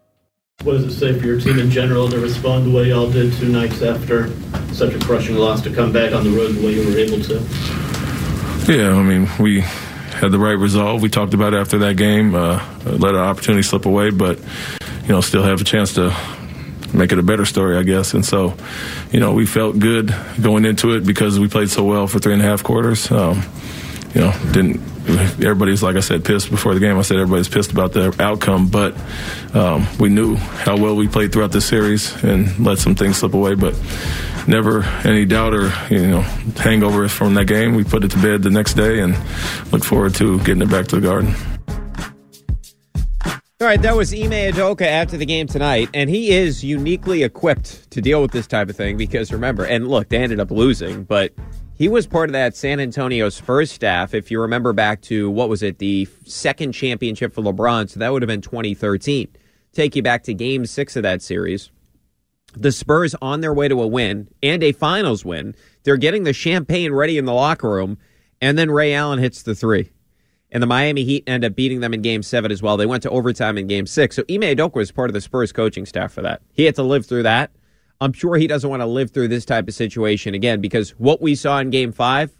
What 0.63 0.73
does 0.73 0.83
it 0.83 0.93
say 0.93 1.19
for 1.19 1.25
your 1.25 1.39
team 1.39 1.57
in 1.57 1.71
general 1.71 2.07
to 2.09 2.19
respond 2.19 2.67
the 2.67 2.71
way 2.71 2.89
y'all 2.89 3.09
did 3.09 3.33
two 3.33 3.49
nights 3.49 3.81
after 3.81 4.29
such 4.73 4.93
a 4.93 4.99
crushing 4.99 5.35
loss 5.35 5.61
to 5.61 5.73
come 5.73 5.91
back 5.91 6.13
on 6.13 6.23
the 6.23 6.29
road 6.29 6.51
the 6.53 6.63
way 6.63 6.73
you 6.73 6.87
were 6.87 6.97
able 6.97 7.19
to? 7.23 7.39
Yeah, 8.71 8.95
I 8.95 9.01
mean, 9.01 9.27
we 9.39 9.61
had 9.61 10.31
the 10.31 10.37
right 10.37 10.51
resolve. 10.51 11.01
We 11.01 11.09
talked 11.09 11.33
about 11.33 11.55
after 11.55 11.79
that 11.79 11.97
game, 11.97 12.35
uh, 12.35 12.63
let 12.85 13.15
an 13.15 13.21
opportunity 13.21 13.63
slip 13.63 13.87
away, 13.87 14.11
but, 14.11 14.37
you 15.01 15.07
know, 15.07 15.21
still 15.21 15.41
have 15.41 15.61
a 15.61 15.63
chance 15.63 15.95
to 15.95 16.15
make 16.93 17.11
it 17.11 17.17
a 17.17 17.23
better 17.23 17.45
story, 17.45 17.75
I 17.75 17.83
guess. 17.83 18.13
And 18.13 18.23
so, 18.23 18.55
you 19.11 19.19
know, 19.19 19.33
we 19.33 19.47
felt 19.47 19.79
good 19.79 20.13
going 20.39 20.65
into 20.65 20.91
it 20.95 21.05
because 21.05 21.39
we 21.39 21.47
played 21.47 21.71
so 21.71 21.83
well 21.83 22.05
for 22.05 22.19
three 22.19 22.33
and 22.33 22.41
a 22.41 22.45
half 22.45 22.63
quarters. 22.63 23.09
Um, 23.11 23.41
you 24.13 24.21
know, 24.21 24.33
didn't 24.51 24.81
everybody's 25.43 25.81
like 25.81 25.95
I 25.95 25.99
said 25.99 26.23
pissed 26.23 26.49
before 26.49 26.73
the 26.73 26.79
game. 26.79 26.97
I 26.97 27.01
said 27.01 27.17
everybody's 27.17 27.49
pissed 27.49 27.71
about 27.71 27.93
the 27.93 28.15
outcome, 28.19 28.67
but 28.67 28.95
um, 29.53 29.87
we 29.99 30.09
knew 30.09 30.35
how 30.35 30.77
well 30.77 30.95
we 30.95 31.07
played 31.07 31.31
throughout 31.31 31.51
the 31.51 31.61
series 31.61 32.23
and 32.23 32.57
let 32.59 32.77
some 32.77 32.95
things 32.95 33.17
slip 33.17 33.33
away. 33.33 33.55
But 33.55 33.75
never 34.47 34.83
any 35.05 35.25
doubt 35.25 35.53
or 35.53 35.71
you 35.89 36.07
know 36.07 36.21
hangover 36.57 37.07
from 37.07 37.33
that 37.35 37.45
game. 37.45 37.75
We 37.75 37.83
put 37.83 38.03
it 38.03 38.11
to 38.11 38.21
bed 38.21 38.43
the 38.43 38.49
next 38.49 38.73
day 38.73 38.99
and 38.99 39.17
look 39.71 39.83
forward 39.83 40.15
to 40.15 40.39
getting 40.39 40.61
it 40.61 40.69
back 40.69 40.87
to 40.87 40.99
the 40.99 41.01
Garden. 41.01 41.33
All 43.61 43.67
right, 43.67 43.81
that 43.83 43.95
was 43.95 44.11
Ime 44.11 44.31
Udoka 44.31 44.87
after 44.87 45.17
the 45.17 45.25
game 45.25 45.45
tonight, 45.45 45.87
and 45.93 46.09
he 46.09 46.31
is 46.31 46.63
uniquely 46.63 47.21
equipped 47.21 47.91
to 47.91 48.01
deal 48.01 48.19
with 48.19 48.31
this 48.31 48.47
type 48.47 48.69
of 48.69 48.75
thing 48.75 48.97
because 48.97 49.31
remember, 49.31 49.65
and 49.65 49.87
look, 49.87 50.09
they 50.09 50.17
ended 50.17 50.39
up 50.39 50.49
losing, 50.49 51.03
but 51.03 51.31
he 51.81 51.89
was 51.89 52.05
part 52.05 52.29
of 52.29 52.33
that 52.33 52.55
San 52.55 52.79
Antonio 52.79 53.27
Spurs 53.29 53.71
staff. 53.71 54.13
If 54.13 54.29
you 54.29 54.39
remember 54.39 54.71
back 54.71 55.01
to 55.01 55.31
what 55.31 55.49
was 55.49 55.63
it, 55.63 55.79
the 55.79 56.07
second 56.25 56.73
championship 56.73 57.33
for 57.33 57.41
LeBron, 57.41 57.89
so 57.89 57.99
that 57.99 58.13
would 58.13 58.21
have 58.21 58.27
been 58.27 58.41
2013. 58.41 59.27
Take 59.73 59.95
you 59.95 60.03
back 60.03 60.21
to 60.25 60.35
Game 60.35 60.67
Six 60.67 60.95
of 60.95 61.01
that 61.01 61.23
series. 61.23 61.71
The 62.53 62.71
Spurs 62.71 63.15
on 63.19 63.41
their 63.41 63.51
way 63.51 63.67
to 63.67 63.81
a 63.81 63.87
win 63.87 64.27
and 64.43 64.61
a 64.61 64.73
finals 64.73 65.25
win. 65.25 65.55
They're 65.81 65.97
getting 65.97 66.23
the 66.23 66.33
champagne 66.33 66.91
ready 66.93 67.17
in 67.17 67.25
the 67.25 67.33
locker 67.33 67.71
room, 67.71 67.97
and 68.39 68.59
then 68.59 68.69
Ray 68.69 68.93
Allen 68.93 69.17
hits 69.17 69.41
the 69.41 69.55
three 69.55 69.89
and 70.51 70.61
the 70.61 70.67
Miami 70.67 71.03
Heat 71.03 71.23
end 71.25 71.43
up 71.43 71.55
beating 71.55 71.79
them 71.79 71.95
in 71.95 72.03
Game 72.03 72.21
Seven 72.21 72.51
as 72.51 72.61
well. 72.61 72.77
They 72.77 72.85
went 72.85 73.01
to 73.03 73.09
overtime 73.09 73.57
in 73.57 73.65
Game 73.65 73.87
Six. 73.87 74.17
So 74.17 74.21
Ime 74.29 74.41
Udoka 74.41 74.75
was 74.75 74.91
part 74.91 75.09
of 75.09 75.15
the 75.15 75.21
Spurs 75.21 75.51
coaching 75.51 75.87
staff 75.87 76.11
for 76.11 76.21
that. 76.21 76.43
He 76.53 76.65
had 76.65 76.75
to 76.75 76.83
live 76.83 77.07
through 77.07 77.23
that. 77.23 77.49
I'm 78.01 78.13
sure 78.13 78.35
he 78.35 78.47
doesn't 78.47 78.67
want 78.67 78.81
to 78.81 78.87
live 78.87 79.11
through 79.11 79.27
this 79.27 79.45
type 79.45 79.67
of 79.67 79.75
situation 79.75 80.33
again 80.33 80.59
because 80.59 80.89
what 80.97 81.21
we 81.21 81.35
saw 81.35 81.59
in 81.59 81.69
Game 81.69 81.91
Five, 81.91 82.35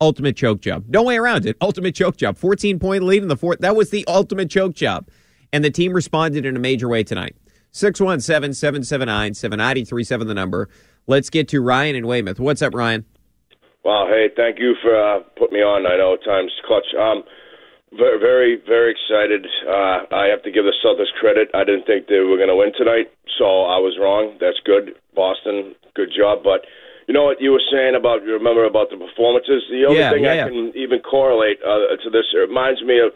ultimate 0.00 0.36
choke 0.36 0.62
job. 0.62 0.84
No 0.88 1.02
way 1.02 1.18
around 1.18 1.44
it. 1.44 1.54
Ultimate 1.60 1.94
choke 1.94 2.16
job. 2.16 2.38
14 2.38 2.78
point 2.78 3.02
lead 3.02 3.22
in 3.22 3.28
the 3.28 3.36
fourth. 3.36 3.60
That 3.60 3.76
was 3.76 3.90
the 3.90 4.06
ultimate 4.08 4.50
choke 4.50 4.74
job, 4.74 5.06
and 5.52 5.62
the 5.62 5.70
team 5.70 5.92
responded 5.92 6.46
in 6.46 6.56
a 6.56 6.58
major 6.58 6.88
way 6.88 7.04
tonight. 7.04 7.36
617 7.72 8.54
779 8.54 9.34
7937 9.34 10.26
the 10.26 10.34
number. 10.34 10.70
Let's 11.06 11.28
get 11.28 11.46
to 11.48 11.60
Ryan 11.60 11.94
in 11.94 12.06
Weymouth. 12.06 12.40
What's 12.40 12.62
up, 12.62 12.74
Ryan? 12.74 13.04
Wow, 13.84 14.08
hey, 14.08 14.30
thank 14.34 14.58
you 14.58 14.74
for 14.82 14.96
uh, 14.96 15.20
putting 15.38 15.58
me 15.58 15.62
on. 15.62 15.86
I 15.86 15.96
know 15.98 16.16
time's 16.24 16.50
clutch. 16.66 16.88
Um, 16.98 17.22
very, 17.94 18.18
very, 18.18 18.58
very 18.66 18.90
excited. 18.90 19.46
Uh, 19.62 20.08
I 20.10 20.26
have 20.26 20.42
to 20.42 20.50
give 20.50 20.64
the 20.64 20.74
Celtics 20.82 21.12
credit. 21.20 21.50
I 21.54 21.64
didn't 21.64 21.86
think 21.86 22.08
they 22.08 22.18
were 22.18 22.36
going 22.36 22.48
to 22.48 22.56
win 22.56 22.72
tonight, 22.76 23.12
so 23.38 23.64
I 23.68 23.78
was 23.78 23.96
wrong. 24.00 24.36
That's 24.40 24.60
good, 24.64 24.94
Boston. 25.14 25.74
Good 25.94 26.10
job. 26.16 26.42
But 26.42 26.64
you 27.08 27.14
know 27.14 27.24
what 27.24 27.40
you 27.40 27.52
were 27.52 27.62
saying 27.70 27.94
about 27.94 28.24
you 28.24 28.32
remember 28.32 28.64
about 28.64 28.90
the 28.90 28.98
performances. 28.98 29.62
The 29.70 29.86
only 29.86 30.00
Yeah, 30.00 30.10
thing 30.12 30.24
yeah, 30.24 30.32
I 30.32 30.34
yeah. 30.42 30.48
can 30.48 30.72
even 30.74 30.98
correlate 31.00 31.58
uh, 31.62 31.94
to 32.02 32.08
this 32.10 32.26
it 32.34 32.38
reminds 32.38 32.82
me 32.82 32.98
of. 33.00 33.12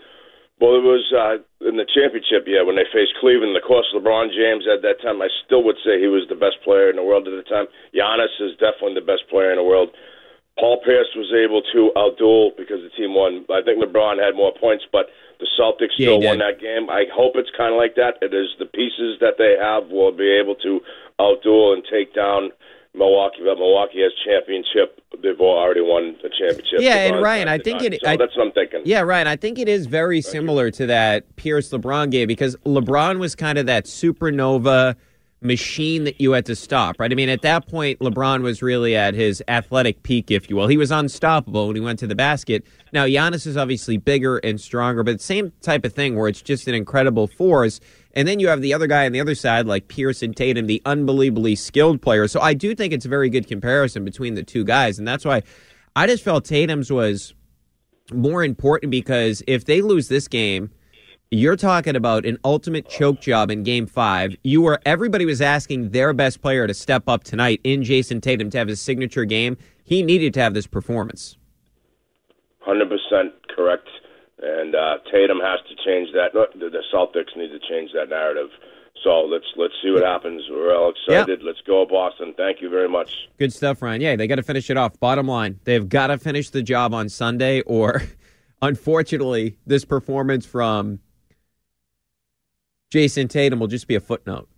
Well, 0.60 0.76
it 0.76 0.84
was 0.84 1.08
uh, 1.16 1.40
in 1.64 1.80
the 1.80 1.88
championship 1.88 2.44
year 2.44 2.68
when 2.68 2.76
they 2.76 2.84
faced 2.92 3.16
Cleveland. 3.16 3.56
Of 3.56 3.64
course, 3.64 3.88
LeBron 3.96 4.28
James 4.28 4.68
at 4.68 4.84
that 4.84 5.00
time, 5.00 5.24
I 5.24 5.32
still 5.48 5.64
would 5.64 5.80
say 5.80 5.96
he 5.96 6.12
was 6.12 6.28
the 6.28 6.36
best 6.36 6.60
player 6.60 6.92
in 6.92 7.00
the 7.00 7.02
world 7.02 7.24
at 7.24 7.32
the 7.32 7.48
time. 7.48 7.64
Giannis 7.96 8.28
is 8.44 8.52
definitely 8.60 9.00
the 9.00 9.08
best 9.08 9.24
player 9.32 9.48
in 9.48 9.56
the 9.56 9.64
world. 9.64 9.88
Paul 10.60 10.76
Pierce 10.84 11.08
was 11.16 11.32
able 11.32 11.64
to 11.72 11.88
outduel 11.96 12.52
because 12.60 12.84
the 12.84 12.92
team 12.92 13.16
won. 13.16 13.48
I 13.48 13.64
think 13.64 13.80
LeBron 13.80 14.20
had 14.20 14.36
more 14.36 14.52
points, 14.52 14.84
but 14.92 15.08
the 15.40 15.46
Celtics 15.58 15.96
Yeah, 15.98 16.06
still 16.08 16.20
won 16.22 16.38
that 16.38 16.60
game. 16.60 16.88
I 16.90 17.04
hope 17.12 17.32
it's 17.36 17.50
kind 17.56 17.72
of 17.72 17.78
like 17.78 17.94
that. 17.96 18.14
It 18.22 18.32
is 18.34 18.48
the 18.58 18.66
pieces 18.66 19.18
that 19.20 19.34
they 19.38 19.56
have 19.60 19.90
will 19.90 20.12
be 20.12 20.30
able 20.30 20.54
to 20.56 20.80
outduel 21.18 21.72
and 21.74 21.82
take 21.90 22.14
down 22.14 22.50
Milwaukee. 22.94 23.38
But 23.44 23.56
Milwaukee 23.58 24.02
has 24.02 24.12
championship. 24.24 25.00
They've 25.22 25.38
already 25.40 25.80
won 25.80 26.16
the 26.22 26.28
championship. 26.28 26.80
Yeah, 26.80 27.06
and 27.06 27.22
Ryan, 27.22 27.48
I 27.48 27.58
think 27.58 27.82
it- 27.82 28.00
So 28.02 28.10
I- 28.10 28.16
that's 28.16 28.36
what 28.36 28.46
I'm 28.46 28.52
thinking. 28.52 28.82
Yeah, 28.84 29.00
Ryan, 29.02 29.26
I 29.26 29.36
think 29.36 29.58
it 29.58 29.68
is 29.68 29.86
very 29.86 30.20
similar 30.20 30.70
to 30.72 30.86
that 30.86 31.24
Pierce 31.36 31.70
LeBron 31.72 32.10
game 32.10 32.26
because 32.28 32.56
LeBron 32.66 33.18
was 33.18 33.34
kind 33.34 33.58
of 33.58 33.66
that 33.66 33.84
supernova 33.84 34.96
machine 35.42 36.04
that 36.04 36.20
you 36.20 36.32
had 36.32 36.44
to 36.46 36.54
stop, 36.54 37.00
right? 37.00 37.10
I 37.10 37.14
mean, 37.14 37.28
at 37.28 37.42
that 37.42 37.66
point, 37.66 37.98
LeBron 38.00 38.42
was 38.42 38.62
really 38.62 38.94
at 38.94 39.14
his 39.14 39.42
athletic 39.48 40.02
peak, 40.02 40.30
if 40.30 40.50
you 40.50 40.56
will. 40.56 40.66
He 40.66 40.76
was 40.76 40.90
unstoppable 40.90 41.66
when 41.66 41.76
he 41.76 41.80
went 41.80 41.98
to 42.00 42.06
the 42.06 42.14
basket. 42.14 42.64
Now, 42.92 43.06
Giannis 43.06 43.46
is 43.46 43.56
obviously 43.56 43.96
bigger 43.96 44.38
and 44.38 44.60
stronger, 44.60 45.02
but 45.02 45.20
same 45.20 45.52
type 45.62 45.84
of 45.84 45.94
thing 45.94 46.16
where 46.16 46.28
it's 46.28 46.42
just 46.42 46.68
an 46.68 46.74
incredible 46.74 47.26
force. 47.26 47.80
And 48.12 48.28
then 48.28 48.38
you 48.38 48.48
have 48.48 48.60
the 48.60 48.74
other 48.74 48.86
guy 48.86 49.06
on 49.06 49.12
the 49.12 49.20
other 49.20 49.34
side, 49.34 49.66
like 49.66 49.88
Pierce 49.88 50.22
and 50.22 50.36
Tatum, 50.36 50.66
the 50.66 50.82
unbelievably 50.84 51.56
skilled 51.56 52.02
players. 52.02 52.32
So 52.32 52.40
I 52.40 52.54
do 52.54 52.74
think 52.74 52.92
it's 52.92 53.06
a 53.06 53.08
very 53.10 53.30
good 53.30 53.46
comparison 53.46 54.04
between 54.04 54.34
the 54.34 54.42
two 54.42 54.64
guys. 54.64 54.98
And 54.98 55.08
that's 55.08 55.24
why 55.24 55.42
I 55.96 56.06
just 56.06 56.22
felt 56.22 56.44
Tatum's 56.44 56.92
was 56.92 57.34
more 58.12 58.44
important 58.44 58.90
because 58.90 59.42
if 59.46 59.64
they 59.64 59.80
lose 59.80 60.08
this 60.08 60.28
game, 60.28 60.70
you're 61.30 61.56
talking 61.56 61.94
about 61.94 62.26
an 62.26 62.38
ultimate 62.44 62.88
choke 62.88 63.20
job 63.20 63.50
in 63.52 63.62
game 63.62 63.86
five. 63.86 64.34
You 64.42 64.62
were 64.62 64.80
everybody 64.84 65.24
was 65.24 65.40
asking 65.40 65.90
their 65.90 66.12
best 66.12 66.42
player 66.42 66.66
to 66.66 66.74
step 66.74 67.04
up 67.08 67.22
tonight 67.22 67.60
in 67.62 67.84
Jayson 67.84 68.20
Tatum 68.20 68.50
to 68.50 68.58
have 68.58 68.66
his 68.66 68.80
signature 68.80 69.24
game. 69.24 69.56
He 69.84 70.02
needed 70.02 70.34
to 70.34 70.40
have 70.40 70.54
this 70.54 70.66
performance. 70.66 71.36
Hundred 72.60 72.88
percent 72.88 73.32
correct. 73.54 73.88
And 74.42 74.74
uh, 74.74 74.98
Tatum 75.12 75.38
has 75.40 75.60
to 75.68 75.76
change 75.84 76.08
that. 76.14 76.32
The, 76.32 76.82
Celtics 76.92 77.36
need 77.36 77.48
to 77.48 77.60
change 77.68 77.92
that 77.94 78.08
narrative. 78.08 78.48
So 79.04 79.20
let's 79.20 79.46
let's 79.56 79.74
see 79.82 79.90
what 79.92 80.02
happens. 80.02 80.42
We're 80.50 80.74
all 80.74 80.90
excited. 80.90 81.42
Let's 81.44 81.60
go, 81.64 81.86
Boston. 81.86 82.34
Thank 82.36 82.60
you 82.60 82.68
very 82.68 82.88
much. 82.88 83.10
Good 83.38 83.52
stuff, 83.52 83.82
Ryan. 83.82 84.00
Yeah, 84.00 84.16
they 84.16 84.26
got 84.26 84.36
to 84.36 84.42
finish 84.42 84.68
it 84.68 84.76
off. 84.76 84.98
Bottom 84.98 85.28
line, 85.28 85.60
they've 85.62 85.88
got 85.88 86.08
to 86.08 86.18
finish 86.18 86.50
the 86.50 86.62
job 86.62 86.92
on 86.92 87.08
Sunday, 87.08 87.60
or 87.62 88.02
unfortunately, 88.62 89.58
this 89.64 89.84
performance 89.84 90.44
from 90.44 90.98
Jayson 92.90 93.28
Tatum 93.28 93.60
will 93.60 93.66
just 93.66 93.86
be 93.86 93.94
a 93.94 94.00
footnote. 94.00 94.48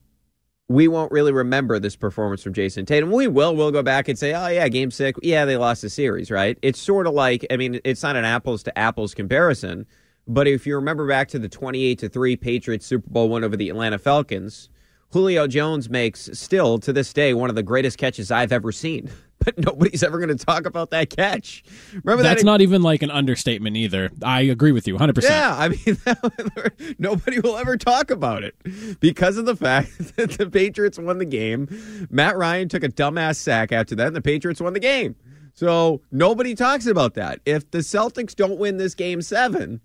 We 0.68 0.88
won't 0.88 1.12
really 1.12 1.32
remember 1.32 1.78
this 1.78 1.96
performance 1.96 2.42
from 2.42 2.54
Jayson 2.54 2.86
Tatum. 2.86 3.10
We 3.10 3.28
will. 3.28 3.54
We'll 3.54 3.72
go 3.72 3.82
back 3.82 4.08
and 4.08 4.18
say, 4.18 4.32
oh, 4.32 4.48
yeah, 4.48 4.68
game 4.68 4.90
six. 4.90 5.18
Yeah, 5.22 5.44
they 5.44 5.56
lost 5.56 5.82
the 5.82 5.90
series, 5.90 6.30
right? 6.30 6.58
It's 6.62 6.80
sort 6.80 7.06
of 7.06 7.12
like, 7.12 7.44
I 7.50 7.56
mean, 7.56 7.80
it's 7.84 8.02
not 8.02 8.16
an 8.16 8.24
apples 8.24 8.62
to 8.62 8.78
apples 8.78 9.14
comparison, 9.14 9.86
but 10.26 10.46
if 10.46 10.66
you 10.66 10.76
remember 10.76 11.06
back 11.06 11.28
to 11.28 11.38
the 11.38 11.48
28 11.48 11.98
to 11.98 12.08
3 12.08 12.36
Patriots 12.36 12.86
Super 12.86 13.10
Bowl 13.10 13.28
win 13.28 13.44
over 13.44 13.56
the 13.56 13.68
Atlanta 13.68 13.98
Falcons, 13.98 14.70
Julio 15.10 15.46
Jones 15.46 15.90
makes 15.90 16.30
still 16.32 16.78
to 16.78 16.92
this 16.92 17.12
day 17.12 17.34
one 17.34 17.50
of 17.50 17.56
the 17.56 17.62
greatest 17.62 17.98
catches 17.98 18.30
I've 18.30 18.52
ever 18.52 18.72
seen 18.72 19.10
but 19.44 19.58
nobody's 19.58 20.02
ever 20.02 20.18
going 20.18 20.36
to 20.36 20.44
talk 20.44 20.66
about 20.66 20.90
that 20.90 21.10
catch. 21.10 21.62
Remember 22.04 22.22
That's 22.22 22.42
that? 22.42 22.46
not 22.46 22.60
even 22.60 22.82
like 22.82 23.02
an 23.02 23.10
understatement 23.10 23.76
either. 23.76 24.10
I 24.22 24.42
agree 24.42 24.72
with 24.72 24.86
you 24.86 24.96
100%. 24.96 25.22
Yeah, 25.22 25.56
I 25.58 25.68
mean, 25.68 26.96
nobody 26.98 27.40
will 27.40 27.56
ever 27.56 27.76
talk 27.76 28.10
about 28.10 28.44
it 28.44 28.54
because 29.00 29.36
of 29.36 29.46
the 29.46 29.56
fact 29.56 29.90
that 30.16 30.32
the 30.32 30.48
Patriots 30.48 30.98
won 30.98 31.18
the 31.18 31.24
game. 31.24 31.68
Matt 32.10 32.36
Ryan 32.36 32.68
took 32.68 32.84
a 32.84 32.88
dumbass 32.88 33.36
sack 33.36 33.72
after 33.72 33.94
that, 33.96 34.08
and 34.08 34.16
the 34.16 34.22
Patriots 34.22 34.60
won 34.60 34.72
the 34.72 34.80
game. 34.80 35.16
So 35.54 36.00
nobody 36.10 36.54
talks 36.54 36.86
about 36.86 37.14
that. 37.14 37.40
If 37.44 37.70
the 37.70 37.78
Celtics 37.78 38.34
don't 38.34 38.58
win 38.58 38.78
this 38.78 38.94
game 38.94 39.20
seven, 39.20 39.80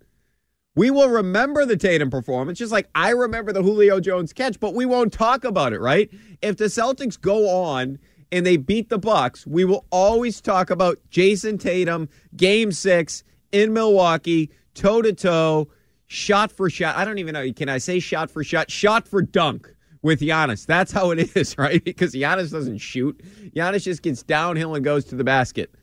we 0.76 0.92
will 0.92 1.10
remember 1.10 1.66
the 1.66 1.76
Tatum 1.76 2.10
performance, 2.10 2.60
just 2.60 2.72
like 2.72 2.88
I 2.96 3.10
remember 3.10 3.52
the 3.52 3.64
Julio 3.64 4.00
Jones 4.00 4.32
catch, 4.32 4.60
but 4.60 4.74
we 4.74 4.86
won't 4.86 5.12
talk 5.12 5.44
about 5.44 5.74
it, 5.74 5.82
right? 5.82 6.10
If 6.42 6.58
the 6.58 6.66
Celtics 6.66 7.20
go 7.20 7.50
on 7.50 8.00
and 8.32 8.46
they 8.46 8.58
beat 8.58 8.90
the 8.90 8.98
Bucks, 8.98 9.46
we 9.48 9.66
will 9.66 9.86
always 9.92 10.42
talk 10.42 10.70
about 10.70 10.98
Jayson 11.10 11.58
Tatum, 11.58 12.10
game 12.36 12.72
six 12.72 13.24
in 13.52 13.74
Milwaukee, 13.74 14.50
toe 14.74 15.02
to 15.02 15.14
toe, 15.14 15.70
shot 16.08 16.52
for 16.52 16.70
shot. 16.70 16.96
I 16.98 17.06
don't 17.06 17.18
even 17.20 17.34
know. 17.34 17.52
Can 17.54 17.70
I 17.70 17.78
say 17.78 18.00
shot 18.00 18.30
for 18.30 18.44
shot? 18.44 18.70
Shot 18.70 19.08
for 19.08 19.22
dunk 19.22 19.70
with 20.02 20.22
Giannis. 20.22 20.66
That's 20.66 20.92
how 20.92 21.12
it 21.12 21.36
is, 21.36 21.58
right? 21.58 21.84
Because 21.84 22.14
Giannis 22.14 22.52
doesn't 22.52 22.80
shoot. 22.80 23.20
Giannis 23.56 23.84
just 23.84 24.02
gets 24.02 24.24
downhill 24.24 24.76
and 24.76 24.84
goes 24.84 25.06
to 25.06 25.16
the 25.16 25.24
basket. 25.24 25.74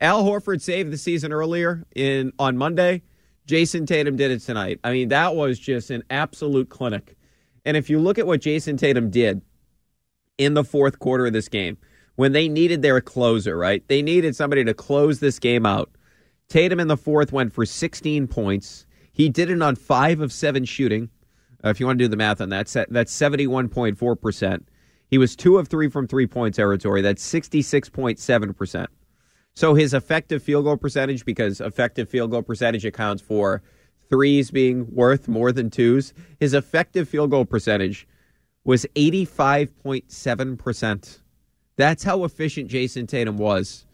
Al 0.00 0.24
Horford 0.24 0.60
saved 0.60 0.90
the 0.90 0.98
season 0.98 1.32
earlier 1.32 1.84
in 1.94 2.32
on 2.38 2.56
Monday. 2.56 3.02
Jayson 3.46 3.86
Tatum 3.86 4.16
did 4.16 4.30
it 4.30 4.40
tonight. 4.40 4.80
I 4.84 4.92
mean, 4.92 5.08
that 5.08 5.34
was 5.34 5.58
just 5.58 5.90
an 5.90 6.02
absolute 6.10 6.70
clinic. 6.70 7.16
And 7.64 7.76
if 7.76 7.90
you 7.90 7.98
look 7.98 8.18
at 8.18 8.26
what 8.26 8.40
Jayson 8.40 8.76
Tatum 8.76 9.10
did 9.10 9.42
in 10.38 10.54
the 10.54 10.64
fourth 10.64 10.98
quarter 10.98 11.26
of 11.26 11.32
this 11.32 11.48
game, 11.48 11.76
when 12.16 12.32
they 12.32 12.48
needed 12.48 12.82
their 12.82 13.00
closer, 13.00 13.56
right? 13.56 13.86
They 13.88 14.02
needed 14.02 14.36
somebody 14.36 14.64
to 14.64 14.74
close 14.74 15.20
this 15.20 15.38
game 15.38 15.64
out. 15.66 15.90
Tatum 16.48 16.80
in 16.80 16.88
the 16.88 16.96
fourth 16.96 17.32
went 17.32 17.52
for 17.52 17.66
16 17.66 18.26
points. 18.28 18.86
He 19.12 19.28
did 19.28 19.50
it 19.50 19.62
on 19.62 19.76
five 19.76 20.20
of 20.20 20.32
seven 20.32 20.64
shooting. 20.64 21.10
Uh, 21.64 21.70
if 21.70 21.80
you 21.80 21.86
want 21.86 21.98
to 21.98 22.04
do 22.04 22.08
the 22.08 22.16
math 22.16 22.40
on 22.40 22.50
that, 22.50 22.66
that's 22.90 23.16
71.4%. 23.16 24.60
He 25.08 25.18
was 25.18 25.36
two 25.36 25.58
of 25.58 25.68
three 25.68 25.88
from 25.88 26.06
three 26.06 26.26
point 26.26 26.54
territory. 26.54 27.00
That's 27.00 27.24
66.7%. 27.24 28.86
So 29.54 29.74
his 29.74 29.94
effective 29.94 30.42
field 30.42 30.64
goal 30.64 30.76
percentage, 30.76 31.24
because 31.24 31.60
effective 31.60 32.08
field 32.08 32.32
goal 32.32 32.42
percentage 32.42 32.84
accounts 32.84 33.22
for 33.22 33.62
threes 34.10 34.50
being 34.50 34.92
worth 34.92 35.28
more 35.28 35.52
than 35.52 35.70
twos, 35.70 36.12
his 36.40 36.54
effective 36.54 37.08
field 37.08 37.30
goal 37.30 37.44
percentage 37.44 38.08
was 38.64 38.84
85.7%. 38.96 41.18
That's 41.76 42.04
how 42.04 42.24
efficient 42.24 42.70
Jayson 42.70 43.08
Tatum 43.08 43.36
was 43.36 43.86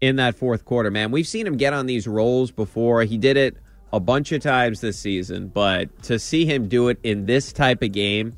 in 0.00 0.16
that 0.16 0.34
fourth 0.34 0.64
quarter, 0.64 0.90
man. 0.90 1.10
We've 1.12 1.26
seen 1.26 1.46
him 1.46 1.56
get 1.56 1.72
on 1.72 1.86
these 1.86 2.08
rolls 2.08 2.50
before. 2.50 3.04
He 3.04 3.18
did 3.18 3.36
it 3.36 3.56
a 3.92 4.00
bunch 4.00 4.32
of 4.32 4.42
times 4.42 4.80
this 4.80 4.98
season, 4.98 5.48
but 5.48 6.02
to 6.04 6.18
see 6.18 6.44
him 6.44 6.68
do 6.68 6.88
it 6.88 6.98
in 7.02 7.26
this 7.26 7.52
type 7.52 7.82
of 7.82 7.92
game 7.92 8.36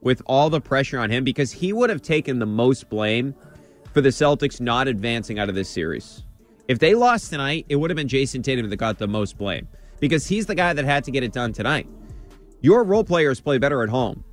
with 0.00 0.22
all 0.26 0.48
the 0.48 0.60
pressure 0.60 0.98
on 0.98 1.10
him, 1.10 1.22
because 1.22 1.52
he 1.52 1.72
would 1.72 1.90
have 1.90 2.02
taken 2.02 2.38
the 2.38 2.46
most 2.46 2.88
blame 2.88 3.34
for 3.92 4.00
the 4.00 4.08
Celtics 4.08 4.60
not 4.60 4.88
advancing 4.88 5.38
out 5.38 5.48
of 5.48 5.54
this 5.54 5.68
series. 5.68 6.24
If 6.66 6.78
they 6.78 6.94
lost 6.94 7.30
tonight, 7.30 7.66
it 7.68 7.76
would 7.76 7.90
have 7.90 7.96
been 7.96 8.08
Jayson 8.08 8.42
Tatum 8.42 8.70
that 8.70 8.76
got 8.76 8.98
the 8.98 9.06
most 9.06 9.36
blame 9.36 9.68
because 10.00 10.26
he's 10.26 10.46
the 10.46 10.54
guy 10.54 10.72
that 10.72 10.84
had 10.84 11.04
to 11.04 11.10
get 11.10 11.22
it 11.22 11.32
done 11.32 11.52
tonight. 11.52 11.86
Your 12.62 12.84
role 12.84 13.04
players 13.04 13.40
play 13.40 13.58
better 13.58 13.82
at 13.82 13.90
home. 13.90 14.24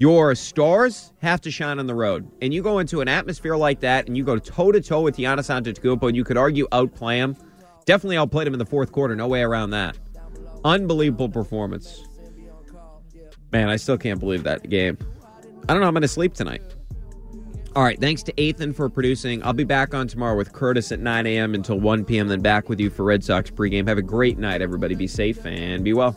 Your 0.00 0.36
stars 0.36 1.12
have 1.18 1.40
to 1.40 1.50
shine 1.50 1.80
on 1.80 1.88
the 1.88 1.94
road. 1.94 2.30
And 2.40 2.54
you 2.54 2.62
go 2.62 2.78
into 2.78 3.00
an 3.00 3.08
atmosphere 3.08 3.56
like 3.56 3.80
that 3.80 4.06
and 4.06 4.16
you 4.16 4.22
go 4.22 4.38
toe 4.38 4.70
to 4.70 4.80
toe 4.80 5.00
with 5.00 5.16
Giannis 5.16 5.50
Antetokounmpo 5.50 6.06
and 6.06 6.16
you 6.16 6.22
could 6.22 6.36
argue 6.36 6.68
outplay 6.70 7.18
him. 7.18 7.36
Definitely 7.84 8.16
outplayed 8.16 8.46
him 8.46 8.52
in 8.52 8.60
the 8.60 8.66
fourth 8.66 8.92
quarter. 8.92 9.16
No 9.16 9.26
way 9.26 9.42
around 9.42 9.70
that. 9.70 9.98
Unbelievable 10.64 11.28
performance. 11.28 12.04
Man, 13.50 13.68
I 13.68 13.74
still 13.74 13.98
can't 13.98 14.20
believe 14.20 14.44
that 14.44 14.68
game. 14.68 14.98
I 15.68 15.72
don't 15.72 15.80
know. 15.80 15.88
I'm 15.88 15.94
going 15.94 16.02
to 16.02 16.08
sleep 16.08 16.34
tonight. 16.34 16.62
All 17.74 17.82
right. 17.82 18.00
Thanks 18.00 18.22
to 18.24 18.40
Ethan 18.40 18.74
for 18.74 18.88
producing. 18.88 19.42
I'll 19.42 19.52
be 19.52 19.64
back 19.64 19.94
on 19.94 20.06
tomorrow 20.06 20.36
with 20.36 20.52
Curtis 20.52 20.92
at 20.92 21.00
9 21.00 21.26
a.m. 21.26 21.54
until 21.54 21.80
1 21.80 22.04
p.m. 22.04 22.28
Then 22.28 22.40
back 22.40 22.68
with 22.68 22.78
you 22.78 22.88
for 22.88 23.04
Red 23.04 23.24
Sox 23.24 23.50
pregame. 23.50 23.88
Have 23.88 23.98
a 23.98 24.02
great 24.02 24.38
night, 24.38 24.62
everybody. 24.62 24.94
Be 24.94 25.08
safe 25.08 25.44
and 25.44 25.82
be 25.82 25.92
well. 25.92 26.16